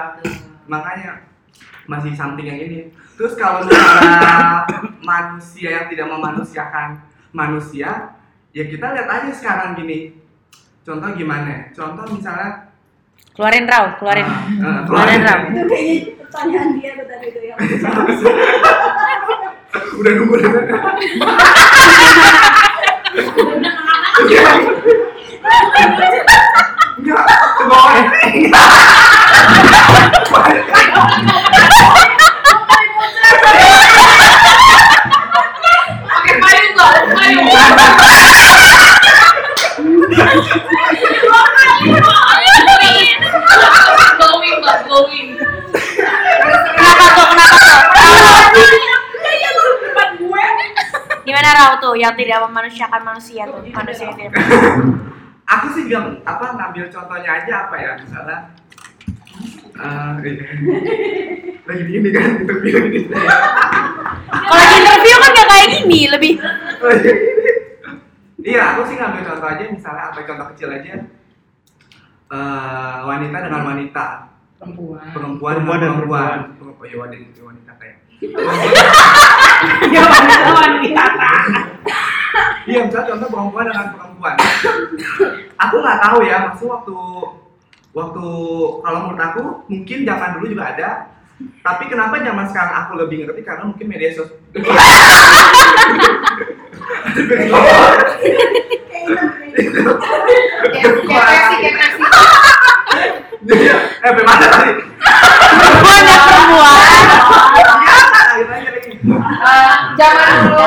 Makanya 0.63 1.11
masih 1.83 2.13
something 2.13 2.45
yang 2.45 2.55
ini. 2.55 2.93
Terus 3.13 3.33
kalau 3.33 3.65
misalnya 3.65 4.63
manusia 5.03 5.69
yang 5.73 5.87
tidak 5.87 6.07
memanusiakan 6.07 6.87
manusia, 7.29 8.13
ya 8.49 8.63
kita 8.63 8.93
lihat 8.93 9.09
aja 9.09 9.31
sekarang 9.33 9.75
gini. 9.75 10.15
Contoh 10.81 11.09
gimana? 11.13 11.73
Contoh 11.73 12.05
misalnya 12.07 12.69
Keluarin 13.33 13.65
raw, 13.65 13.97
keluarin. 13.97 14.29
Ah, 14.29 14.45
ah, 14.61 14.79
Keluarin 14.85 15.21
raw. 15.21 15.39
Itu 16.33 16.41
pertanyaan 16.41 16.81
dia 16.81 16.97
tuh 16.97 17.05
tadi 17.05 17.29
tuh 17.29 17.45
yang 17.45 17.61
udah 20.01 20.11
nunggu 20.17 20.33
deh. 20.41 20.49
Enggak, 26.97 27.21
coba 27.61 28.01
Pakai 36.09 36.33
payung 36.41 36.73
nggak? 36.73 36.93
Payung. 37.13 37.45
Going, 44.17 44.57
Mbak, 44.63 44.79
going. 44.89 45.29
Kenapa 46.73 47.05
tuh? 47.15 47.25
Kenapa 47.33 47.57
tuh? 47.61 47.79
Gimana 51.23 51.49
raw 51.55 51.71
tuh 51.79 51.92
yang 52.03 52.15
tidak 52.19 52.37
memanusiakan 52.43 53.01
manusia 53.01 53.47
tuh? 53.47 53.63
Manusia 53.63 54.07
itu. 54.11 54.27
Aku 55.53 55.67
sih 55.75 55.87
gak, 55.87 56.23
apa 56.23 56.55
ngambil 56.55 56.87
contohnya 56.87 57.31
aja 57.39 57.67
apa 57.67 57.75
ya 57.75 57.91
misalnya 57.99 58.37
eh, 59.75 60.11
lagi 61.67 61.83
di 61.83 61.91
ini 61.99 62.09
kan 62.11 62.39
interview 62.39 62.75
ini 62.79 62.99
Kalau 64.49 64.63
di 64.63 64.75
interview 64.79 65.15
kan 65.19 65.29
gak 65.31 65.47
kayak 65.51 65.67
gini, 65.79 65.99
lebih 66.07 66.33
Iya, 68.43 68.75
aku 68.75 68.81
sih 68.87 68.95
ngambil 68.99 69.23
contoh 69.23 69.47
aja 69.47 69.63
misalnya 69.67 70.03
apa 70.11 70.19
contoh 70.23 70.47
kecil 70.55 70.69
aja 70.71 70.95
Eh, 72.33 72.97
wanita 73.05 73.37
dengan 73.45 73.61
wanita 73.61 74.05
Perempuan. 74.57 75.05
perempuan, 75.13 75.53
Perempuan 75.59 75.77
dan 75.77 75.85
dengan 75.85 75.97
perempuan 76.01 76.37
perempuan 76.57 76.87
ya 76.87 76.97
wanita 76.97 77.39
wanita 77.43 77.71
kayak 77.77 77.97
Ya 79.93 80.01
wanita. 80.49 81.05
Iya 82.69 82.79
misalnya 82.87 83.09
contoh 83.15 83.29
perempuan 83.31 83.65
dengan 83.69 83.87
perempuan. 83.95 84.35
Aku 85.67 85.75
nggak 85.79 85.99
tahu 86.03 86.17
ya 86.23 86.37
maksud 86.49 86.67
waktu 86.69 86.97
waktu 87.93 88.25
kalau 88.81 88.99
menurut 89.07 89.21
aku 89.21 89.41
mungkin 89.69 89.97
zaman 90.07 90.29
dulu 90.39 90.45
juga 90.51 90.65
ada. 90.75 90.89
Tapi 91.63 91.83
kenapa 91.91 92.23
zaman 92.23 92.45
sekarang 92.47 92.75
aku 92.85 92.91
lebih 92.99 93.25
ngerti? 93.25 93.41
Karena 93.43 93.67
mungkin 93.67 93.87
media 93.89 94.15
sosial 94.15 94.39
eh 103.43 104.11
bagaimana 104.11 104.45
tadi? 104.47 104.71
Perempuan 105.59 106.01
dan 106.07 106.19
perempuan. 106.23 106.79
iya 107.83 108.45
aja 108.47 108.69
lagi. 108.71 108.91
Eh, 109.43 109.73
Zaman 109.99 110.27
dulu. 110.47 110.63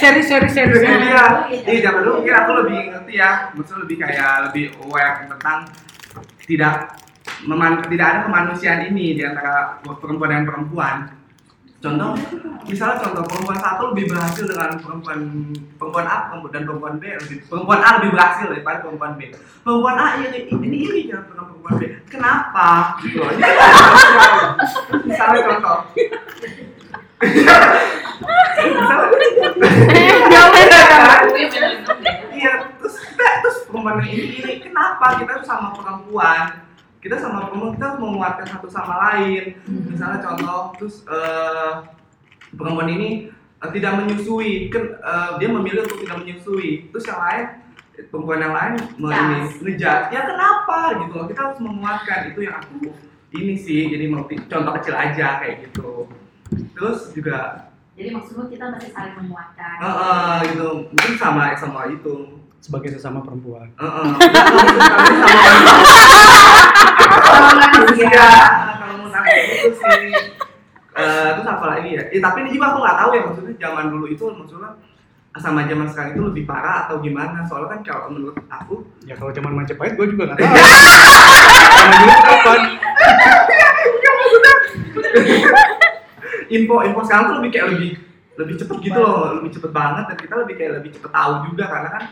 Eh 0.00 0.24
serius, 0.24 0.32
serius, 0.32 0.52
serius. 0.56 0.80
Iya, 0.80 1.24
iya 1.68 1.78
zaman 1.84 2.00
dulu 2.08 2.24
mungkin 2.24 2.32
aku 2.32 2.50
lebih 2.64 2.78
ngerti 2.88 3.12
ya, 3.20 3.52
maksudnya 3.52 3.84
lebih 3.84 3.96
kayak 4.00 4.32
lebih 4.48 4.64
aware 4.80 5.28
tentang 5.28 5.58
tidak 6.48 6.96
meman 7.44 7.84
tidak 7.84 8.06
ada 8.08 8.20
kemanusiaan 8.24 8.80
ini 8.88 9.20
di 9.20 9.22
antara 9.28 9.76
perempuan 9.84 10.32
dan 10.32 10.44
perempuan. 10.48 10.96
Contoh, 11.80 12.12
misalnya 12.64 12.96
contoh 13.00 13.24
perempuan 13.28 13.60
satu 13.60 13.82
lebih 13.92 14.12
berhasil 14.12 14.44
dengan 14.48 14.80
perempuan 14.80 15.20
perempuan 15.76 16.06
A 16.08 16.16
perempuan- 16.32 16.52
dan 16.56 16.62
perempuan 16.64 16.94
B 16.96 17.04
lebih 17.20 17.36
perempuan 17.44 17.80
A 17.84 17.88
lebih 18.00 18.10
berhasil 18.16 18.46
daripada 18.48 18.78
perempuan 18.80 19.12
B. 19.20 19.20
Perempuan 19.64 19.96
A 20.00 20.06
ini 20.16 20.48
ini 20.48 20.78
ini 20.80 21.00
jangan 21.12 21.28
dengan 21.28 21.44
perempuan 21.44 21.74
B. 21.76 21.82
Kenapa? 22.08 22.68
Gitu 23.04 23.20
kan. 23.20 23.36
Misalnya 25.04 25.40
contoh. 25.44 25.78
Iya, 32.30 32.52
terus 32.80 32.96
kita 32.96 33.24
terus 33.44 33.58
perempuan 33.68 34.00
ini 34.08 34.40
ini 34.40 34.54
kenapa 34.64 35.20
kita 35.20 35.44
sama 35.44 35.76
perempuan? 35.76 36.64
Kita 37.00 37.16
sama 37.20 37.48
perempuan 37.48 37.76
kita 37.76 37.84
harus 37.92 38.00
menguatkan 38.00 38.46
satu 38.48 38.68
sama 38.72 38.94
lain. 39.08 39.60
Misalnya 39.68 40.24
contoh, 40.24 40.72
terus 40.80 41.04
eh, 41.08 41.72
perempuan 42.56 42.88
ini 42.88 43.28
eh, 43.36 43.70
tidak 43.76 43.92
menyusui, 44.00 44.72
kan 44.72 44.84
eh, 44.96 45.30
dia 45.40 45.48
memilih 45.52 45.84
untuk 45.84 46.00
tidak 46.00 46.24
menyusui. 46.24 46.88
Terus 46.88 47.04
yang 47.04 47.20
lain 47.20 47.44
perempuan 48.08 48.40
yang 48.40 48.54
lain 48.56 48.72
ini 48.96 49.38
ngejat. 49.60 50.08
Ya 50.08 50.24
kenapa 50.24 51.04
gitu 51.04 51.12
loh? 51.20 51.26
Kita 51.28 51.40
harus 51.52 51.60
menguatkan 51.60 52.32
itu 52.32 52.40
yang 52.48 52.56
aku 52.56 52.96
ini 53.36 53.54
sih. 53.60 53.92
Jadi 53.92 54.04
contoh 54.48 54.72
kecil 54.80 54.94
aja 54.96 55.36
kayak 55.40 55.68
gitu. 55.68 56.08
Terus 56.50 56.98
juga 57.12 57.38
Jadi 57.92 58.08
maksudnya 58.10 58.46
kita 58.48 58.64
masih 58.72 58.90
saling 58.90 59.14
menguatkan. 59.14 59.76
eh, 59.76 59.84
eh, 59.84 60.36
gitu 60.50 60.68
mungkin 60.88 61.12
sama 61.14 61.52
sama 61.54 61.80
itu 61.86 62.14
sebagai 62.58 62.92
sesama 62.92 63.20
perempuan. 63.20 63.68
Heeh. 63.74 64.08
Sama 67.20 67.50
Sama 67.50 67.66
manusia. 67.66 68.08
Kalau 68.08 68.94
menurut 68.96 69.14
aku 69.14 69.28
itu 69.28 69.68
sih. 69.74 70.12
Eh, 70.90 71.28
terus 71.32 71.46
apa 71.46 71.66
lagi 71.66 71.88
ya? 71.92 72.02
Eh, 72.08 72.18
tapi 72.18 72.36
ini 72.40 72.50
juga 72.50 72.72
aku 72.72 72.78
nggak 72.80 72.98
tahu 72.98 73.10
ya 73.12 73.22
maksudnya 73.22 73.54
zaman 73.58 73.84
dulu 73.88 74.06
itu 74.06 74.24
maksudnya 74.26 74.70
sama 75.38 75.62
zaman 75.62 75.86
sekarang 75.86 76.10
itu 76.12 76.22
lebih 76.26 76.44
parah 76.44 76.84
atau 76.84 76.98
gimana? 76.98 77.44
Soalnya 77.44 77.68
kan 77.70 77.80
kalau 77.84 78.08
menurut 78.10 78.36
aku 78.48 78.82
Ya 79.04 79.14
kalau 79.14 79.30
zaman 79.30 79.52
Majapahit 79.54 79.94
gue 79.94 80.06
juga 80.08 80.22
nggak 80.26 80.38
tahu. 80.38 80.48
Zaman 81.70 81.96
dulu 82.00 82.16
kapan? 82.24 82.60
Info 86.50 86.82
info 86.82 87.00
sekarang 87.06 87.24
tuh 87.30 87.36
lebih 87.40 87.50
kayak 87.54 87.66
lebih 87.72 87.90
lebih 88.36 88.54
cepet 88.58 88.76
gitu 88.82 88.98
loh 88.98 89.38
lebih 89.38 89.50
cepet 89.54 89.70
banget 89.70 90.04
dan 90.10 90.16
kita 90.18 90.34
lebih 90.42 90.54
kayak 90.58 90.72
lebih 90.82 90.90
cepet 90.98 91.10
tahu 91.12 91.32
juga 91.50 91.64
karena 91.70 91.88
kan 91.94 92.04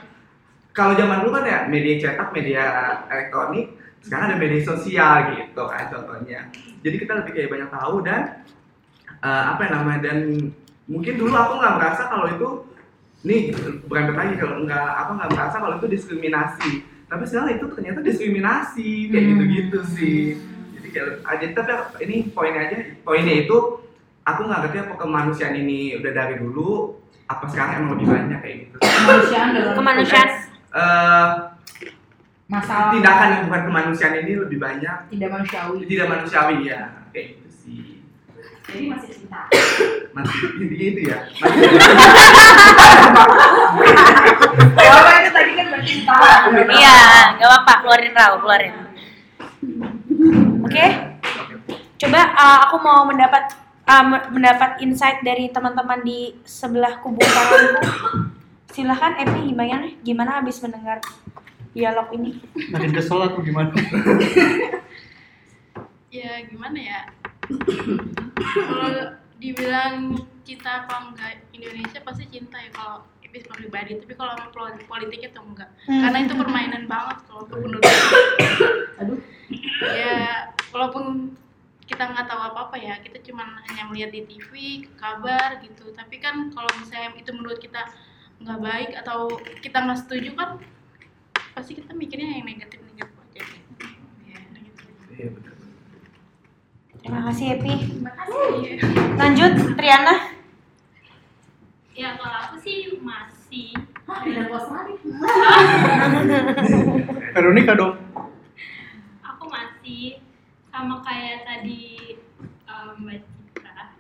kalau 0.73 0.93
zaman 0.95 1.19
dulu 1.27 1.31
kan 1.35 1.45
ya 1.45 1.59
media 1.67 1.95
cetak 1.99 2.29
media 2.31 2.63
elektronik 3.11 3.67
sekarang 3.99 4.31
ada 4.31 4.39
media 4.39 4.63
sosial 4.63 5.35
gitu 5.35 5.63
kan 5.67 5.91
contohnya. 5.91 6.47
Jadi 6.87 6.97
kita 7.03 7.13
lebih 7.19 7.33
kayak 7.35 7.51
banyak 7.51 7.71
tahu 7.75 7.97
dan 8.07 8.47
eh, 9.27 9.45
apa 9.51 9.61
yang 9.67 9.73
namanya 9.83 10.01
dan 10.07 10.19
mungkin 10.87 11.15
dulu 11.19 11.35
aku 11.35 11.53
nggak 11.59 11.77
merasa 11.83 12.03
kalau 12.07 12.27
itu 12.31 12.49
nih 13.27 13.51
berangkat 13.91 14.15
lagi 14.15 14.35
kalau 14.39 14.63
nggak 14.63 14.89
apa 15.03 15.11
nggak 15.19 15.31
merasa 15.35 15.57
kalau 15.59 15.75
itu 15.83 15.87
diskriminasi. 15.91 16.71
Tapi 17.09 17.23
sekarang 17.27 17.59
itu 17.59 17.67
ternyata 17.75 17.99
diskriminasi 18.05 18.89
kayak 19.11 19.25
Hmm. 19.25 19.31
gitu-gitu 19.35 19.79
sih. 19.99 20.21
Jadi 20.79 20.89
kayak 20.95 21.11
aja 21.27 21.45
tapi 21.59 21.73
ini 22.07 22.17
poinnya 22.31 22.61
aja 22.71 22.77
poinnya 23.03 23.35
itu 23.35 23.59
aku 24.29 24.41
nggak 24.45 24.61
ngerti 24.69 24.79
apa 24.85 24.95
kemanusiaan 25.01 25.55
ini 25.57 25.97
udah 25.97 26.13
dari 26.13 26.35
dulu 26.37 27.01
apa 27.29 27.45
sekarang 27.49 27.73
emang 27.81 27.91
lebih 27.97 28.09
banyak 28.09 28.39
kayak 28.41 28.57
gitu. 28.65 28.77
Kemanusiaan 28.81 29.49
dalam 29.57 29.73
Kemanusiaan. 29.77 30.29
Eh, 30.69 31.29
masalah. 32.49 32.89
tindakan 32.93 33.29
yang 33.33 33.43
bukan 33.49 33.63
kemanusiaan 33.69 34.15
ini 34.25 34.33
lebih 34.37 34.59
banyak. 34.61 34.97
Tidak 35.13 35.29
manusiawi. 35.29 35.79
Tidak 35.85 36.07
manusiawi 36.09 36.57
ya. 36.69 36.81
Kayak 37.13 37.27
gitu 37.37 37.49
sih. 37.53 37.81
Jadi 38.69 38.85
masih 38.93 39.11
cinta. 39.17 39.41
masih 40.13 40.39
intinya 40.61 40.87
itu 40.93 41.01
ya. 41.09 41.19
Masih 44.77 44.89
apa 44.89 45.11
itu 45.25 45.31
tadi 45.33 45.51
kan 45.57 45.67
berarti 45.73 45.93
tahan 46.05 46.41
Iya, 46.69 47.01
nggak 47.37 47.49
apa-apa, 47.49 47.73
keluarin 47.85 48.13
raw, 48.13 48.33
keluarin. 48.41 48.75
Oke, 50.69 50.85
coba 51.97 52.21
uh, 52.37 52.59
aku 52.69 52.77
mau 52.85 53.09
mendapat 53.09 53.58
uh, 53.89 54.05
me- 54.05 54.29
mendapat 54.37 54.79
insight 54.85 55.25
dari 55.25 55.49
teman-teman 55.49 56.05
di 56.05 56.37
sebelah 56.45 57.01
kubu 57.01 57.19
kananku. 57.25 57.81
Silahkan 58.69 59.17
Epi 59.17 59.51
gimana 59.51 59.89
gimana 60.05 60.31
habis 60.39 60.61
mendengar 60.61 61.01
dialog 61.73 62.13
ini? 62.13 62.39
Makin 62.69 62.93
kesel 62.93 63.19
atau 63.25 63.41
gimana? 63.41 63.73
ya 66.09 66.41
gimana 66.49 66.79
ya 66.81 67.01
kalau 68.57 69.13
dibilang 69.37 70.17
cinta 70.41 70.85
apa 70.85 71.05
enggak 71.05 71.45
Indonesia 71.53 72.01
pasti 72.01 72.25
cinta 72.33 72.57
ya 72.57 72.73
kalau 72.73 73.05
Ipis 73.21 73.45
pribadi 73.45 74.01
tapi 74.01 74.17
kalau 74.17 74.33
sama 74.33 74.49
pol- 74.49 74.81
politiknya 74.89 75.29
tuh 75.37 75.45
enggak 75.45 75.69
karena 75.85 76.19
itu 76.25 76.33
permainan 76.33 76.89
banget 76.89 77.17
kalau 77.29 77.45
untuk 77.45 77.61
menurut 77.61 77.85
Aduh. 79.05 79.21
ya 79.85 80.49
walaupun 80.73 81.37
kita 81.89 82.05
nggak 82.05 82.29
tahu 82.29 82.41
apa 82.53 82.59
apa 82.69 82.77
ya 82.77 82.95
kita 83.01 83.17
cuma 83.25 83.49
hanya 83.65 83.89
melihat 83.89 84.13
di 84.13 84.29
TV 84.29 84.53
kabar 85.01 85.57
gitu 85.65 85.89
tapi 85.97 86.21
kan 86.21 86.53
kalau 86.53 86.69
misalnya 86.77 87.17
itu 87.17 87.33
menurut 87.33 87.57
kita 87.57 87.89
nggak 88.39 88.61
baik 88.61 88.91
atau 89.01 89.33
kita 89.65 89.83
nggak 89.83 89.99
setuju 90.05 90.31
kan 90.37 90.61
pasti 91.57 91.75
kita 91.75 91.91
mikirnya 91.97 92.39
yang 92.39 92.47
negatif 92.47 92.79
negatif 92.87 93.17
aja 93.19 93.41
gitu. 93.41 93.85
ya 94.29 94.39
gitu 94.63 94.83
Iya, 95.19 95.29
betul. 95.35 95.55
Terima 96.99 97.21
kasih 97.27 97.47
Epi. 97.57 97.75
Terima 97.89 98.13
kasih. 98.15 98.45
Lanjut 99.17 99.53
Triana. 99.75 100.15
Ya 101.97 102.15
kalau 102.15 102.39
aku 102.47 102.57
sih 102.63 102.95
masih 103.01 103.75
Hah, 104.07 104.23
tidak 104.23 104.47
puas 104.47 104.67
lagi. 104.71 104.95
Veronica 107.35 107.73
dong. 107.75 107.95
aku 109.21 109.45
masih 109.47 110.18
sama 110.79 111.03
kayak 111.03 111.43
tadi 111.43 112.15
um, 112.71 113.03
Mbak 113.03 113.27
Citra. 113.27 113.99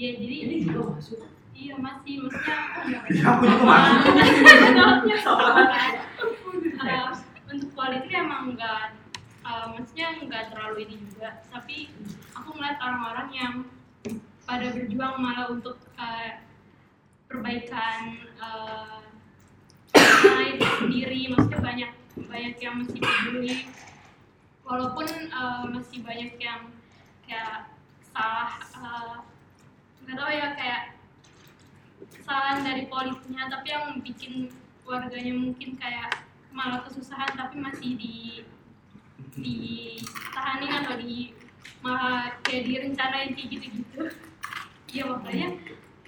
Ya 0.00 0.08
jadi 0.16 0.36
ini 0.48 0.56
juga 0.64 0.96
masuk. 0.96 1.20
Iya 1.52 1.76
masih 1.76 2.14
maksudnya 2.24 2.56
aku 2.64 2.80
nggak 2.88 3.04
Iya, 3.12 3.28
aku 3.28 3.44
juga 4.64 4.84
masuk. 5.04 5.36
Eh, 6.80 7.04
untuk 7.52 7.70
politik 7.76 8.08
emang 8.16 8.56
enggak 8.56 8.96
eh, 9.44 9.66
maksudnya 9.76 10.06
enggak 10.16 10.48
terlalu 10.48 10.88
ini 10.88 10.96
juga. 11.04 11.44
Tapi 11.52 11.92
aku 12.32 12.48
melihat 12.56 12.80
orang-orang 12.80 13.28
yang 13.36 13.54
pada 14.48 14.72
berjuang 14.72 15.20
malah 15.20 15.52
untuk 15.52 15.76
eh, 16.00 16.40
perbaikan 17.28 18.16
lain 20.40 20.56
sendiri 20.56 21.36
maksudnya 21.36 21.60
banyak 21.60 21.90
banyak 22.16 22.54
yang 22.64 22.80
masih 22.80 22.96
peduli 22.96 23.68
walaupun 24.64 25.06
eh, 25.28 25.62
masih 25.68 26.00
banyak 26.00 26.40
yang 26.40 26.72
kayak 27.28 27.68
salah 28.10 28.56
eh, 28.80 29.16
nggak 30.04 30.16
tahu 30.16 30.32
ya 30.32 30.48
kayak 30.56 30.82
kesalahan 32.12 32.60
dari 32.64 32.86
politiknya 32.88 33.48
tapi 33.48 33.70
yang 33.72 34.00
bikin 34.04 34.52
warganya 34.84 35.32
mungkin 35.32 35.80
kayak 35.80 36.12
malah 36.52 36.84
kesusahan 36.84 37.32
tapi 37.36 37.56
masih 37.60 37.96
di 37.96 38.44
ditahanin 39.34 40.72
atau 40.84 40.96
di 41.00 41.32
malah 41.80 42.36
kayak 42.44 42.68
direncanain 42.68 43.32
kayak 43.32 43.48
gitu-gitu 43.48 44.12
ya 44.92 45.08
makanya 45.08 45.56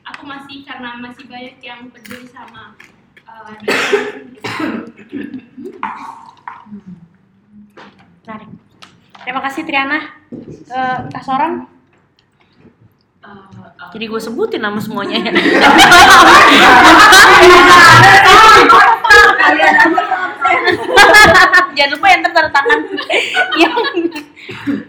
aku 0.06 0.22
masih 0.28 0.62
karena 0.62 0.94
masih 1.00 1.24
banyak 1.26 1.58
yang 1.64 1.90
peduli 1.90 2.28
sama 2.28 2.76
uh. 3.26 3.42
Menarik. 8.26 8.50
Terima 9.22 9.38
kasih 9.38 9.62
Triana. 9.62 10.18
Eh, 10.66 10.98
Kak 11.14 11.22
Sorong. 11.22 11.62
Eh, 13.22 13.46
Jadi 13.94 14.04
gue 14.10 14.18
sebutin 14.18 14.58
nama 14.66 14.82
semuanya 14.82 15.30
ya. 15.30 15.30
Jangan 21.76 21.90
lupa 21.94 22.06
yang 22.10 22.22
tanda 22.26 22.50
tangan. 22.50 22.80
Yang 23.54 23.74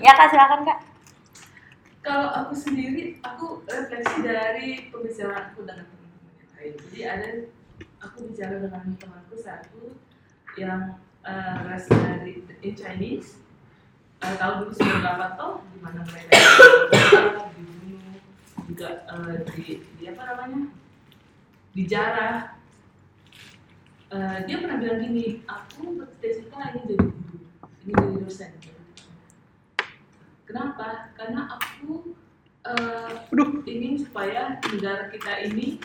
ya 0.02 0.12
kak 0.18 0.30
silakan 0.34 0.62
kak. 0.66 0.80
Kalau 2.02 2.28
aku 2.32 2.54
sendiri, 2.58 3.20
aku 3.20 3.62
refleksi 3.68 4.24
dari 4.24 4.90
pembicaraan 4.90 5.52
aku 5.54 5.62
dengan 5.68 5.86
teman-teman 5.86 6.34
yang 6.40 6.50
lain. 6.56 6.74
Jadi 6.74 7.00
ada 7.04 7.30
aku 8.02 8.18
bicara 8.32 8.56
dengan 8.64 8.96
temanku 8.96 9.36
satu 9.38 10.00
yang 10.56 10.96
uh, 11.28 11.76
dari 11.76 12.40
in 12.64 12.74
Chinese. 12.74 13.36
Uh, 14.18 14.34
tahun 14.40 14.66
dulu 14.66 14.72
sebelum 14.74 15.00
berapa 15.06 15.28
toh, 15.38 15.54
di 15.70 15.78
mana 15.78 16.02
mereka 16.10 16.32
dibunuh, 16.34 18.18
juga 18.66 18.90
uh, 19.14 19.36
di, 19.54 19.86
di 20.02 20.04
apa 20.10 20.22
namanya, 20.34 20.62
dijarah. 21.78 22.38
Uh, 24.08 24.38
dia 24.48 24.58
pernah 24.64 24.80
bilang 24.82 25.04
gini, 25.04 25.46
aku 25.46 26.02
bercita-cita 26.02 26.74
ingin 26.74 26.96
jadi 26.96 27.06
guru, 27.12 27.38
ingin 27.86 27.94
jadi 27.94 28.18
dosen. 28.26 28.52
Kenapa? 30.48 31.12
Karena 31.20 31.60
aku 31.60 32.16
eh, 32.64 33.12
ingin 33.68 34.00
supaya 34.00 34.56
negara 34.72 35.12
kita 35.12 35.44
ini 35.44 35.76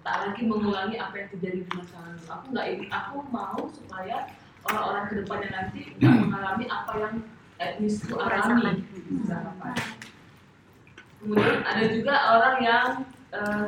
tak 0.00 0.16
lagi 0.32 0.48
mengulangi 0.48 0.96
apa 0.96 1.20
yang 1.20 1.28
terjadi 1.36 1.58
di 1.68 1.70
masa 1.76 2.00
lalu. 2.00 2.24
Aku 2.24 2.44
nggak 2.48 2.66
ingin, 2.72 2.88
aku 2.88 3.16
mau 3.28 3.60
supaya 3.76 4.24
orang-orang 4.66 5.04
ke 5.06 5.14
depannya 5.22 5.50
nanti 5.54 5.80
nggak 5.98 6.14
mengalami 6.26 6.64
apa 6.66 6.92
yang 6.98 7.14
etnisku 7.56 8.14
alami. 8.18 8.84
Misalkan. 9.08 9.76
Kemudian 11.22 11.58
ada 11.64 11.84
juga 11.90 12.14
orang 12.38 12.56
yang 12.60 12.88
eh, 13.34 13.66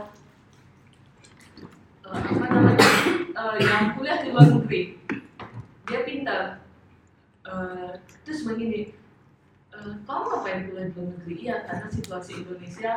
eh, 2.07 2.19
apa 2.19 2.45
namanya 2.51 2.89
eh, 3.33 3.57
yang 3.63 3.83
kuliah 3.97 4.19
di 4.23 4.29
luar 4.35 4.47
negeri. 4.51 4.83
Dia 5.89 6.01
pintar. 6.05 6.43
Eh, 7.49 7.91
terus 8.27 8.45
begini, 8.45 8.99
Eh, 9.79 9.95
kamu 10.03 10.23
ngapain 10.27 10.67
kuliah 10.67 10.87
di 10.91 10.93
luar 10.99 11.07
negeri? 11.15 11.35
Iya, 11.47 11.57
karena 11.71 11.87
situasi 11.87 12.31
Indonesia 12.43 12.93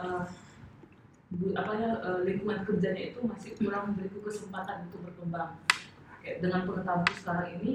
eh, 0.00 0.24
bu, 1.36 1.52
apanya 1.52 2.00
eh, 2.00 2.20
lingkungan 2.24 2.64
kerjanya 2.64 3.02
itu 3.12 3.20
masih 3.28 3.52
kurang 3.60 3.92
memberiku 3.92 4.24
kesempatan 4.24 4.88
untuk 4.88 5.04
berkembang. 5.04 5.60
Kayak 6.28 6.44
dengan 6.44 6.60
pengetahuanku 6.68 7.14
sekarang 7.24 7.48
ini, 7.56 7.72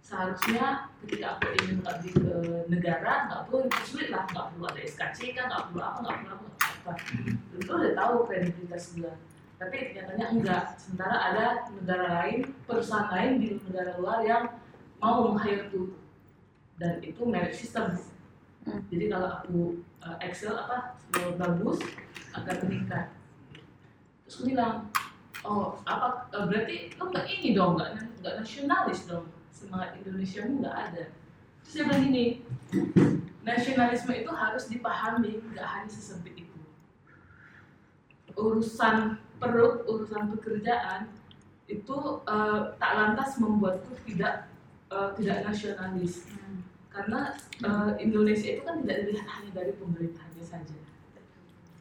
seharusnya 0.00 0.88
ketika 1.04 1.36
aku 1.36 1.44
ingin 1.60 1.84
mengabdi 1.84 2.08
ke 2.16 2.36
negara, 2.72 3.12
nggak 3.28 3.40
perlu 3.52 3.68
sulit 3.84 4.08
lah, 4.08 4.24
nggak 4.32 4.48
perlu 4.48 4.64
ada 4.64 4.80
SKCK, 4.80 5.36
nggak 5.36 5.62
perlu 5.68 5.80
apa, 5.84 5.98
nggak 6.00 6.16
perlu 6.16 6.32
apa, 6.32 6.44
nggak 6.48 6.72
perlu 6.72 6.80
apa. 6.88 6.92
Itu 7.52 7.72
udah 7.76 7.92
tahu 7.92 8.14
kredibilitas 8.24 8.84
dia. 8.96 9.12
Tapi 9.60 9.76
nyatanya 9.92 10.26
enggak. 10.32 10.64
Sementara 10.80 11.16
ada 11.20 11.44
negara 11.68 12.06
lain, 12.16 12.38
perusahaan 12.64 13.12
lain 13.12 13.32
di 13.44 13.48
negara 13.60 13.92
luar 14.00 14.18
yang 14.24 14.44
mau 14.96 15.28
meng-hire 15.28 15.68
tuh 15.68 15.92
dan 16.80 16.96
itu 17.04 17.20
merit 17.28 17.52
system. 17.52 17.92
Jadi 18.88 19.04
kalau 19.12 19.28
aku 19.36 19.84
uh, 20.00 20.16
Excel 20.24 20.56
apa 20.56 20.96
uh, 21.20 21.32
bagus 21.36 21.84
akan 22.32 22.56
meningkat. 22.64 23.12
Terus 24.24 24.32
aku 24.40 24.44
bilang, 24.48 24.88
oh 25.42 25.78
apa 25.86 26.30
uh, 26.34 26.46
berarti 26.46 26.94
lo 26.98 27.10
nggak 27.10 27.26
ini 27.28 27.48
dong, 27.54 27.78
nggak 27.78 27.90
nggak 28.22 28.34
nasionalis 28.42 29.00
dong, 29.06 29.26
semangat 29.50 29.98
Indonesia 29.98 30.40
mu 30.46 30.62
nggak 30.62 30.78
ada. 30.90 31.04
Terus 31.62 31.72
dia 31.74 31.84
bilang 31.86 32.02
gini, 32.06 32.24
nasionalisme 33.46 34.12
itu 34.14 34.30
harus 34.30 34.64
dipahami, 34.70 35.42
nggak 35.54 35.66
hanya 35.66 35.90
sesempit 35.90 36.34
itu. 36.38 36.50
urusan 38.32 39.20
perut, 39.36 39.84
urusan 39.84 40.32
pekerjaan 40.38 41.12
itu 41.68 41.96
eh, 42.28 42.60
tak 42.76 42.92
lantas 42.96 43.36
membuatku 43.40 43.92
tidak 44.08 44.48
eh, 44.92 45.10
tidak 45.20 45.48
nasionalis 45.48 46.28
karena 46.92 47.32
eh, 47.64 47.92
Indonesia 48.00 48.48
itu 48.56 48.62
kan 48.64 48.80
tidak 48.84 48.96
dilihat 49.08 49.28
hanya 49.28 49.50
dari 49.52 49.72
pemerintahnya 49.76 50.44
saja 50.44 50.76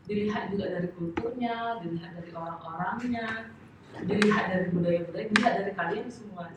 dilihat 0.10 0.49
juga 0.54 0.66
dari 0.78 0.89
kulturnya 0.97 1.80
dilihat 1.82 2.18
dari 2.18 2.32
orang-orangnya 2.34 3.54
dilihat 4.08 4.45
dari 4.49 4.66
budaya-budaya 4.74 5.26
dilihat 5.30 5.54
dari 5.62 5.72
kalian 5.76 6.08
semua 6.10 6.49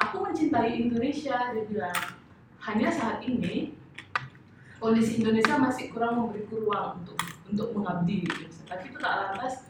aku 0.00 0.16
mencintai 0.26 0.88
Indonesia 0.88 1.36
dia 1.54 1.64
bilang. 1.68 1.98
Hanya 2.60 2.92
saat 2.92 3.24
ini 3.24 3.72
kondisi 4.76 5.24
Indonesia 5.24 5.56
masih 5.56 5.88
kurang 5.92 6.20
memberiku 6.20 6.60
ruang 6.60 7.00
untuk 7.00 7.16
untuk 7.50 7.68
mengabdi 7.72 8.28
gitu. 8.28 8.46
tapi 8.68 8.92
itu 8.92 8.98
tak 9.02 9.14
lantas 9.16 9.66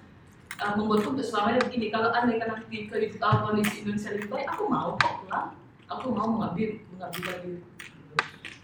uh, 0.60 0.74
membuatku 0.74 1.14
untuk 1.14 1.24
selamanya 1.24 1.62
begini. 1.64 1.88
Kalau 1.94 2.10
andai 2.10 2.42
kan 2.42 2.58
nanti 2.58 2.90
ke 2.90 2.96
uh, 3.22 3.46
kondisi 3.46 3.86
Indonesia 3.86 4.10
lebih 4.10 4.28
baik 4.28 4.46
aku 4.50 4.62
mau 4.66 4.98
kok 4.98 5.22
pulang. 5.22 5.48
Aku 5.90 6.06
mau 6.14 6.26
mengabdi 6.38 6.82
mengabdi 6.94 7.20
lagi 7.26 7.52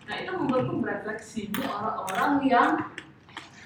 nah 0.06 0.22
itu 0.22 0.30
membuatku 0.38 0.78
berefleksi 0.78 1.50
ini 1.50 1.66
orang-orang 1.66 2.32
yang 2.46 2.70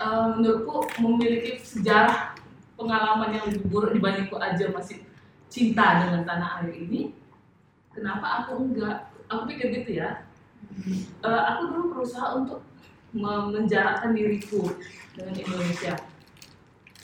uh, 0.01 0.35
menurutku 0.35 0.89
memiliki 0.99 1.61
sejarah 1.61 2.33
pengalaman 2.81 3.37
yang 3.37 3.45
lebih 3.53 3.69
buruk 3.69 3.93
dibandingku 3.93 4.41
aja 4.41 4.73
masih 4.73 5.05
cinta 5.53 6.09
dengan 6.09 6.25
tanah 6.25 6.65
air 6.65 6.73
ini. 6.81 7.13
Kenapa 7.93 8.43
aku 8.47 8.65
enggak? 8.65 9.13
Aku 9.29 9.45
pikir 9.45 9.69
gitu 9.83 10.01
ya. 10.01 10.25
Eh, 11.21 11.43
aku 11.51 11.61
dulu 11.71 11.85
berusaha 11.99 12.39
untuk 12.39 12.63
me- 13.13 13.51
menjarakkan 13.53 14.15
diriku 14.15 14.71
dengan 15.13 15.35
Indonesia. 15.37 15.99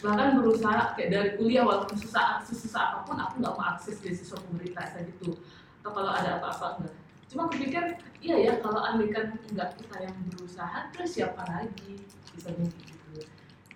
Bahkan 0.00 0.38
berusaha 0.38 0.94
kayak 0.94 1.10
dari 1.10 1.30
kuliah 1.34 1.66
walaupun 1.66 1.98
susah 1.98 2.40
susah 2.46 2.82
apa 2.94 2.98
pun 3.04 3.18
aku 3.18 3.42
nggak 3.42 3.54
mau 3.58 3.66
akses 3.74 3.98
beasiswa 3.98 4.38
pemerintah 4.38 4.86
kayak 4.94 5.10
gitu. 5.18 5.34
Atau 5.82 5.90
kalau 5.92 6.12
ada 6.14 6.38
apa-apa 6.38 6.66
enggak. 6.80 6.96
Cuma 7.26 7.50
aku 7.50 7.54
pikir 7.58 7.82
iya 8.22 8.36
ya 8.38 8.52
kalau 8.62 8.80
andaikan 8.80 9.34
enggak 9.50 9.74
kita 9.76 9.96
yang 10.06 10.16
berusaha 10.30 10.78
terus 10.94 11.10
siapa 11.18 11.42
lagi 11.50 12.06
gitu. 12.36 12.52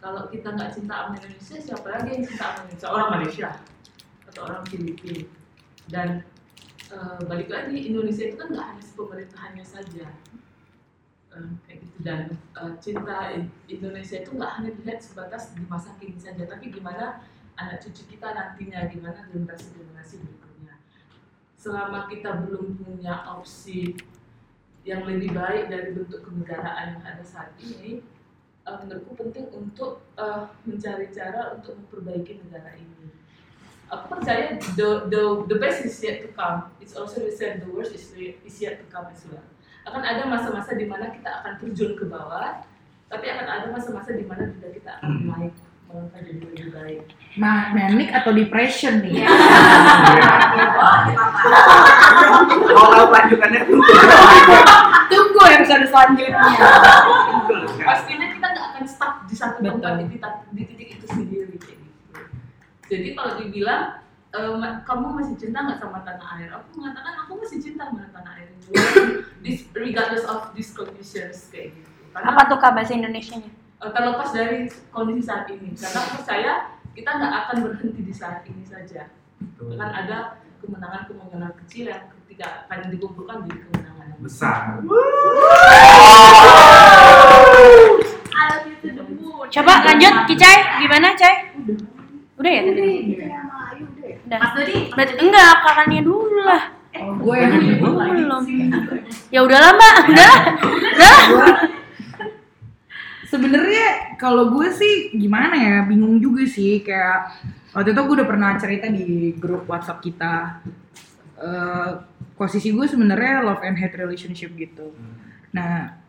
Kalau 0.01 0.23
kita 0.33 0.49
nggak 0.57 0.73
cinta 0.73 0.95
sama 1.05 1.13
Indonesia 1.21 1.57
siapa 1.61 1.87
lagi 1.93 2.09
yang 2.17 2.25
cinta 2.25 2.45
sama 2.49 2.61
Indonesia? 2.65 2.89
Orang 2.89 3.09
Malaysia 3.13 3.49
atau 4.33 4.41
orang 4.49 4.63
Filipina. 4.65 5.29
Dan 5.91 6.09
eh, 6.89 7.19
balik 7.29 7.49
lagi 7.53 7.77
Indonesia 7.91 8.25
itu 8.31 8.37
kan 8.41 8.49
nggak 8.49 8.67
hanya 8.73 8.85
pemerintahannya 8.97 9.67
saja. 9.67 10.07
Eh, 11.37 11.49
kayak 11.69 11.79
gitu. 11.85 11.99
Dan 12.01 12.21
eh, 12.37 12.73
cinta 12.81 13.17
Indonesia 13.69 14.17
itu 14.25 14.31
nggak 14.33 14.53
hanya 14.57 14.71
dilihat 14.73 15.01
sebatas 15.05 15.53
di 15.53 15.63
masa 15.69 15.93
kini 16.01 16.17
saja 16.17 16.49
tapi 16.49 16.73
gimana 16.73 17.21
anak 17.61 17.85
cucu 17.85 18.17
kita 18.17 18.33
nantinya 18.33 18.89
gimana 18.89 19.29
generasi 19.29 19.69
generasi 19.77 20.17
berikutnya. 20.25 20.81
Selama 21.61 22.09
kita 22.09 22.41
belum 22.49 22.81
punya 22.81 23.21
opsi 23.37 24.01
yang 24.89 25.05
lebih 25.05 25.37
baik 25.37 25.69
dari 25.69 25.93
bentuk 25.93 26.25
kenegaraan 26.25 26.97
yang 26.97 27.05
ada 27.05 27.21
saat 27.21 27.53
ini 27.61 28.01
eh, 28.71 28.77
menurutku 28.87 29.13
penting 29.19 29.51
untuk 29.51 30.07
eh, 30.15 30.47
mencari 30.63 31.11
cara 31.11 31.59
untuk 31.59 31.75
memperbaiki 31.75 32.39
negara 32.47 32.79
ini 32.79 32.91
aku 33.91 34.05
percaya 34.17 34.55
the 34.79 35.11
the 35.11 35.23
the 35.51 35.57
best 35.59 35.83
is 35.83 35.99
yet 35.99 36.23
to 36.23 36.31
come. 36.39 36.71
It's 36.79 36.95
also 36.95 37.21
the 37.27 37.35
same 37.35 37.59
the 37.61 37.71
worst 37.75 37.93
is 37.93 38.15
is 38.17 38.57
yet 38.63 38.79
to 38.79 38.87
come 38.87 39.11
as 39.11 39.27
well. 39.27 39.43
Akan 39.85 40.03
ada 40.07 40.23
masa-masa 40.31 40.79
di 40.79 40.87
mana 40.87 41.11
kita 41.11 41.43
akan 41.43 41.53
terjun 41.59 41.99
ke 41.99 42.07
bawah, 42.07 42.63
tapi 43.11 43.27
akan 43.27 43.47
ada 43.51 43.67
masa-masa 43.75 44.15
di 44.15 44.23
mana 44.23 44.47
juga 44.55 44.71
kita 44.71 44.91
akan 45.03 45.13
naik 45.27 45.55
melangkah 45.91 46.23
jadi 46.23 46.39
lebih 46.39 46.67
baik. 46.71 47.03
Ma 47.35 47.75
manic 47.75 48.15
atau 48.15 48.31
depression 48.31 49.03
nih? 49.03 49.27
Mau 52.71 52.87
tahu 52.95 53.07
lanjutannya 53.11 53.61
tuh. 53.67 53.83
Tunggu 55.11 55.43
episode 55.51 55.85
selanjutnya. 55.91 56.55
Pastinya 57.83 58.30
akan 58.81 58.89
stuck 58.89 59.15
di 59.29 59.37
satu 59.37 59.61
tempat 59.61 59.77
Betul. 59.77 60.01
di, 60.01 60.05
titik- 60.17 60.45
di 60.57 60.63
titik 60.65 60.89
itu 60.97 61.07
sendiri 61.13 61.55
kayak 61.61 61.79
gitu. 61.85 62.21
Jadi 62.89 63.09
kalau 63.13 63.33
dibilang 63.37 63.85
ma- 64.57 64.81
kamu 64.89 65.21
masih 65.21 65.37
cinta 65.37 65.69
nggak 65.69 65.85
sama 65.85 66.01
tanah 66.01 66.41
air? 66.41 66.49
Aku 66.49 66.81
mengatakan 66.81 67.13
aku 67.21 67.33
masih 67.45 67.61
cinta 67.61 67.93
sama 67.93 68.09
tanah 68.09 68.33
air. 68.41 68.49
Dis- 69.45 69.69
regardless 69.77 70.25
of 70.25 70.49
these 70.57 70.73
conditions 70.73 71.53
kayak 71.53 71.77
gitu. 71.77 71.93
Karena 72.17 72.33
Apa 72.33 72.41
tuh 72.49 72.57
kak 72.57 72.73
bahasa 72.73 72.97
Indonesianya? 72.97 73.53
eh, 73.53 73.91
terlepas 73.93 74.29
dari 74.33 74.59
kondisi 74.89 75.29
saat 75.29 75.45
ini, 75.53 75.77
karena 75.77 75.99
aku 76.01 76.11
percaya 76.25 76.53
kita 76.97 77.11
nggak 77.21 77.33
akan 77.37 77.57
berhenti 77.69 78.01
di 78.01 78.15
saat 78.17 78.41
ini 78.49 78.65
saja. 78.65 79.13
Akan 79.61 79.91
ada 79.93 80.41
kemenangan-kemenangan 80.65 81.53
kecil 81.65 81.93
yang 81.93 82.09
ketika 82.25 82.65
akan 82.65 82.89
dikumpulkan 82.89 83.45
jadi 83.45 83.61
kemenangan 83.69 84.07
yang 84.09 84.21
Besar. 84.25 84.81
Coba 89.51 89.73
lanjut, 89.85 90.15
Kicai, 90.31 90.57
gimana 90.81 91.13
Cai? 91.19 91.53
Udah 92.41 92.51
ya 92.51 92.63
tadi? 92.65 92.89
Udah. 93.19 94.39
Mas 94.41 94.53
Dodi, 94.55 94.77
Berarti 94.95 95.15
enggak, 95.19 95.55
kakaknya 95.67 96.01
dulu 96.07 96.41
lah. 96.47 96.63
Oh, 96.91 97.15
gue 97.23 97.37
yang 97.39 97.55
Belum. 97.79 98.43
Ya 99.31 99.41
udahlah 99.47 99.71
mbak, 99.75 99.95
udah, 100.11 100.35
udah. 100.67 101.19
Sebenarnya 103.31 104.19
kalau 104.19 104.51
gue 104.51 104.75
sih 104.75 105.15
gimana 105.15 105.55
ya, 105.55 105.77
bingung 105.87 106.19
juga 106.19 106.43
sih 106.51 106.83
kayak 106.83 107.31
waktu 107.71 107.95
itu 107.95 108.01
gue 108.03 108.15
udah 108.19 108.29
pernah 108.29 108.51
cerita 108.59 108.91
di 108.91 109.35
grup 109.39 109.71
WhatsApp 109.71 110.03
kita. 110.03 110.67
Eh, 111.39 111.91
posisi 112.35 112.75
gue 112.75 112.87
sebenarnya 112.91 113.47
love 113.47 113.63
and 113.63 113.79
hate 113.79 113.95
relationship 113.95 114.51
gitu. 114.59 114.91
Nah, 115.55 116.00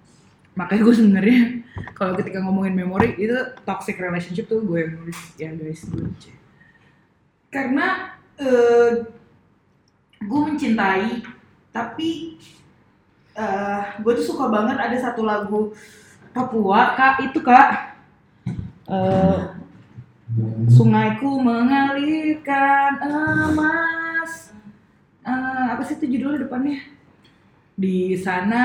makanya 0.52 0.82
gue 0.84 0.96
sebenarnya 0.96 1.42
kalau 1.96 2.14
ketika 2.20 2.44
ngomongin 2.44 2.76
memori 2.76 3.16
itu 3.16 3.36
toxic 3.64 3.96
relationship 3.96 4.52
tuh 4.52 4.60
gue 4.64 4.84
yang 4.84 4.94
nulis 5.00 5.20
ya 5.40 5.50
guys 5.56 5.88
aja. 5.88 6.34
Karena 7.52 7.88
eh, 8.36 9.08
gue 10.20 10.42
mencintai 10.44 11.24
tapi 11.72 12.36
eh 13.32 13.84
gue 14.04 14.14
tuh 14.20 14.36
suka 14.36 14.52
banget 14.52 14.76
ada 14.76 14.98
satu 15.00 15.24
lagu 15.24 15.72
Papua 16.32 16.96
kak 16.96 17.32
itu 17.32 17.40
kak. 17.44 17.96
Eh 18.88 19.40
sungaiku 20.72 21.40
mengalirkan 21.44 23.04
emas. 23.04 24.56
Eh, 25.22 25.66
apa 25.76 25.84
sih 25.84 26.00
itu 26.00 26.18
judulnya 26.18 26.48
depannya 26.48 27.01
di 27.82 28.14
sana 28.14 28.64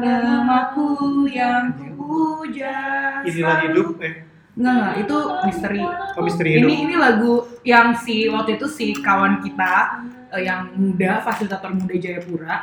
namaku 0.00 1.28
yang 1.28 1.76
hujan 2.00 3.20
Inilah 3.28 3.68
hidup, 3.68 4.00
eh, 4.00 4.24
Enggak, 4.56 4.72
enggak, 4.74 4.94
itu 5.04 5.16
misteri. 5.44 5.80
oh 5.84 6.22
misteri 6.24 6.48
hidup. 6.56 6.68
Ini 6.72 6.74
ini 6.88 6.94
lagu 6.96 7.46
yang 7.62 7.94
si 8.00 8.26
waktu 8.32 8.56
itu 8.56 8.66
si 8.66 8.96
kawan 8.96 9.44
kita 9.44 10.02
eh, 10.32 10.42
yang 10.48 10.72
muda, 10.74 11.20
fasilitator 11.20 11.70
muda 11.76 11.94
Jayapura. 11.94 12.56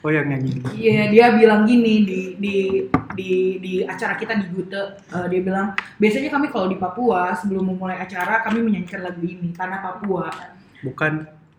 Oh 0.00 0.08
yang 0.08 0.32
nyanyi. 0.32 0.64
Iya, 0.72 1.12
dia 1.12 1.26
bilang 1.36 1.68
gini 1.68 2.02
di 2.02 2.20
di 2.40 2.56
di 3.12 3.30
di 3.60 3.72
acara 3.84 4.16
kita 4.16 4.32
di 4.32 4.48
Gute, 4.48 4.96
eh, 5.12 5.26
dia 5.28 5.40
bilang 5.44 5.76
biasanya 6.00 6.32
kami 6.32 6.48
kalau 6.48 6.66
di 6.72 6.80
Papua 6.80 7.36
sebelum 7.36 7.68
memulai 7.68 8.00
acara 8.00 8.40
kami 8.40 8.64
menyanyikan 8.64 9.04
lagu 9.04 9.20
ini 9.20 9.52
Tanah 9.52 9.78
Papua. 9.84 10.32
Bukan, 10.82 11.12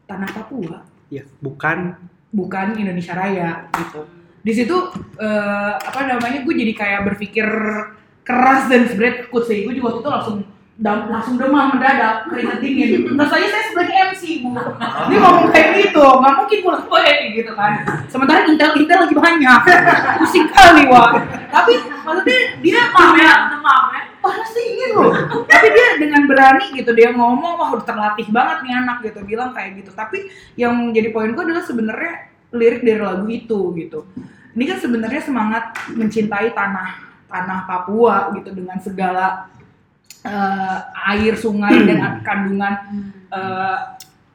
Tanah 0.09 0.29
Papua 0.33 0.81
ya 1.13 1.23
bukan. 1.39 1.95
Bukan 2.37 2.77
Indonesia 2.77 3.17
Raya 3.17 3.65
gitu. 3.73 4.05
Di 4.45 4.53
situ 4.53 4.77
eh, 5.17 5.73
apa 5.73 6.05
namanya 6.05 6.45
gue 6.45 6.53
jadi 6.53 6.71
kayak 6.71 7.01
berpikir 7.09 7.49
keras 8.21 8.69
dan 8.69 8.85
sebenarnya 8.85 9.25
takut 9.25 9.43
sih. 9.43 9.65
Gue 9.65 9.73
juga 9.73 9.89
waktu 9.91 10.01
itu 10.05 10.11
langsung 10.13 10.37
dam- 10.77 11.09
langsung 11.09 11.35
demam 11.35 11.73
mendadak 11.73 12.29
keringat 12.29 12.61
dingin. 12.61 13.09
Terus 13.09 13.29
saya 13.33 13.47
saya 13.49 13.63
sebagai 13.73 13.95
MC 14.13 14.23
bu, 14.45 14.53
dia 15.09 15.17
ngomong 15.17 15.49
kayak 15.49 15.69
gitu, 15.81 16.05
nggak 16.05 16.33
mungkin 16.37 16.57
pulang 16.61 16.83
gue 16.85 17.05
gitu 17.33 17.51
kan. 17.57 17.71
Sementara 18.05 18.45
intel 18.45 18.77
intel 18.77 18.99
lagi 19.03 19.15
banyak, 19.17 19.61
pusing 20.21 20.45
kali 20.53 20.85
wah. 20.85 21.17
Tapi 21.49 21.73
maksudnya 22.05 22.37
dia 22.61 22.77
demam 22.85 23.11
ya, 23.17 23.33
demam 23.51 23.83
ya. 23.89 24.01
Panas 24.27 24.51
dingin 24.51 24.91
loh? 24.91 25.11
Tapi 25.47 25.67
dia 25.71 25.87
dengan 25.95 26.27
berani 26.27 26.75
gitu 26.75 26.91
dia 26.91 27.15
ngomong 27.15 27.53
wah 27.55 27.69
udah 27.79 27.87
terlatih 27.87 28.27
banget 28.27 28.67
nih 28.67 28.73
anak 28.75 28.97
gitu 29.07 29.23
bilang 29.23 29.55
kayak 29.55 29.79
gitu. 29.79 29.95
Tapi 29.95 30.27
yang 30.59 30.91
jadi 30.91 31.15
poinku 31.15 31.39
adalah 31.47 31.63
sebenarnya 31.63 32.27
lirik 32.51 32.83
dari 32.83 32.99
lagu 32.99 33.25
itu 33.31 33.59
gitu. 33.79 34.03
Ini 34.57 34.63
kan 34.67 34.77
sebenarnya 34.83 35.21
semangat 35.23 35.63
mencintai 35.95 36.51
tanah 36.51 36.89
tanah 37.31 37.59
Papua 37.67 38.31
gitu 38.35 38.51
dengan 38.51 38.79
segala 38.83 39.47
eh, 40.23 40.79
air 41.15 41.35
sungai 41.39 41.75
dan 41.87 42.23
kandungan 42.23 42.73
eh, 43.31 43.77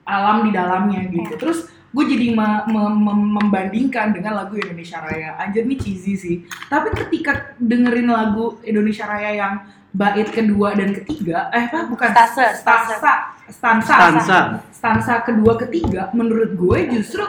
alam 0.09 0.49
di 0.49 0.51
dalamnya 0.51 1.05
gitu. 1.09 1.37
Terus 1.37 1.69
gue 1.93 2.05
jadi 2.09 2.33
me- 2.33 2.65
me- 2.73 2.97
mem- 3.05 3.33
membandingkan 3.37 4.17
dengan 4.17 4.33
lagu 4.41 4.57
Indonesia 4.57 4.97
Raya. 5.01 5.37
Anjir 5.37 5.69
nih 5.69 5.77
cheesy 5.77 6.15
sih. 6.17 6.37
Tapi 6.73 6.89
ketika 6.97 7.53
dengerin 7.61 8.09
lagu 8.09 8.57
Indonesia 8.65 9.05
Raya 9.05 9.31
yang 9.37 9.55
bait 9.93 10.29
kedua 10.33 10.73
dan 10.73 10.97
ketiga 10.97 11.53
eh 11.53 11.69
apa? 11.69 11.85
Bukan 11.87 12.09
Stase, 12.11 12.65
stase. 12.65 12.97
stansa 12.97 13.15
stansa. 13.53 13.93
Stansa. 13.93 14.39
stansa 14.73 15.15
kedua 15.29 15.61
ketiga 15.61 16.09
menurut 16.17 16.57
gue 16.57 16.79
justru 16.97 17.21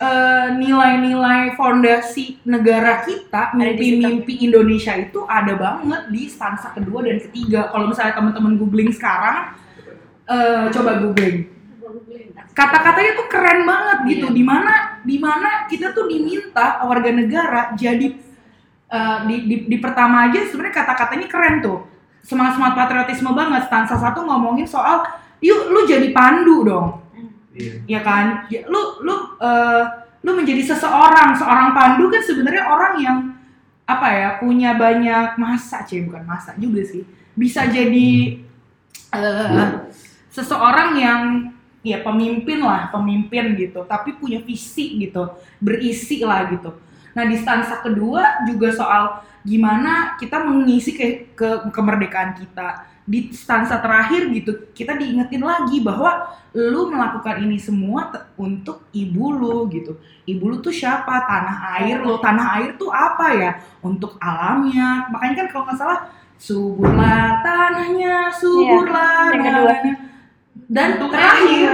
eh, 0.00 0.48
nilai-nilai 0.56 1.52
fondasi 1.56 2.40
negara 2.48 3.04
kita 3.04 3.52
mimpi-mimpi 3.52 4.48
Indonesia 4.48 4.96
itu 4.96 5.24
ada 5.28 5.52
banget 5.56 6.02
di 6.08 6.28
stansa 6.28 6.72
kedua 6.72 7.04
dan 7.04 7.20
ketiga. 7.20 7.68
Kalau 7.68 7.92
misalnya 7.92 8.16
teman-teman 8.16 8.56
googling 8.56 8.92
sekarang 8.96 9.56
eh, 10.28 10.72
coba 10.72 11.00
googling. 11.04 11.52
Kata-katanya 12.56 13.12
tuh 13.20 13.28
keren 13.28 13.68
banget 13.68 13.98
gitu. 14.16 14.32
Di 14.32 14.40
mana 14.40 15.04
di 15.04 15.20
mana 15.20 15.68
kita 15.68 15.92
tuh 15.92 16.08
diminta 16.08 16.80
warga 16.88 17.12
negara 17.12 17.76
jadi 17.76 18.25
eh, 18.90 19.18
di, 19.26 19.36
di, 19.46 19.56
di 19.66 19.76
pertama 19.78 20.30
aja 20.30 20.46
sebenarnya 20.46 20.76
kata-katanya 20.82 21.26
keren 21.26 21.56
tuh. 21.62 21.78
Semangat 22.22 22.58
semangat 22.58 22.74
patriotisme 22.74 23.30
banget. 23.34 23.70
Stansa 23.70 23.96
satu 23.98 24.26
ngomongin 24.26 24.66
soal 24.66 25.06
yuk 25.38 25.70
lu 25.70 25.86
jadi 25.86 26.10
pandu 26.10 26.66
dong. 26.66 26.88
Iya. 27.56 27.74
ya 27.88 28.00
kan? 28.04 28.24
Ya, 28.52 28.68
lu 28.68 29.00
lu 29.02 29.14
eh, 29.40 29.84
lu 30.26 30.30
menjadi 30.34 30.74
seseorang. 30.74 31.38
Seorang 31.38 31.72
pandu 31.72 32.10
kan 32.10 32.22
sebenarnya 32.22 32.64
orang 32.66 32.94
yang 32.98 33.18
apa 33.86 34.08
ya 34.10 34.28
punya 34.42 34.74
banyak 34.74 35.38
masa 35.38 35.86
cie 35.86 36.02
bukan 36.02 36.26
masa 36.26 36.54
juga 36.58 36.82
sih. 36.82 37.06
Bisa 37.38 37.66
jadi 37.70 38.42
eh, 39.14 39.70
seseorang 40.34 40.90
yang 40.98 41.22
ya 41.86 42.02
pemimpin 42.02 42.58
lah 42.58 42.90
pemimpin 42.90 43.54
gitu. 43.54 43.86
Tapi 43.86 44.18
punya 44.18 44.42
visi 44.42 44.98
gitu. 44.98 45.30
Berisi 45.62 46.26
lah 46.26 46.50
gitu 46.50 46.85
nah 47.16 47.24
di 47.24 47.40
stansa 47.40 47.80
kedua 47.80 48.44
juga 48.44 48.68
soal 48.76 49.24
gimana 49.46 50.18
kita 50.20 50.42
mengisi 50.42 50.92
ke, 50.92 51.32
ke 51.32 51.70
kemerdekaan 51.70 52.36
kita. 52.36 52.92
Di 53.06 53.30
stansa 53.30 53.78
terakhir 53.78 54.26
gitu 54.34 54.74
kita 54.74 54.98
diingetin 54.98 55.46
lagi 55.46 55.78
bahwa 55.78 56.26
lu 56.50 56.90
melakukan 56.90 57.38
ini 57.38 57.54
semua 57.54 58.10
untuk 58.34 58.90
ibu 58.90 59.30
lu 59.30 59.70
gitu. 59.70 59.96
Ibu 60.26 60.44
lu 60.50 60.56
tuh 60.58 60.74
siapa? 60.74 61.22
Tanah 61.24 61.78
air 61.78 62.02
lo 62.02 62.18
tanah 62.18 62.58
air 62.58 62.74
tuh 62.74 62.90
apa 62.90 63.26
ya? 63.38 63.50
Untuk 63.78 64.18
alamnya. 64.18 65.06
Makanya 65.14 65.34
kan 65.38 65.46
kalau 65.54 65.64
nggak 65.70 65.78
salah 65.78 66.00
suburlah 66.36 67.40
tanahnya 67.46 68.28
suburlah 68.34 69.32
yang 69.32 69.42
kedua. 69.46 69.74
Dan 70.66 70.96
terakhir 70.96 71.68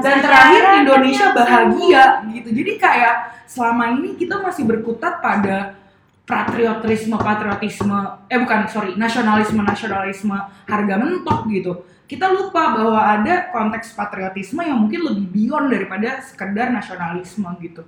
dan 0.00 0.16
terakhir 0.24 0.62
cara 0.64 0.80
Indonesia 0.80 1.26
bahagia 1.36 2.04
gitu. 2.32 2.48
Jadi 2.50 2.72
kayak 2.80 3.14
selama 3.44 3.84
ini 4.00 4.16
kita 4.16 4.40
masih 4.40 4.64
berkutat 4.64 5.20
pada 5.20 5.76
patriotisme 6.24 7.20
patriotisme 7.20 8.24
eh 8.32 8.40
bukan 8.40 8.64
sorry 8.72 8.96
nasionalisme 8.96 9.60
nasionalisme 9.60 10.34
harga 10.64 10.94
mentok 10.96 11.44
gitu. 11.52 11.84
Kita 12.08 12.32
lupa 12.32 12.72
bahwa 12.76 13.00
ada 13.00 13.48
konteks 13.52 13.92
patriotisme 13.92 14.60
yang 14.64 14.80
mungkin 14.80 15.04
lebih 15.04 15.26
beyond 15.28 15.68
daripada 15.68 16.20
sekedar 16.24 16.72
nasionalisme 16.72 17.48
gitu. 17.60 17.84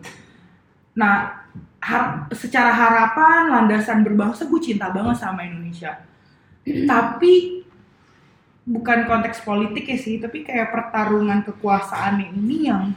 Nah 0.96 1.44
har- 1.80 2.28
secara 2.32 2.72
harapan 2.72 3.52
landasan 3.52 4.04
berbangsa 4.04 4.44
gue 4.44 4.60
cinta 4.60 4.92
banget 4.92 5.16
sama 5.16 5.44
Indonesia. 5.44 6.04
Tapi 6.66 7.55
bukan 8.66 9.06
konteks 9.06 9.46
politik 9.46 9.86
ya 9.86 9.98
sih 9.98 10.18
tapi 10.18 10.42
kayak 10.42 10.74
pertarungan 10.74 11.46
kekuasaan 11.46 12.18
ini 12.34 12.66
yang 12.66 12.90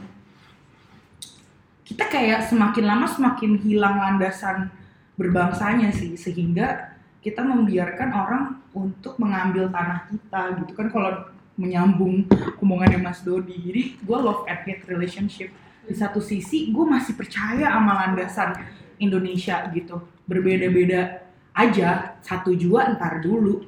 kita 1.86 2.10
kayak 2.10 2.50
semakin 2.50 2.84
lama 2.86 3.06
semakin 3.06 3.58
hilang 3.62 3.98
landasan 3.98 4.70
berbangsanya 5.14 5.94
sih 5.94 6.18
sehingga 6.18 6.96
kita 7.20 7.44
membiarkan 7.44 8.10
orang 8.16 8.44
untuk 8.72 9.20
mengambil 9.20 9.68
tanah 9.68 10.08
kita 10.08 10.42
gitu 10.64 10.72
kan. 10.72 10.88
Kalau 10.88 11.12
menyambung 11.60 12.24
omongannya 12.56 12.96
Mas 12.96 13.20
Dodi 13.20 13.52
jadi 13.60 13.82
gue 14.00 14.18
love 14.18 14.48
and 14.48 14.64
hate 14.64 14.84
relationship. 14.88 15.52
Di 15.84 15.92
satu 15.92 16.24
sisi 16.24 16.72
gue 16.72 16.84
masih 16.88 17.12
percaya 17.18 17.68
sama 17.68 18.06
landasan 18.06 18.56
Indonesia 18.96 19.68
gitu. 19.76 20.00
Berbeda-beda 20.24 21.20
aja 21.52 22.16
satu 22.24 22.56
jua 22.56 22.96
ntar 22.96 23.20
dulu 23.20 23.66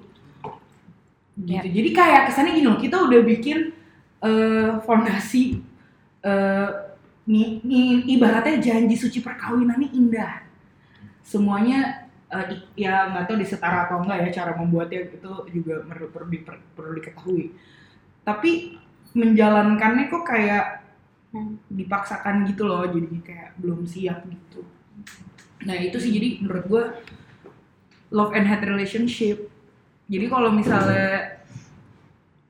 gitu. 1.38 1.66
Jadi 1.68 1.90
kayak 1.92 2.22
kesannya 2.28 2.52
gini 2.56 2.66
loh 2.68 2.80
kita 2.80 2.96
udah 3.00 3.20
bikin 3.24 3.58
eh, 4.22 4.70
fondasi 4.84 5.60
eh, 6.22 6.68
nih, 7.26 7.62
nih 7.62 7.86
ibaratnya 8.18 8.58
janji 8.62 8.94
suci 8.98 9.18
perkawinannya 9.22 9.90
indah. 9.94 10.42
Semuanya 11.22 12.08
i- 12.32 12.64
ya 12.88 13.12
nggak 13.12 13.28
tahu 13.28 13.36
disetara 13.44 13.86
atau 13.86 14.00
enggak 14.02 14.24
ya 14.24 14.42
cara 14.42 14.52
membuatnya 14.56 15.04
itu 15.04 15.32
juga 15.52 15.84
perlu 15.84 16.08
perlu, 16.08 16.26
di- 16.32 16.44
perlu 16.74 16.92
diketahui. 16.96 17.44
Tapi 18.24 18.50
menjalankannya 19.12 20.08
kok 20.08 20.24
kayak 20.24 20.66
Hmm. 21.32 21.56
dipaksakan 21.72 22.44
gitu 22.44 22.68
loh 22.68 22.84
jadi 22.84 23.08
kayak 23.24 23.50
belum 23.56 23.88
siap 23.88 24.20
gitu. 24.28 24.68
Nah 25.64 25.80
itu 25.80 25.96
sih 25.96 26.12
jadi 26.12 26.44
menurut 26.44 26.64
gue 26.68 26.84
love 28.12 28.36
and 28.36 28.44
hate 28.48 28.64
relationship 28.68 29.48
jadi 30.12 30.26
kalau 30.28 30.52
misalnya 30.52 31.40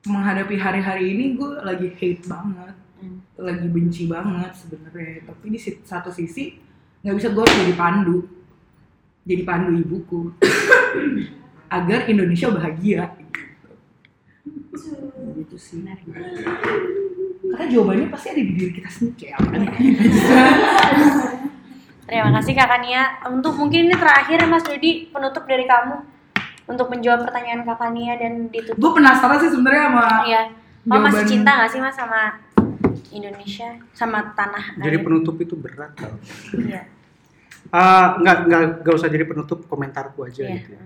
menghadapi 0.03 0.59
hari-hari 0.59 1.15
ini 1.15 1.39
gue 1.39 1.63
lagi 1.63 1.95
hate 1.95 2.27
banget. 2.27 2.75
Hmm. 3.03 3.19
lagi 3.35 3.67
benci 3.67 4.07
banget 4.07 4.51
sebenarnya. 4.55 5.27
Tapi 5.27 5.45
di 5.51 5.59
satu 5.59 6.11
sisi 6.11 6.59
nggak 7.03 7.15
bisa 7.15 7.31
gue 7.31 7.43
jadi 7.43 7.73
pandu. 7.79 8.27
Jadi 9.23 9.43
pandu 9.47 9.79
ibuku. 9.79 10.35
Agar 11.79 12.03
Indonesia 12.11 12.51
bahagia. 12.51 13.15
Gitu, 14.43 14.91
gitu 15.39 15.55
sih. 15.55 15.87
Karena 17.43 17.65
jawabannya 17.71 18.07
pasti 18.11 18.27
ada 18.35 18.43
di 18.43 18.53
diri 18.59 18.71
kita 18.75 18.89
sendiri 18.91 19.31
nih 19.39 19.69
Terima 22.03 22.29
kasih 22.39 22.53
Kakak 22.59 22.79
Nia. 22.83 23.03
Untuk 23.31 23.55
mungkin 23.55 23.87
ini 23.87 23.95
terakhir 23.95 24.43
ya 24.43 24.47
Mas 24.51 24.67
Dodi 24.67 25.07
penutup 25.11 25.47
dari 25.47 25.63
kamu 25.63 26.12
untuk 26.65 26.87
menjawab 26.87 27.23
pertanyaan 27.23 27.61
Kakak 27.61 27.91
Nia 27.91 28.15
dan 28.15 28.47
ditutup. 28.47 28.77
gue 28.77 28.91
penasaran 28.93 29.37
sih 29.37 29.49
sebenarnya 29.49 29.83
sama 29.85 30.05
Iya. 30.23 30.41
Kamu 30.83 30.99
masih 31.01 31.15
jawaban- 31.17 31.29
cinta 31.29 31.51
gak 31.55 31.69
sih 31.69 31.79
Mas 31.79 31.93
sama 31.93 32.21
Indonesia, 33.09 33.69
sama 33.91 34.19
tanah 34.31 34.65
Jadi 34.75 34.89
air? 34.91 35.01
penutup 35.01 35.35
itu 35.37 35.53
berat 35.53 35.91
tau. 35.93 36.15
Iya. 36.55 36.81
Ah, 37.69 38.17
nggak 38.17 38.37
nggak 38.45 38.61
nggak 38.81 38.93
usah 38.93 39.07
jadi 39.07 39.23
penutup 39.23 39.65
komentarku 39.65 40.23
aja 40.23 40.43
Iya. 40.43 40.55
gitu. 40.57 40.71
ya. 40.71 40.83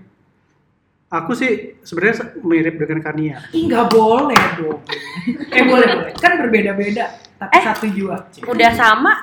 Aku 1.10 1.32
sih 1.32 1.52
sebenarnya 1.82 2.16
se- 2.18 2.36
mirip 2.42 2.76
dengan 2.76 3.00
Kania. 3.02 3.40
Ih 3.50 3.64
nggak 3.66 3.88
boleh 3.88 4.36
dong. 4.56 4.80
eh 5.50 5.64
boleh 5.64 5.88
boleh. 5.88 6.14
Kan 6.14 6.32
berbeda-beda. 6.38 7.06
Tapi 7.38 7.54
Eh. 7.54 7.64
satu 7.64 7.86
jua. 7.88 8.28
Udah 8.44 8.72
sama 8.72 9.14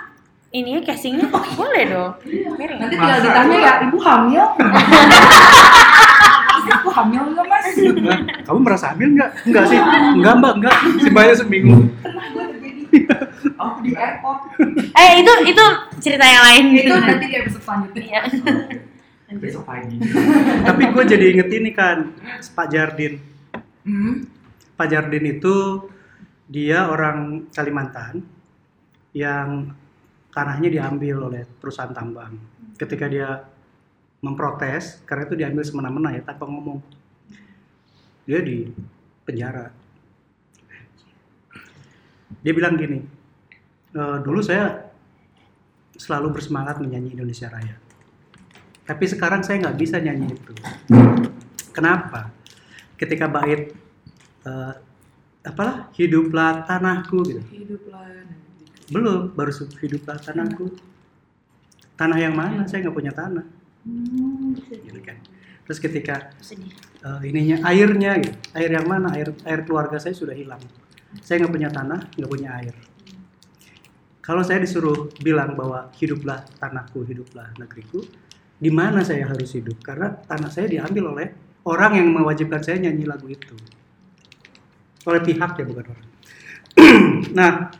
ininya 0.50 0.80
casingnya 0.82 1.28
boleh 1.28 1.84
dong. 1.86 2.12
Miring. 2.56 2.78
Nanti 2.80 2.94
tinggal 2.94 3.20
ditanya 3.20 3.56
ya, 3.58 3.72
ibu 3.84 3.98
hamil? 3.98 4.44
Hamil 6.94 7.22
nggak 7.34 7.46
mas? 7.50 7.66
Nah, 7.98 8.18
kamu 8.46 8.58
merasa 8.62 8.94
hamil 8.94 9.08
nggak? 9.18 9.30
Enggak 9.50 9.64
sih. 9.66 9.78
Enggak 10.14 10.34
mbak, 10.38 10.52
enggak. 10.62 10.76
Sebanyak 11.02 11.36
seminggu. 11.42 11.74
Pernah 11.98 12.26
gue 12.30 12.44
terjadi. 12.54 12.82
Oh 13.58 13.74
di 13.82 13.90
airport. 13.98 14.38
Eh 14.94 15.10
itu 15.18 15.32
itu 15.50 15.64
cerita 15.98 16.22
yang 16.22 16.42
lain 16.46 16.64
Itu 16.78 16.94
nanti 16.94 17.26
di 17.26 17.36
episode 17.42 17.64
selanjutnya. 17.66 18.02
Iya. 18.04 18.22
besok 19.34 19.66
pagi 19.66 19.98
Tapi 20.62 20.82
gue 20.94 21.04
jadi 21.10 21.24
inget 21.34 21.50
ini 21.50 21.74
kan, 21.74 22.14
Pak 22.54 22.70
Jardin. 22.70 23.18
Hmm. 23.82 24.30
Pak 24.78 24.86
Jardin 24.86 25.26
itu 25.26 25.90
dia 26.46 26.86
orang 26.86 27.50
Kalimantan 27.50 28.22
yang 29.10 29.74
tanahnya 30.30 30.70
diambil 30.70 31.30
oleh 31.30 31.42
perusahaan 31.58 31.90
tambang. 31.90 32.38
Ketika 32.78 33.10
dia 33.10 33.42
memprotes, 34.24 35.04
karena 35.04 35.28
itu 35.28 35.34
diambil 35.36 35.60
semena-mena 35.60 36.16
ya 36.16 36.24
tanpa 36.24 36.48
ngomong, 36.48 36.80
dia 38.24 38.40
di 38.40 38.72
penjara. 39.28 39.68
Dia 42.40 42.52
bilang 42.56 42.80
gini, 42.80 43.04
"E, 43.92 44.00
dulu 44.24 44.40
saya 44.40 44.88
selalu 46.00 46.40
bersemangat 46.40 46.80
menyanyi 46.80 47.12
Indonesia 47.12 47.52
Raya, 47.52 47.76
tapi 48.88 49.04
sekarang 49.04 49.44
saya 49.44 49.60
nggak 49.68 49.76
bisa 49.76 50.00
nyanyi 50.00 50.32
itu. 50.32 50.52
Kenapa? 51.70 52.32
Ketika 52.98 53.28
bait 53.30 53.74
eh, 54.44 54.72
apalah 55.44 55.92
hiduplah 55.92 56.64
tanahku 56.64 57.20
gitu 57.28 57.42
Hiduplah. 57.52 58.24
belum 58.88 59.32
baru 59.36 59.52
hiduplah 59.80 60.16
tanahku 60.20 60.72
tanah 61.96 62.18
yang 62.20 62.32
mana 62.36 62.64
saya 62.68 62.84
nggak 62.84 62.96
punya 62.96 63.12
tanah 63.12 63.44
gitu. 63.84 65.00
Kan. 65.04 65.18
Terus 65.64 65.78
ketika 65.80 66.16
eh, 67.04 67.20
ininya 67.28 67.64
airnya 67.68 68.20
gitu. 68.20 68.36
Air 68.56 68.70
yang 68.72 68.86
mana? 68.88 69.12
Air 69.16 69.32
air 69.44 69.60
keluarga 69.64 69.96
saya 70.00 70.16
sudah 70.16 70.36
hilang. 70.36 70.60
Saya 71.20 71.44
nggak 71.44 71.52
punya 71.52 71.70
tanah 71.70 72.00
nggak 72.16 72.30
punya 72.30 72.50
air. 72.60 72.74
Kalau 74.24 74.40
saya 74.40 74.64
disuruh 74.64 75.12
bilang 75.20 75.52
bahwa 75.52 75.92
hiduplah 76.00 76.48
tanahku 76.56 77.04
hiduplah 77.04 77.52
negeriku 77.60 78.00
di 78.56 78.72
mana 78.72 79.04
saya 79.04 79.28
harus 79.28 79.52
hidup? 79.52 79.84
Karena 79.84 80.16
tanah 80.16 80.48
saya 80.48 80.68
diambil 80.68 81.12
oleh 81.12 81.28
orang 81.68 82.00
yang 82.00 82.08
mewajibkan 82.08 82.64
saya 82.64 82.80
nyanyi 82.80 83.04
lagu 83.04 83.28
itu. 83.28 83.56
Oleh 85.04 85.20
pihak 85.20 85.60
ya 85.60 85.64
bukan 85.68 85.86
orang. 85.92 86.08
Nah 87.38 87.72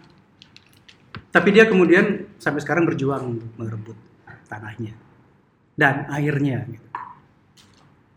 tapi 1.34 1.50
dia 1.50 1.66
kemudian 1.66 2.30
sampai 2.38 2.62
sekarang 2.62 2.86
berjuang 2.86 3.34
untuk 3.34 3.50
merebut 3.59 3.98
tanahnya 4.46 5.03
dan 5.74 6.06
airnya 6.10 6.66
gitu. 6.70 6.88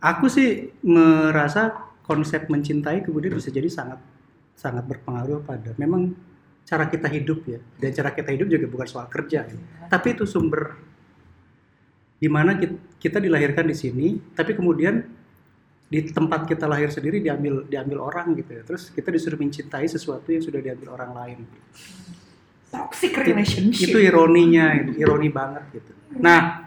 aku 0.02 0.26
sih 0.30 0.72
merasa 0.86 1.74
konsep 2.06 2.48
mencintai 2.48 3.04
kemudian 3.04 3.36
bisa 3.36 3.50
jadi 3.50 3.68
sangat 3.68 4.00
sangat 4.58 4.86
berpengaruh 4.86 5.46
pada 5.46 5.74
memang 5.78 6.14
cara 6.68 6.90
kita 6.92 7.08
hidup 7.08 7.46
ya 7.48 7.60
dan 7.80 7.90
cara 7.94 8.10
kita 8.12 8.30
hidup 8.34 8.48
juga 8.52 8.66
bukan 8.68 8.88
soal 8.88 9.08
kerja 9.08 9.46
ya. 9.48 9.58
tapi 9.90 10.14
itu 10.18 10.28
sumber 10.28 10.76
di 12.18 12.28
mana 12.28 12.58
kit- 12.58 12.98
kita 12.98 13.22
dilahirkan 13.22 13.66
di 13.70 13.76
sini 13.78 14.08
tapi 14.34 14.58
kemudian 14.58 15.00
di 15.88 16.04
tempat 16.12 16.44
kita 16.44 16.68
lahir 16.68 16.92
sendiri 16.92 17.24
diambil 17.24 17.64
diambil 17.64 18.12
orang 18.12 18.36
gitu 18.36 18.52
ya 18.52 18.62
terus 18.68 18.92
kita 18.92 19.08
disuruh 19.08 19.40
mencintai 19.40 19.88
sesuatu 19.88 20.28
yang 20.28 20.44
sudah 20.44 20.60
diambil 20.60 21.00
orang 21.00 21.12
lain 21.16 21.40
Toxic 22.68 23.16
relationship. 23.16 23.96
itu 23.96 23.98
ironinya 24.04 24.76
ironi 25.00 25.32
banget 25.32 25.64
gitu 25.72 25.92
nah 26.20 26.67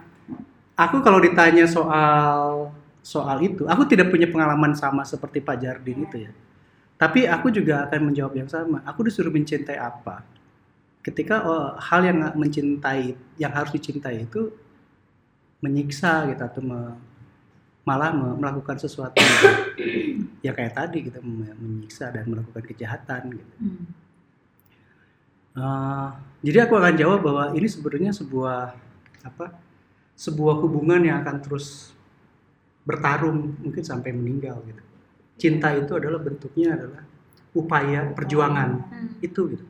aku 0.81 1.05
kalau 1.05 1.21
ditanya 1.21 1.65
soal 1.69 2.69
soal 3.01 3.37
itu 3.41 3.65
aku 3.65 3.85
tidak 3.89 4.13
punya 4.13 4.29
pengalaman 4.29 4.73
sama 4.77 5.01
seperti 5.05 5.41
Pak 5.41 5.57
Jardin 5.61 6.05
itu 6.05 6.17
ya. 6.29 6.31
Tapi 7.01 7.25
aku 7.25 7.49
juga 7.49 7.89
akan 7.89 8.13
menjawab 8.13 8.33
yang 8.37 8.49
sama. 8.49 8.85
Aku 8.85 9.01
disuruh 9.01 9.33
mencintai 9.33 9.73
apa? 9.77 10.21
Ketika 11.01 11.41
oh, 11.41 11.73
hal 11.81 12.05
yang 12.05 12.17
mencintai 12.37 13.17
yang 13.41 13.49
harus 13.49 13.73
dicintai 13.73 14.21
itu 14.29 14.53
menyiksa 15.65 16.29
gitu 16.29 16.41
atau 16.45 16.61
me- 16.61 16.97
malah 17.81 18.13
me- 18.13 18.37
melakukan 18.37 18.77
sesuatu 18.77 19.17
yang- 19.17 19.65
ya 20.45 20.51
kayak 20.53 20.77
tadi 20.77 21.09
gitu 21.09 21.17
me- 21.25 21.57
menyiksa 21.57 22.13
dan 22.13 22.29
melakukan 22.29 22.61
kejahatan 22.69 23.33
gitu. 23.33 23.53
Eh, 25.51 26.09
jadi 26.47 26.69
aku 26.69 26.73
akan 26.79 26.95
jawab 26.95 27.19
bahwa 27.25 27.43
ini 27.57 27.67
sebenarnya 27.67 28.15
sebuah 28.15 28.71
apa? 29.25 29.57
Sebuah 30.21 30.61
hubungan 30.61 31.01
yang 31.01 31.25
akan 31.25 31.41
terus 31.41 31.97
bertarung 32.85 33.57
mungkin 33.57 33.81
sampai 33.81 34.13
meninggal 34.13 34.61
gitu. 34.69 34.83
Cinta 35.41 35.73
itu 35.73 35.97
adalah 35.97 36.21
bentuknya 36.21 36.77
adalah 36.77 37.01
upaya 37.57 38.05
perjuangan 38.13 38.85
itu 39.17 39.57
gitu. 39.57 39.65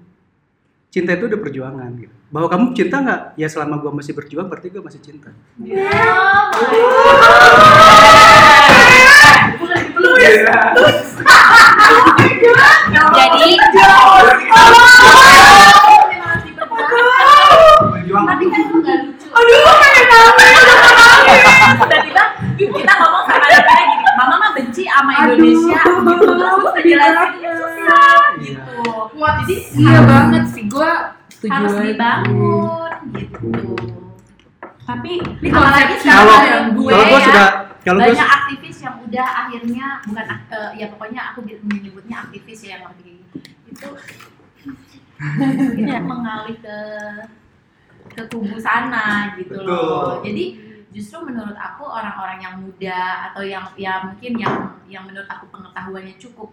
Cinta 0.91 1.15
itu 1.15 1.31
udah 1.31 1.39
perjuangan 1.39 1.87
gitu. 1.95 2.11
Bahwa 2.27 2.51
kamu 2.51 2.75
cinta 2.75 2.99
nggak? 2.99 3.39
Ya 3.39 3.47
selama 3.47 3.79
gua 3.79 3.95
masih 3.95 4.11
berjuang 4.11 4.51
berarti 4.51 4.67
gua 4.75 4.83
masih 4.83 4.99
cinta. 4.99 5.31
Jadi 5.31 5.79
Berjuang. 17.91 18.25
Tapi 18.27 18.43
kan 18.51 18.59
itu 18.67 18.75
nggak 18.83 18.97
lucu. 19.07 19.27
Aduh, 19.31 19.59
pengen 19.79 20.05
nangis. 20.11 20.51
Tiba-tiba 21.79 22.23
kita 22.59 22.93
ngomong 22.99 23.23
sama 23.25 23.45
anak 23.47 23.63
gini, 23.63 23.95
mama 24.19 24.35
mah 24.37 24.51
benci 24.51 24.83
sama 25.01 25.11
Indonesia 25.25 25.81
gitu. 25.81 26.29
Terus 26.37 26.63
ngejelasin 26.77 27.53
susah 27.57 28.21
gitu. 28.37 28.77
Wah, 29.17 29.31
Jadi 29.41 29.55
Iya 29.81 29.99
banget 30.05 30.43
sih, 30.53 30.63
gue 30.69 30.91
setuju 31.33 31.51
harus 31.51 31.73
dibangun 31.81 32.91
gitu. 33.17 33.49
Tapi 34.85 35.11
Ini 35.41 35.49
apalagi 35.49 35.95
Kalau 36.05 36.37
yang 36.45 36.67
gue 36.77 36.91
kalau 36.93 37.05
gua 37.09 37.17
ya, 37.17 37.25
sudah 37.25 37.47
kalau 37.81 37.97
gua 37.97 38.05
banyak 38.13 38.29
aktivis 38.29 38.77
yang 38.85 38.95
udah 39.01 39.27
akhirnya 39.45 39.85
bukan 40.05 40.25
eh, 40.29 40.71
ya 40.77 40.85
pokoknya 40.93 41.21
aku 41.33 41.39
menyebutnya 41.65 42.15
aktivis 42.29 42.59
ya 42.61 42.77
yang 42.77 42.83
ngerti 42.89 43.25
itu 43.71 43.87
itu 45.81 45.93
mengalih 46.05 46.57
ke 46.61 46.77
ke 48.11 48.23
kubu 48.27 48.57
sana 48.59 49.37
gitu 49.37 49.61
loh. 49.63 50.17
Betul. 50.19 50.29
Jadi 50.29 50.45
justru 50.91 51.23
menurut 51.23 51.55
aku 51.55 51.87
orang-orang 51.87 52.39
yang 52.43 52.55
muda 52.59 53.31
atau 53.31 53.41
yang 53.41 53.63
ya 53.79 54.03
mungkin 54.03 54.35
yang 54.35 54.55
yang 54.91 55.03
menurut 55.07 55.27
aku 55.27 55.47
pengetahuannya 55.47 56.19
cukup 56.19 56.51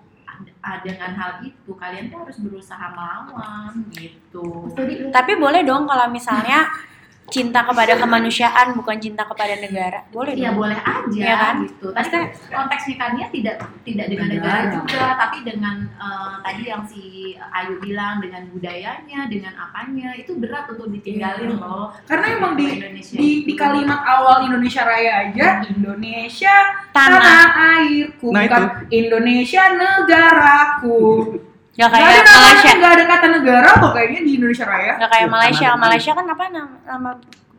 dengan 0.86 1.18
hal 1.18 1.42
itu 1.42 1.70
kalian 1.74 2.14
tuh 2.14 2.22
harus 2.22 2.38
berusaha 2.38 2.86
melawan 2.94 3.74
gitu. 3.90 4.70
tapi 5.10 5.32
boleh 5.34 5.66
dong 5.66 5.90
kalau 5.90 6.06
misalnya 6.06 6.70
cinta 7.28 7.60
kepada 7.60 7.92
kemanusiaan 7.94 8.72
bukan 8.72 8.96
cinta 8.96 9.22
kepada 9.22 9.54
negara. 9.54 10.00
Boleh 10.08 10.32
Iya 10.32 10.48
dong. 10.48 10.58
boleh 10.58 10.78
aja 10.78 11.12
Iya 11.14 11.34
kan? 11.36 11.54
gitu. 11.62 11.86
Tapi 11.88 12.08
Maksudnya- 12.08 12.30
konteks 12.50 12.82
nikahnya 12.86 13.26
tidak 13.28 13.56
tidak 13.82 14.06
dengan 14.08 14.28
negara 14.28 14.58
Negara. 14.62 14.74
juga, 14.74 15.04
tapi 15.14 15.38
dengan 15.42 15.76
eh, 15.94 16.34
tadi 16.42 16.62
yang 16.64 16.82
si 16.84 17.02
Ayu 17.38 17.76
bilang 17.78 18.18
dengan 18.18 18.42
budayanya, 18.48 19.20
dengan 19.26 19.52
apanya 19.54 20.14
itu 20.14 20.32
berat 20.34 20.66
untuk 20.68 20.88
ditinggalin 20.90 21.52
Iya. 21.52 21.60
loh. 21.60 21.92
Karena 22.04 22.26
emang 22.32 22.52
di 22.54 22.64
Indonesia 22.74 23.14
di, 23.14 23.30
di 23.44 23.54
kalimat 23.54 24.00
awal 24.00 24.44
Indonesia 24.44 24.82
Raya 24.82 25.12
aja 25.26 25.46
Indonesia 25.68 26.54
Tanah. 26.90 27.20
tanah 27.20 27.48
airku 27.78 28.28
Nah, 28.30 28.42
bukan 28.42 28.62
Indonesia 28.88 29.62
negaraku 29.70 31.00
Gak 31.78 31.86
Nggak 31.86 31.94
kayak 31.94 32.10
ada 32.10 32.18
namanya, 32.20 32.42
Malaysia. 32.42 32.70
nggak 32.74 32.90
ada 32.90 33.04
kata 33.06 33.26
negara 33.30 33.68
kok 33.72 33.92
kayaknya 33.94 34.20
di 34.20 34.32
Indonesia 34.34 34.64
Raya 34.64 34.92
Gak 34.96 35.08
kayak 35.08 35.22
Iya, 35.22 35.30
Malaysia. 35.30 35.68
Malaysia 35.76 36.10
kan 36.12 36.26
apa 36.26 36.42
nama, 36.48 36.74
nama 36.84 37.10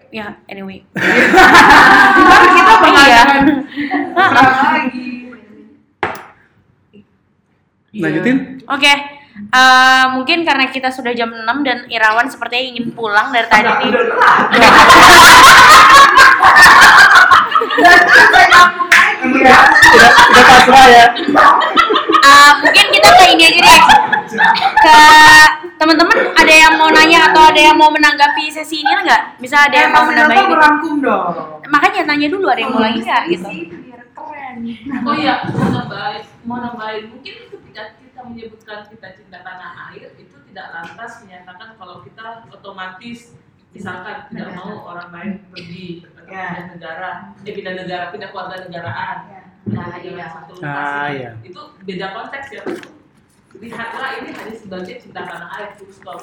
ya 0.09 0.27
anyway. 0.45 0.83
Tapi 0.91 2.47
kita 2.51 2.71
Iya. 2.81 3.21
perang 4.11 4.59
lagi 4.75 5.07
Iya. 7.89 8.03
lanjutin. 8.03 8.37
Oke. 8.65 8.93
eh, 9.49 10.05
mungkin 10.11 10.43
karena 10.43 10.67
kita 10.67 10.91
sudah 10.91 11.15
jam 11.15 11.31
6 11.31 11.63
dan 11.63 11.87
Irawan 11.87 12.27
sepertinya 12.27 12.59
ingin 12.69 12.91
pulang 12.91 13.31
dari 13.31 13.47
tadi 13.47 13.71
nih. 13.71 13.87
Udah 13.87 14.69
udah 18.35 18.65
pasrah 19.19 20.85
ya. 20.87 21.05
Eh, 22.19 22.51
mungkin 22.63 22.85
kita 22.93 23.09
ke 23.15 23.25
ini 23.35 23.43
aja 23.47 23.59
deh. 23.63 23.81
Ke 24.79 24.99
teman-teman 25.79 26.17
ada 26.35 26.53
yang 26.53 26.73
mau 26.75 26.91
nanya 26.91 27.31
atau 27.31 27.41
ada 27.47 27.59
yang 27.59 27.75
mau 27.79 27.87
menanggapi 27.91 28.51
sesi 28.51 28.83
ini 28.83 28.91
nggak? 28.91 29.39
Bisa 29.39 29.67
ada 29.67 29.75
yang 29.75 29.91
mau 29.95 30.03
menambahin? 30.03 30.35
Nata 30.35 30.45
gitu? 30.45 30.55
merangkum 30.55 30.93
dong 30.99 31.23
Makanya 31.71 32.01
tanya 32.05 32.27
dulu 32.27 32.45
ada 32.51 32.59
yang 32.59 32.71
mau 32.75 32.83
lagi 32.83 32.99
nggak 32.99 33.21
gitu. 33.31 33.47
Oh 35.07 35.15
iya, 35.15 35.45
mau 35.55 35.71
nambahin, 35.71 36.23
mau 36.43 36.57
nambahin. 36.59 37.03
Mungkin 37.15 37.35
ketika 37.47 37.95
kita 37.95 38.19
menyebutkan 38.27 38.79
kita 38.91 39.07
cinta 39.15 39.39
tanah 39.39 39.93
air 39.93 40.11
itu 40.19 40.35
tidak 40.51 40.67
lantas 40.75 41.23
menyatakan 41.23 41.77
kalau 41.79 42.03
kita 42.03 42.43
otomatis 42.51 43.39
misalkan 43.69 44.15
tidak 44.27 44.49
mau 44.53 44.71
orang 44.87 45.09
lain 45.09 45.31
pergi 45.49 46.03
atau 46.03 46.17
Ya. 46.25 46.45
pindah 46.51 46.67
negara, 46.71 47.09
eh 47.39 47.53
pindah 47.53 47.73
negara, 47.75 48.03
pindah 48.09 48.29
keluarga 48.29 48.55
negaraan. 48.63 49.17
Nah, 49.65 49.85
Pindah 49.91 49.97
iya. 49.99 50.25
satu 50.29 50.51
Ah, 50.55 50.65
lokasi. 50.65 51.13
iya. 51.15 51.29
Itu 51.43 51.61
beda 51.79 52.05
konteks 52.11 52.47
ya. 52.49 52.61
Lihatlah 53.51 54.09
ini 54.15 54.29
hanya 54.31 54.53
sebagai 54.53 54.95
cinta 54.97 55.21
tanah 55.21 55.49
air 55.55 55.69
full 55.75 55.89
stop. 55.89 56.21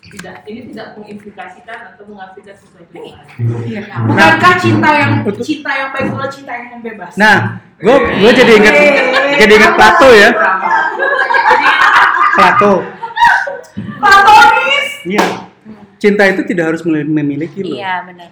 Tidak, 0.00 0.44
ini 0.44 0.72
tidak 0.72 0.96
mengimplikasikan 0.96 1.92
atau 1.92 2.04
mengartikan 2.04 2.52
sesuatu 2.52 2.88
yang 2.90 3.16
lain. 3.16 3.26
Iya. 3.64 3.82
Bukankah 4.02 4.54
cinta 4.56 4.88
yang 4.94 5.12
cinta 5.38 5.70
yang 5.70 5.88
baik 5.90 6.08
adalah 6.08 6.28
cinta 6.28 6.52
yang 6.54 6.68
membebas? 6.74 7.12
Nah, 7.16 7.36
gue 7.76 7.96
gue 7.96 8.32
jadi 8.34 8.52
inget 8.56 8.74
jadi 9.38 9.52
inget 9.54 9.72
Plato 9.74 10.08
ya. 10.10 10.28
Plato. 12.32 12.72
Platonis. 13.98 14.86
Iya. 15.06 15.26
Cinta 16.00 16.24
itu 16.24 16.40
tidak 16.42 16.72
harus 16.72 16.80
mem- 16.82 17.12
memiliki 17.12 17.60
loh. 17.60 17.76
Iya 17.76 18.02
benar. 18.02 18.28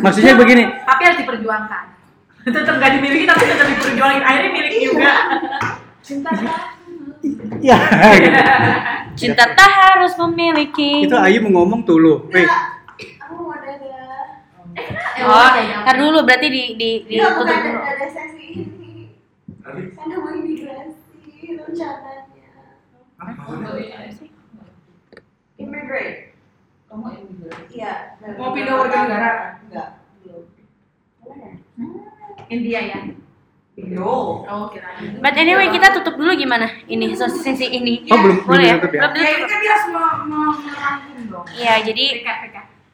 Maksudnya 0.00 0.34
begini, 0.34 0.64
Tapi 0.66 1.02
harus 1.04 1.18
diperjuangkan. 1.20 1.84
Tetap 2.48 2.74
gak 2.74 2.90
dimiliki 2.96 3.28
tapi 3.28 3.44
tetap 3.44 3.68
diperjuangin. 3.68 4.22
Akhirnya 4.24 4.50
milik 4.50 4.74
juga. 4.80 5.12
Cinta 6.00 6.30
ya 7.60 7.76
gitu. 8.16 8.40
Cinta 9.14 9.44
tak 9.52 9.70
harus 9.70 10.16
memiliki. 10.18 11.04
itu 11.04 11.12
Ayu 11.14 11.44
mau 11.44 11.60
ngomong 11.60 11.84
tuh 11.84 12.00
lo. 12.00 12.14
Aku 12.24 13.36
mau 13.36 13.52
dadah. 13.54 14.40
Oh, 15.20 15.48
ntar 15.84 15.94
dulu 15.94 16.24
berarti 16.24 16.48
di 16.48 16.62
di 16.74 16.90
Iya, 17.12 17.28
ditutup 17.28 17.44
bukan 17.44 17.58
dulu. 17.60 17.78
dadah 17.84 18.08
sesi 18.08 18.44
ini. 18.56 19.12
Karena 19.60 20.14
mau 20.16 20.32
imigrasi 20.32 20.96
rencananya. 21.60 22.48
Immigrate. 25.58 26.29
Kamu 26.90 27.06
imigrasi. 27.06 27.78
Iya. 27.78 28.18
Mau 28.34 28.50
pindah 28.50 28.74
warga 28.74 28.98
negara? 29.06 29.30
Enggak. 29.62 29.88
Belum. 30.26 30.42
Mana? 31.22 31.48
India 32.50 32.80
ya. 32.82 32.98
Yo. 33.78 34.42
Oh 34.42 34.66
kirain. 34.74 35.22
But 35.22 35.38
anyway 35.38 35.70
kita 35.70 35.94
tutup 35.94 36.18
dulu 36.18 36.34
gimana? 36.34 36.66
Ini 36.90 37.14
sesi 37.14 37.62
ini. 37.70 38.10
Oh, 38.10 38.18
belum- 38.18 38.42
belum 38.42 38.50
boleh 38.50 38.64
ya? 38.66 38.74
ya? 38.74 38.82
Belum 38.82 39.10
Ya 39.14 39.28
ini 39.30 39.44
kan 39.46 39.58
dia 39.62 39.70
harus 39.70 39.86
merangkum 39.86 41.22
dong. 41.30 41.44
Iya, 41.54 41.74
jadi 41.86 42.06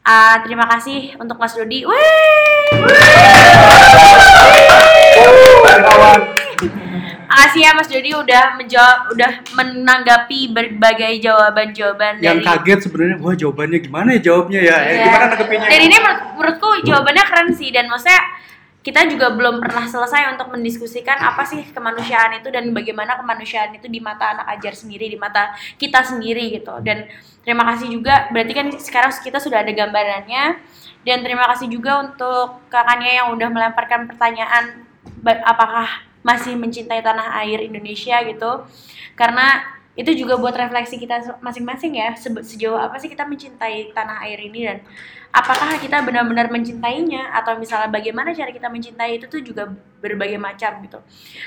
ah, 0.05 0.36
terima 0.44 0.68
kasih 0.68 1.16
untuk 1.16 1.40
Mas 1.40 1.57
Dodi. 1.57 1.88
Wih. 1.88 2.68
kawan. 5.66 6.20
Makasih 7.26 7.61
ya 7.62 7.70
Mas 7.76 7.88
Jody 7.90 8.11
udah 8.16 8.57
menjawab, 8.57 8.98
udah 9.12 9.32
menanggapi 9.52 10.54
berbagai 10.54 11.20
jawaban-jawaban 11.20 12.22
Yang 12.22 12.40
dari 12.40 12.48
kaget 12.48 12.78
sebenarnya, 12.88 13.16
wah 13.20 13.34
jawabannya 13.36 13.78
gimana 13.82 14.09
ya 14.16 14.20
jawabnya 14.24 14.61
ya? 14.62 14.76
Iya. 14.78 14.96
gimana 15.04 15.24
nanggepinnya? 15.34 15.68
Dan 15.68 15.80
ini 15.84 15.96
menurut, 16.00 16.20
menurutku 16.38 16.68
jawabannya 16.86 17.24
keren 17.26 17.48
sih 17.52 17.68
dan 17.74 17.84
maksudnya 17.90 18.20
kita 18.86 19.02
juga 19.11 19.34
belum 19.34 19.59
pernah 19.59 19.82
selesai 19.82 20.30
untuk 20.38 20.54
mendiskusikan 20.54 21.18
apa 21.18 21.42
sih 21.42 21.59
kemanusiaan 21.74 22.38
itu 22.38 22.54
dan 22.54 22.70
bagaimana 22.70 23.18
kemanusiaan 23.18 23.74
itu 23.74 23.90
di 23.90 23.98
mata 23.98 24.38
anak 24.38 24.46
ajar 24.54 24.78
sendiri, 24.78 25.11
di 25.11 25.18
mata 25.18 25.50
kita 25.74 26.07
sendiri 26.07 26.54
gitu. 26.54 26.70
Dan 26.86 27.11
terima 27.42 27.66
kasih 27.66 27.90
juga 27.90 28.30
berarti 28.30 28.52
kan 28.54 28.70
sekarang 28.78 29.11
kita 29.11 29.42
sudah 29.42 29.66
ada 29.66 29.74
gambarannya 29.74 30.62
dan 31.02 31.18
terima 31.26 31.50
kasih 31.50 31.66
juga 31.66 31.98
untuk 31.98 32.62
kakaknya 32.70 33.26
yang 33.26 33.34
udah 33.34 33.50
melemparkan 33.50 34.07
pertanyaan 34.07 34.86
apakah 35.42 36.05
masih 36.27 36.59
mencintai 36.59 36.99
tanah 37.07 37.39
air 37.47 37.62
Indonesia 37.62 38.18
gitu. 38.27 38.66
Karena 39.14 39.77
itu 39.97 40.12
juga 40.12 40.37
buat 40.37 40.53
refleksi 40.53 41.01
kita 41.01 41.41
masing-masing 41.41 41.97
ya 41.97 42.12
sebe- 42.12 42.45
sejauh 42.45 42.77
apa 42.77 43.01
sih 43.01 43.09
kita 43.09 43.24
mencintai 43.24 43.97
tanah 43.97 44.29
air 44.29 44.45
ini 44.45 44.68
dan 44.68 44.79
apakah 45.33 45.81
kita 45.81 46.05
benar-benar 46.05 46.53
mencintainya 46.53 47.33
atau 47.33 47.57
misalnya 47.57 47.89
bagaimana 47.89 48.37
cara 48.37 48.53
kita 48.53 48.68
mencintai 48.68 49.16
itu 49.16 49.27
tuh 49.27 49.41
juga 49.41 49.72
berbagai 50.05 50.37
macam 50.37 50.85
gitu 50.85 51.01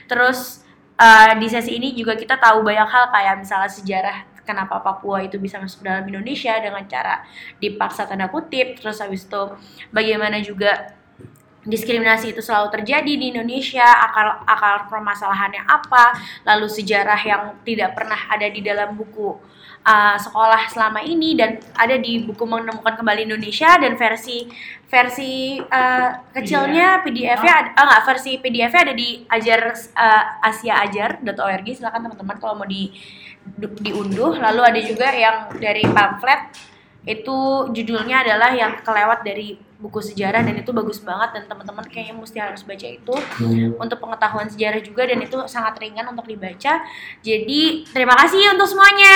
terus 0.10 0.66
eh, 0.98 1.38
di 1.38 1.46
sesi 1.46 1.78
ini 1.78 1.94
juga 1.94 2.18
kita 2.18 2.42
tahu 2.42 2.66
banyak 2.66 2.90
hal 2.90 3.14
kayak 3.14 3.36
misalnya 3.38 3.70
sejarah 3.70 4.18
kenapa 4.50 4.82
Papua 4.82 5.22
itu 5.22 5.38
bisa 5.38 5.62
masuk 5.62 5.86
dalam 5.86 6.10
Indonesia 6.10 6.58
dengan 6.58 6.82
cara 6.90 7.22
dipaksa 7.62 8.10
tanda 8.10 8.34
kutip 8.34 8.82
terus 8.82 8.98
habis 8.98 9.30
itu 9.30 9.42
bagaimana 9.94 10.42
juga 10.42 10.98
diskriminasi 11.70 12.34
itu 12.34 12.42
selalu 12.42 12.74
terjadi 12.82 13.14
di 13.14 13.30
Indonesia, 13.30 13.86
akar 13.86 14.42
akar 14.44 14.90
permasalahannya 14.90 15.64
apa, 15.70 16.18
lalu 16.44 16.66
sejarah 16.66 17.22
yang 17.22 17.44
tidak 17.62 17.94
pernah 17.94 18.18
ada 18.34 18.50
di 18.50 18.66
dalam 18.66 18.98
buku 18.98 19.38
uh, 19.86 20.18
sekolah 20.18 20.68
selama 20.68 21.06
ini 21.06 21.38
dan 21.38 21.62
ada 21.78 21.96
di 21.96 22.26
buku 22.26 22.44
menemukan 22.44 22.98
kembali 23.00 23.30
Indonesia 23.30 23.78
dan 23.80 23.96
versi 23.96 24.50
versi 24.90 25.62
uh, 25.62 26.10
kecilnya 26.34 27.06
PDF-nya 27.06 27.54
ada 27.54 27.70
ah, 27.78 27.84
enggak, 27.86 28.02
versi 28.10 28.32
PDF-nya 28.42 28.82
ada 28.90 28.96
di 28.98 29.10
ajar 29.30 29.60
uh, 29.94 30.48
asiaajar.org 30.50 31.68
silakan 31.78 32.10
teman-teman 32.10 32.38
kalau 32.42 32.56
mau 32.58 32.68
di 32.68 32.90
du- 33.46 33.78
diunduh. 33.80 34.36
Lalu 34.38 34.62
ada 34.66 34.82
juga 34.82 35.08
yang 35.14 35.54
dari 35.58 35.86
pamflet 35.86 36.42
itu 37.08 37.70
judulnya 37.72 38.28
adalah 38.28 38.52
yang 38.52 38.82
kelewat 38.84 39.24
dari 39.24 39.69
buku 39.80 40.04
sejarah 40.04 40.44
dan 40.44 40.60
itu 40.60 40.76
bagus 40.76 41.00
banget 41.00 41.40
dan 41.40 41.44
teman-teman 41.48 41.88
kayaknya 41.88 42.20
mesti 42.20 42.36
harus 42.36 42.68
baca 42.68 42.84
itu 42.84 43.16
untuk 43.80 43.98
pengetahuan 44.04 44.52
sejarah 44.52 44.84
juga 44.84 45.08
dan 45.08 45.24
itu 45.24 45.40
sangat 45.48 45.80
ringan 45.80 46.04
untuk 46.12 46.28
dibaca. 46.28 46.84
Jadi 47.24 47.88
terima 47.88 48.12
kasih 48.20 48.60
untuk 48.60 48.68
semuanya. 48.68 49.16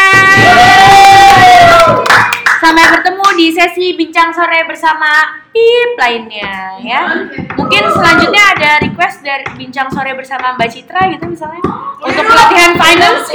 Sampai 2.63 2.87
bertemu 2.95 3.27
di 3.35 3.47
sesi 3.51 3.91
bincang 3.99 4.31
sore 4.31 4.63
bersama 4.63 5.43
Pip 5.51 5.99
lainnya 5.99 6.79
ya. 6.79 7.11
Mungkin 7.59 7.83
selanjutnya 7.91 8.43
ada 8.55 8.71
request 8.87 9.19
dari 9.19 9.43
bincang 9.59 9.91
sore 9.91 10.15
bersama 10.15 10.55
Mbak 10.55 10.69
Citra 10.71 11.11
gitu 11.11 11.27
misalnya 11.27 11.59
untuk 11.99 12.23
pelatihan 12.23 12.71
finance 12.79 13.27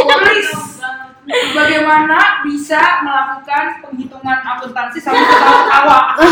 bagaimana 1.28 2.40
bisa 2.44 3.04
melakukan 3.04 3.84
penghitungan 3.84 4.38
akuntansi 4.56 4.98
sama 5.00 5.20
tahun 5.20 5.66
awal? 5.68 6.02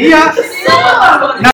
Iya. 0.00 0.32
iya. 0.32 1.44